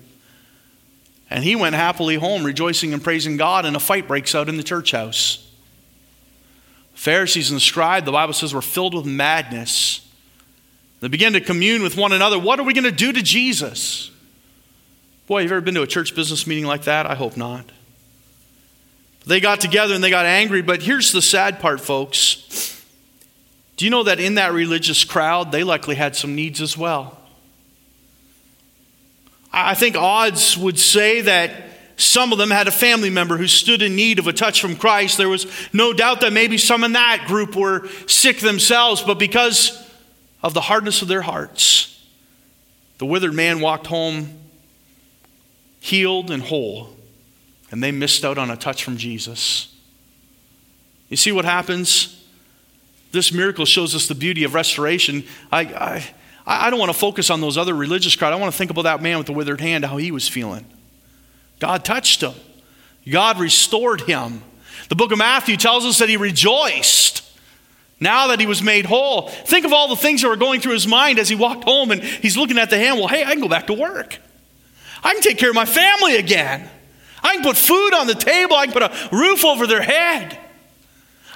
And 1.29 1.43
he 1.43 1.55
went 1.55 1.75
happily 1.75 2.15
home, 2.15 2.43
rejoicing 2.43 2.93
and 2.93 3.03
praising 3.03 3.37
God, 3.37 3.65
and 3.65 3.75
a 3.75 3.79
fight 3.79 4.07
breaks 4.07 4.33
out 4.33 4.49
in 4.49 4.57
the 4.57 4.63
church 4.63 4.91
house. 4.91 5.44
Pharisees 6.95 7.51
and 7.51 7.57
the 7.57 7.61
scribe, 7.61 8.05
the 8.05 8.11
Bible 8.11 8.33
says, 8.33 8.53
were 8.53 8.61
filled 8.61 8.95
with 8.95 9.05
madness. 9.05 10.01
They 11.01 11.07
began 11.09 11.33
to 11.33 11.41
commune 11.41 11.83
with 11.83 11.95
one 11.95 12.13
another. 12.13 12.39
What 12.39 12.59
are 12.59 12.63
we 12.63 12.73
going 12.73 12.85
to 12.85 12.91
do 12.91 13.13
to 13.13 13.21
Jesus? 13.21 14.09
Boy, 15.27 15.41
have 15.41 15.51
you 15.51 15.55
ever 15.57 15.63
been 15.63 15.75
to 15.75 15.81
a 15.81 15.87
church 15.87 16.15
business 16.15 16.47
meeting 16.47 16.65
like 16.65 16.83
that? 16.83 17.05
I 17.05 17.15
hope 17.15 17.37
not. 17.37 17.65
They 19.27 19.39
got 19.39 19.59
together 19.59 19.93
and 19.93 20.03
they 20.03 20.09
got 20.09 20.25
angry, 20.25 20.61
but 20.61 20.81
here's 20.81 21.11
the 21.11 21.21
sad 21.21 21.59
part, 21.59 21.81
folks. 21.81 22.81
Do 23.75 23.85
you 23.85 23.91
know 23.91 24.03
that 24.03 24.19
in 24.19 24.35
that 24.35 24.53
religious 24.53 25.03
crowd, 25.03 25.51
they 25.51 25.63
likely 25.63 25.95
had 25.95 26.15
some 26.15 26.33
needs 26.33 26.61
as 26.61 26.77
well? 26.77 27.19
I 29.51 29.73
think 29.73 29.95
odds 29.95 30.57
would 30.57 30.79
say 30.79 31.21
that 31.21 31.51
some 31.97 32.31
of 32.31 32.37
them 32.37 32.51
had 32.51 32.67
a 32.67 32.71
family 32.71 33.09
member 33.09 33.37
who 33.37 33.47
stood 33.47 33.81
in 33.81 33.95
need 33.95 34.19
of 34.19 34.27
a 34.27 34.33
touch 34.33 34.61
from 34.61 34.75
Christ. 34.75 35.17
There 35.17 35.29
was 35.29 35.47
no 35.71 35.93
doubt 35.93 36.21
that 36.21 36.33
maybe 36.33 36.57
some 36.57 36.83
in 36.83 36.93
that 36.93 37.25
group 37.27 37.55
were 37.55 37.87
sick 38.07 38.39
themselves, 38.39 39.01
but 39.01 39.17
because 39.17 39.81
of 40.43 40.53
the 40.53 40.61
hardness 40.61 41.01
of 41.01 41.07
their 41.07 41.21
hearts, 41.21 42.05
the 42.97 43.05
withered 43.05 43.33
man 43.33 43.61
walked 43.61 43.87
home 43.87 44.39
healed 45.79 46.31
and 46.31 46.41
whole, 46.43 46.89
and 47.71 47.83
they 47.83 47.91
missed 47.91 48.25
out 48.25 48.37
on 48.37 48.49
a 48.49 48.57
touch 48.57 48.83
from 48.83 48.97
Jesus. 48.97 49.73
You 51.09 51.17
see 51.17 51.31
what 51.31 51.45
happens? 51.45 52.23
This 53.11 53.31
miracle 53.31 53.65
shows 53.65 53.95
us 53.95 54.07
the 54.07 54.15
beauty 54.15 54.43
of 54.43 54.53
restoration. 54.53 55.23
I, 55.51 55.61
I, 55.61 56.05
I 56.45 56.69
don't 56.69 56.79
want 56.79 56.91
to 56.91 56.97
focus 56.97 57.29
on 57.29 57.39
those 57.39 57.57
other 57.57 57.73
religious 57.73 58.15
crowd. 58.15 58.33
I 58.33 58.35
want 58.35 58.51
to 58.51 58.57
think 58.57 58.71
about 58.71 58.83
that 58.83 59.01
man 59.01 59.17
with 59.17 59.27
the 59.27 59.33
withered 59.33 59.61
hand, 59.61 59.85
how 59.85 59.97
he 59.97 60.11
was 60.11 60.27
feeling. 60.27 60.65
God 61.65 61.83
touched 61.83 62.21
him, 62.21 62.35
God 63.11 63.39
restored 63.39 64.01
him. 64.01 64.43
The 64.87 64.95
book 64.95 65.11
of 65.11 65.17
Matthew 65.17 65.57
tells 65.57 65.83
us 65.83 65.97
that 65.97 66.09
he 66.09 66.15
rejoiced 66.15 67.23
now 67.99 68.27
that 68.27 68.39
he 68.39 68.45
was 68.45 68.61
made 68.61 68.85
whole. 68.85 69.29
Think 69.29 69.65
of 69.65 69.73
all 69.73 69.87
the 69.87 69.95
things 69.95 70.21
that 70.21 70.27
were 70.27 70.35
going 70.35 70.61
through 70.61 70.73
his 70.73 70.85
mind 70.85 71.17
as 71.17 71.27
he 71.27 71.35
walked 71.35 71.63
home 71.63 71.89
and 71.89 72.03
he's 72.03 72.37
looking 72.37 72.59
at 72.59 72.69
the 72.69 72.77
hand. 72.77 72.99
Well, 72.99 73.07
hey, 73.07 73.23
I 73.23 73.31
can 73.31 73.39
go 73.39 73.49
back 73.49 73.65
to 73.65 73.73
work. 73.73 74.19
I 75.03 75.13
can 75.13 75.23
take 75.23 75.39
care 75.39 75.49
of 75.49 75.55
my 75.55 75.65
family 75.65 76.17
again. 76.17 76.69
I 77.23 77.33
can 77.33 77.41
put 77.41 77.57
food 77.57 77.95
on 77.95 78.05
the 78.05 78.13
table. 78.13 78.55
I 78.55 78.67
can 78.67 78.73
put 78.73 78.83
a 78.83 79.09
roof 79.11 79.43
over 79.43 79.65
their 79.65 79.81
head. 79.81 80.37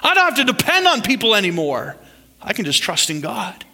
I 0.00 0.14
don't 0.14 0.36
have 0.36 0.46
to 0.46 0.52
depend 0.52 0.86
on 0.86 1.02
people 1.02 1.34
anymore. 1.34 1.96
I 2.40 2.52
can 2.52 2.64
just 2.64 2.80
trust 2.80 3.10
in 3.10 3.20
God 3.20 3.64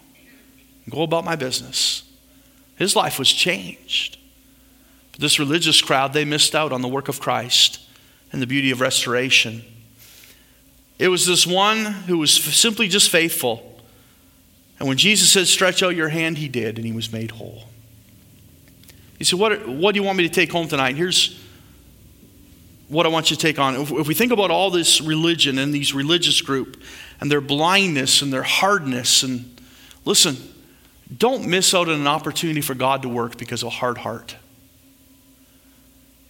and 0.87 0.95
go 0.95 1.03
about 1.03 1.27
my 1.27 1.37
business. 1.37 2.03
His 2.77 2.97
life 2.97 3.19
was 3.19 3.31
changed. 3.31 4.17
This 5.19 5.39
religious 5.39 5.81
crowd, 5.81 6.13
they 6.13 6.25
missed 6.25 6.55
out 6.55 6.73
on 6.73 6.83
the 6.83 6.89
work 6.89 7.09
of 7.09 7.21
Christ 7.21 7.81
and 8.33 8.43
the 8.43 8.47
beauty 8.47 8.71
of 8.71 8.81
restoration. 8.81 9.65
It 10.99 11.09
was 11.09 11.27
this 11.27 11.47
one 11.47 11.85
who 11.85 12.19
was 12.19 12.33
simply 12.33 12.89
just 12.89 13.11
faithful. 13.11 13.81
And 14.79 14.89
when 14.89 14.99
Jesus 14.99 15.31
said, 15.31 15.47
Stretch 15.47 15.83
out 15.83 15.97
your 15.97 16.09
hand, 16.09 16.39
he 16.39 16.49
did, 16.49 16.77
and 16.77 16.87
he 16.87 16.93
was 16.93 17.13
made 17.13 17.33
whole. 17.33 17.65
He 19.19 19.25
said, 19.25 19.39
what, 19.39 19.67
what 19.67 19.95
do 19.95 20.01
you 20.01 20.05
want 20.05 20.19
me 20.19 20.29
to 20.29 20.35
take 20.35 20.53
home 20.53 20.69
tonight? 20.69 20.97
Here's 20.97 21.43
what 22.89 23.07
I 23.07 23.09
want 23.09 23.31
you 23.31 23.37
to 23.37 23.43
take 23.43 23.59
on. 23.59 23.75
If, 23.75 23.91
if 23.91 24.09
we 24.09 24.15
think 24.15 24.33
about 24.33 24.51
all 24.51 24.71
this 24.71 25.01
religion 25.01 25.59
and 25.59 25.73
these 25.73 25.95
religious 25.95 26.41
group 26.41 26.83
and 27.21 27.31
their 27.31 27.41
blindness 27.41 28.23
and 28.23 28.33
their 28.33 28.43
hardness, 28.43 29.23
and 29.23 29.61
listen, 30.05 30.37
don't 31.17 31.47
miss 31.47 31.73
out 31.75 31.89
on 31.89 31.95
an 31.95 32.07
opportunity 32.07 32.61
for 32.61 32.75
God 32.75 33.03
to 33.03 33.09
work 33.09 33.39
because 33.39 33.63
of 33.63 33.69
a 33.69 33.71
hard 33.71 33.99
heart. 33.99 34.37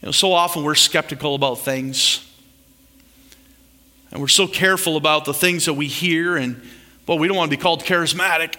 You 0.07 0.11
know, 0.11 0.12
so 0.12 0.33
often 0.35 0.62
we're 0.62 0.77
skeptical 0.77 1.35
about 1.35 1.59
things. 1.59 2.25
And 4.12 4.21
we're 4.21 4.29
so 4.29 4.47
careful 4.47 4.97
about 4.97 5.25
the 5.25 5.35
things 5.35 5.64
that 5.64 5.75
we 5.75 5.88
hear, 5.88 6.37
and 6.37 6.62
well, 7.09 7.19
we 7.19 7.27
don't 7.27 7.37
want 7.37 7.51
to 7.51 7.57
be 7.57 7.61
called 7.61 7.83
charismatic. 7.83 8.55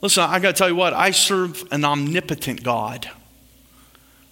Listen, 0.00 0.24
I 0.24 0.38
got 0.38 0.52
to 0.52 0.58
tell 0.58 0.70
you 0.70 0.76
what, 0.76 0.94
I 0.94 1.10
serve 1.10 1.62
an 1.70 1.84
omnipotent 1.84 2.62
God, 2.62 3.10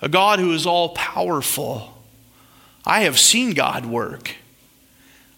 a 0.00 0.08
God 0.08 0.38
who 0.38 0.54
is 0.54 0.64
all 0.64 0.94
powerful. 0.94 2.02
I 2.86 3.00
have 3.00 3.18
seen 3.18 3.52
God 3.52 3.84
work. 3.84 4.34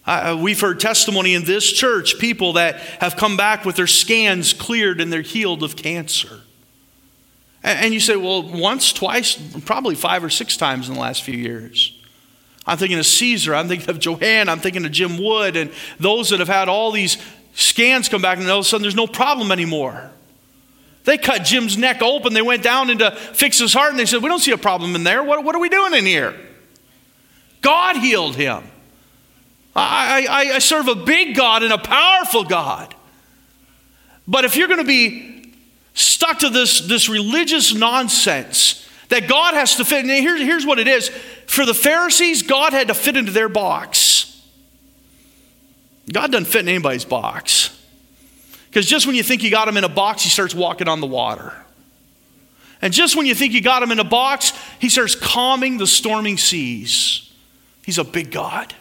Uh, 0.05 0.39
we've 0.41 0.61
heard 0.61 0.79
testimony 0.79 1.33
in 1.33 1.43
this 1.43 1.69
church, 1.69 2.17
people 2.17 2.53
that 2.53 2.77
have 3.01 3.17
come 3.17 3.35
back 3.35 3.65
with 3.65 3.75
their 3.75 3.87
scans 3.87 4.53
cleared 4.53 5.01
and 5.01 5.11
they're 5.11 5.19
healed 5.19 5.63
of 5.63 5.75
cancer. 5.75 6.39
And, 7.63 7.93
you 7.93 7.99
say, 7.99 8.15
well, 8.15 8.41
once, 8.41 8.91
twice, 8.91 9.35
probably 9.65 9.93
five 9.93 10.23
or 10.23 10.29
six 10.29 10.57
times 10.57 10.87
in 10.87 10.95
the 10.95 10.99
last 10.99 11.21
few 11.21 11.37
years. 11.37 11.95
I'm 12.65 12.77
thinking 12.77 12.97
of 12.97 13.05
Caesar, 13.05 13.53
I'm 13.53 13.67
thinking 13.67 13.89
of 13.89 13.99
Joanne, 13.99 14.49
I'm 14.49 14.59
thinking 14.59 14.85
of 14.85 14.91
Jim 14.91 15.17
Wood, 15.17 15.55
and 15.55 15.71
those 15.99 16.29
that 16.29 16.39
have 16.39 16.47
had 16.47 16.69
all 16.69 16.91
these 16.91 17.17
scans 17.53 18.09
come 18.09 18.21
back, 18.21 18.37
and 18.39 18.49
all 18.49 18.59
of 18.59 18.65
a 18.65 18.67
sudden 18.67 18.81
there's 18.81 18.95
no 18.95 19.07
problem 19.07 19.51
anymore. 19.51 20.11
They 21.03 21.17
cut 21.17 21.43
Jim's 21.43 21.77
neck 21.77 22.01
open. 22.01 22.33
They 22.33 22.41
went 22.41 22.63
down 22.63 22.89
into 22.89 23.11
fix 23.11 23.57
his 23.57 23.73
heart 23.73 23.89
and 23.89 23.99
they 23.99 24.05
said, 24.05 24.21
We 24.21 24.29
don't 24.29 24.39
see 24.39 24.51
a 24.51 24.57
problem 24.57 24.95
in 24.95 25.03
there. 25.03 25.23
What, 25.23 25.43
what 25.43 25.55
are 25.55 25.59
we 25.59 25.69
doing 25.69 25.95
in 25.95 26.05
here? 26.05 26.35
God 27.61 27.97
healed 27.97 28.35
him. 28.35 28.63
I, 29.75 30.27
I, 30.29 30.55
I 30.55 30.59
serve 30.59 30.87
a 30.87 30.95
big 30.95 31.35
God 31.35 31.63
and 31.63 31.73
a 31.73 31.77
powerful 31.77 32.43
God. 32.43 32.93
But 34.27 34.45
if 34.45 34.55
you're 34.55 34.67
going 34.67 34.79
to 34.79 34.85
be 34.85 35.40
stuck 35.93 36.39
to 36.39 36.49
this, 36.49 36.81
this 36.81 37.09
religious 37.09 37.73
nonsense 37.73 38.87
that 39.09 39.27
God 39.27 39.53
has 39.53 39.75
to 39.75 39.85
fit, 39.85 40.05
and 40.05 40.09
here, 40.09 40.37
here's 40.37 40.65
what 40.65 40.79
it 40.79 40.87
is 40.87 41.09
for 41.45 41.65
the 41.65 41.73
Pharisees, 41.73 42.43
God 42.43 42.71
had 42.71 42.87
to 42.87 42.93
fit 42.93 43.17
into 43.17 43.31
their 43.31 43.49
box. 43.49 44.41
God 46.11 46.31
doesn't 46.31 46.45
fit 46.45 46.61
in 46.61 46.69
anybody's 46.69 47.03
box. 47.03 47.77
Because 48.69 48.85
just 48.85 49.05
when 49.05 49.15
you 49.15 49.23
think 49.23 49.43
you 49.43 49.51
got 49.51 49.67
him 49.67 49.75
in 49.75 49.83
a 49.83 49.89
box, 49.89 50.23
he 50.23 50.29
starts 50.29 50.55
walking 50.55 50.87
on 50.87 51.01
the 51.01 51.07
water. 51.07 51.53
And 52.81 52.93
just 52.93 53.17
when 53.17 53.25
you 53.25 53.35
think 53.35 53.51
you 53.51 53.61
got 53.61 53.83
him 53.83 53.91
in 53.91 53.99
a 53.99 54.05
box, 54.05 54.53
he 54.79 54.87
starts 54.87 55.13
calming 55.13 55.77
the 55.77 55.85
storming 55.85 56.37
seas. 56.37 57.29
He's 57.85 57.97
a 57.97 58.05
big 58.05 58.31
God, 58.31 58.73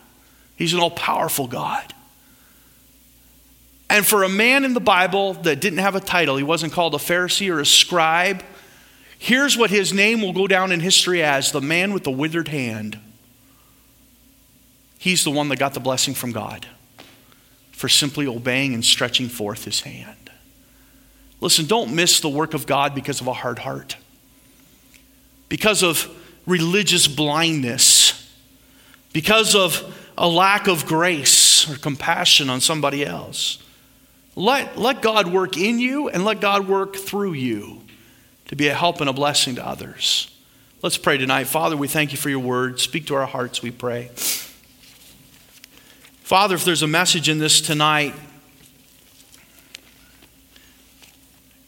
he's 0.54 0.72
an 0.72 0.80
all 0.80 0.92
powerful 0.92 1.48
God. 1.48 1.92
And 3.90 4.06
for 4.06 4.22
a 4.22 4.28
man 4.28 4.64
in 4.64 4.72
the 4.72 4.80
Bible 4.80 5.34
that 5.34 5.60
didn't 5.60 5.80
have 5.80 5.96
a 5.96 6.00
title, 6.00 6.36
he 6.36 6.44
wasn't 6.44 6.72
called 6.72 6.94
a 6.94 6.98
Pharisee 6.98 7.52
or 7.52 7.58
a 7.58 7.66
scribe, 7.66 8.44
here's 9.18 9.58
what 9.58 9.70
his 9.70 9.92
name 9.92 10.22
will 10.22 10.32
go 10.32 10.46
down 10.46 10.70
in 10.70 10.78
history 10.78 11.24
as 11.24 11.50
the 11.50 11.60
man 11.60 11.92
with 11.92 12.04
the 12.04 12.10
withered 12.10 12.46
hand. 12.46 13.00
He's 14.96 15.24
the 15.24 15.32
one 15.32 15.48
that 15.48 15.58
got 15.58 15.74
the 15.74 15.80
blessing 15.80 16.14
from 16.14 16.30
God 16.30 16.66
for 17.72 17.88
simply 17.88 18.28
obeying 18.28 18.74
and 18.74 18.84
stretching 18.84 19.28
forth 19.28 19.64
his 19.64 19.80
hand. 19.80 20.30
Listen, 21.40 21.66
don't 21.66 21.92
miss 21.92 22.20
the 22.20 22.28
work 22.28 22.54
of 22.54 22.66
God 22.66 22.94
because 22.94 23.20
of 23.20 23.26
a 23.26 23.32
hard 23.32 23.58
heart, 23.58 23.96
because 25.48 25.82
of 25.82 26.08
religious 26.46 27.08
blindness, 27.08 28.30
because 29.12 29.56
of 29.56 29.96
a 30.16 30.28
lack 30.28 30.68
of 30.68 30.86
grace 30.86 31.68
or 31.68 31.76
compassion 31.76 32.48
on 32.48 32.60
somebody 32.60 33.04
else. 33.04 33.58
Let, 34.36 34.78
let 34.78 35.02
God 35.02 35.26
work 35.28 35.56
in 35.56 35.78
you 35.78 36.08
and 36.08 36.24
let 36.24 36.40
God 36.40 36.68
work 36.68 36.96
through 36.96 37.32
you 37.32 37.82
to 38.46 38.56
be 38.56 38.68
a 38.68 38.74
help 38.74 39.00
and 39.00 39.10
a 39.10 39.12
blessing 39.12 39.56
to 39.56 39.66
others. 39.66 40.30
Let's 40.82 40.96
pray 40.96 41.18
tonight. 41.18 41.44
Father, 41.44 41.76
we 41.76 41.88
thank 41.88 42.12
you 42.12 42.18
for 42.18 42.30
your 42.30 42.38
word. 42.38 42.80
Speak 42.80 43.06
to 43.08 43.14
our 43.14 43.26
hearts, 43.26 43.62
we 43.62 43.70
pray. 43.70 44.10
Father, 46.22 46.54
if 46.54 46.64
there's 46.64 46.82
a 46.82 46.86
message 46.86 47.28
in 47.28 47.38
this 47.38 47.60
tonight, 47.60 48.14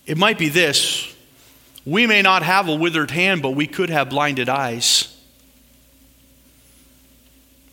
it 0.07 0.17
might 0.17 0.39
be 0.39 0.49
this. 0.49 1.15
We 1.85 2.07
may 2.07 2.23
not 2.23 2.43
have 2.43 2.69
a 2.69 2.75
withered 2.75 3.11
hand, 3.11 3.43
but 3.43 3.51
we 3.51 3.67
could 3.67 3.91
have 3.91 4.09
blinded 4.09 4.49
eyes. 4.49 5.09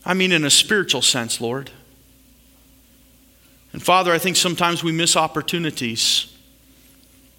I 0.03 0.13
mean, 0.13 0.31
in 0.31 0.43
a 0.43 0.49
spiritual 0.49 1.03
sense, 1.03 1.39
Lord. 1.39 1.69
And 3.73 3.83
Father, 3.83 4.11
I 4.11 4.17
think 4.17 4.35
sometimes 4.35 4.83
we 4.83 4.91
miss 4.91 5.15
opportunities 5.15 6.35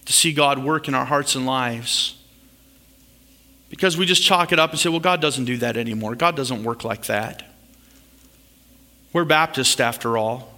to 0.04 0.12
see 0.12 0.32
God 0.32 0.58
work 0.58 0.88
in 0.88 0.94
our 0.94 1.04
hearts 1.04 1.34
and 1.34 1.46
lives 1.46 2.16
because 3.68 3.96
we 3.96 4.06
just 4.06 4.22
chalk 4.22 4.52
it 4.52 4.58
up 4.58 4.70
and 4.70 4.78
say, 4.78 4.88
well, 4.88 5.00
God 5.00 5.20
doesn't 5.20 5.44
do 5.44 5.56
that 5.58 5.76
anymore. 5.76 6.14
God 6.14 6.36
doesn't 6.36 6.64
work 6.64 6.84
like 6.84 7.06
that. 7.06 7.44
We're 9.12 9.24
Baptists 9.24 9.80
after 9.80 10.18
all. 10.18 10.52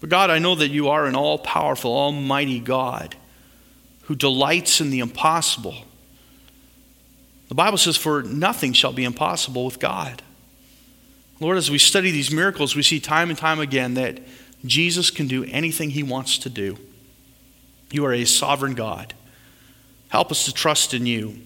But 0.00 0.10
God, 0.10 0.30
I 0.30 0.38
know 0.38 0.54
that 0.56 0.68
you 0.68 0.88
are 0.88 1.06
an 1.06 1.14
all 1.14 1.38
powerful, 1.38 1.94
almighty 1.94 2.58
God 2.58 3.14
who 4.02 4.16
delights 4.16 4.80
in 4.80 4.90
the 4.90 4.98
impossible. 4.98 5.76
The 7.48 7.54
Bible 7.54 7.78
says, 7.78 7.96
For 7.96 8.22
nothing 8.22 8.72
shall 8.72 8.92
be 8.92 9.04
impossible 9.04 9.64
with 9.64 9.78
God. 9.78 10.22
Lord, 11.42 11.58
as 11.58 11.70
we 11.70 11.78
study 11.78 12.10
these 12.10 12.30
miracles, 12.30 12.76
we 12.76 12.82
see 12.82 13.00
time 13.00 13.28
and 13.28 13.38
time 13.38 13.58
again 13.58 13.94
that 13.94 14.20
Jesus 14.64 15.10
can 15.10 15.26
do 15.26 15.44
anything 15.44 15.90
he 15.90 16.02
wants 16.02 16.38
to 16.38 16.48
do. 16.48 16.78
You 17.90 18.04
are 18.06 18.12
a 18.12 18.24
sovereign 18.24 18.74
God. 18.74 19.12
Help 20.08 20.30
us 20.30 20.44
to 20.44 20.54
trust 20.54 20.94
in 20.94 21.04
you. 21.04 21.38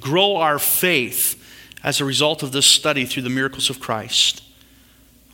Grow 0.00 0.36
our 0.36 0.58
faith 0.58 1.38
as 1.84 2.00
a 2.00 2.04
result 2.04 2.42
of 2.42 2.52
this 2.52 2.64
study 2.64 3.04
through 3.04 3.24
the 3.24 3.30
miracles 3.30 3.68
of 3.68 3.80
Christ. 3.80 4.42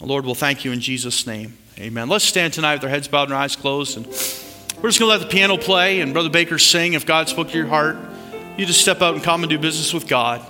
Lord, 0.01 0.25
we'll 0.25 0.35
thank 0.35 0.65
you 0.65 0.73
in 0.73 0.81
Jesus' 0.81 1.27
name. 1.27 1.57
Amen. 1.79 2.09
Let's 2.09 2.25
stand 2.25 2.53
tonight 2.53 2.75
with 2.75 2.85
our 2.85 2.91
heads 2.91 3.07
bowed 3.07 3.25
and 3.25 3.33
our 3.33 3.41
eyes 3.41 3.55
closed. 3.55 3.97
And 3.97 4.07
we're 4.07 4.91
just 4.91 4.99
going 4.99 5.11
to 5.11 5.19
let 5.19 5.21
the 5.21 5.27
piano 5.27 5.57
play 5.57 6.01
and 6.01 6.13
Brother 6.13 6.31
Baker 6.31 6.59
sing. 6.59 6.95
If 6.95 7.07
God 7.07 7.29
spoke 7.29 7.51
to 7.51 7.57
your 7.57 7.69
heart, 7.69 7.97
you 8.57 8.67
just 8.67 8.81
step 8.81 9.03
out 9.03 9.15
and 9.15 9.23
come 9.23 9.45
and 9.45 9.51
do 9.51 9.59
business 9.59 9.95
with 9.95 10.09
God. 10.09 10.45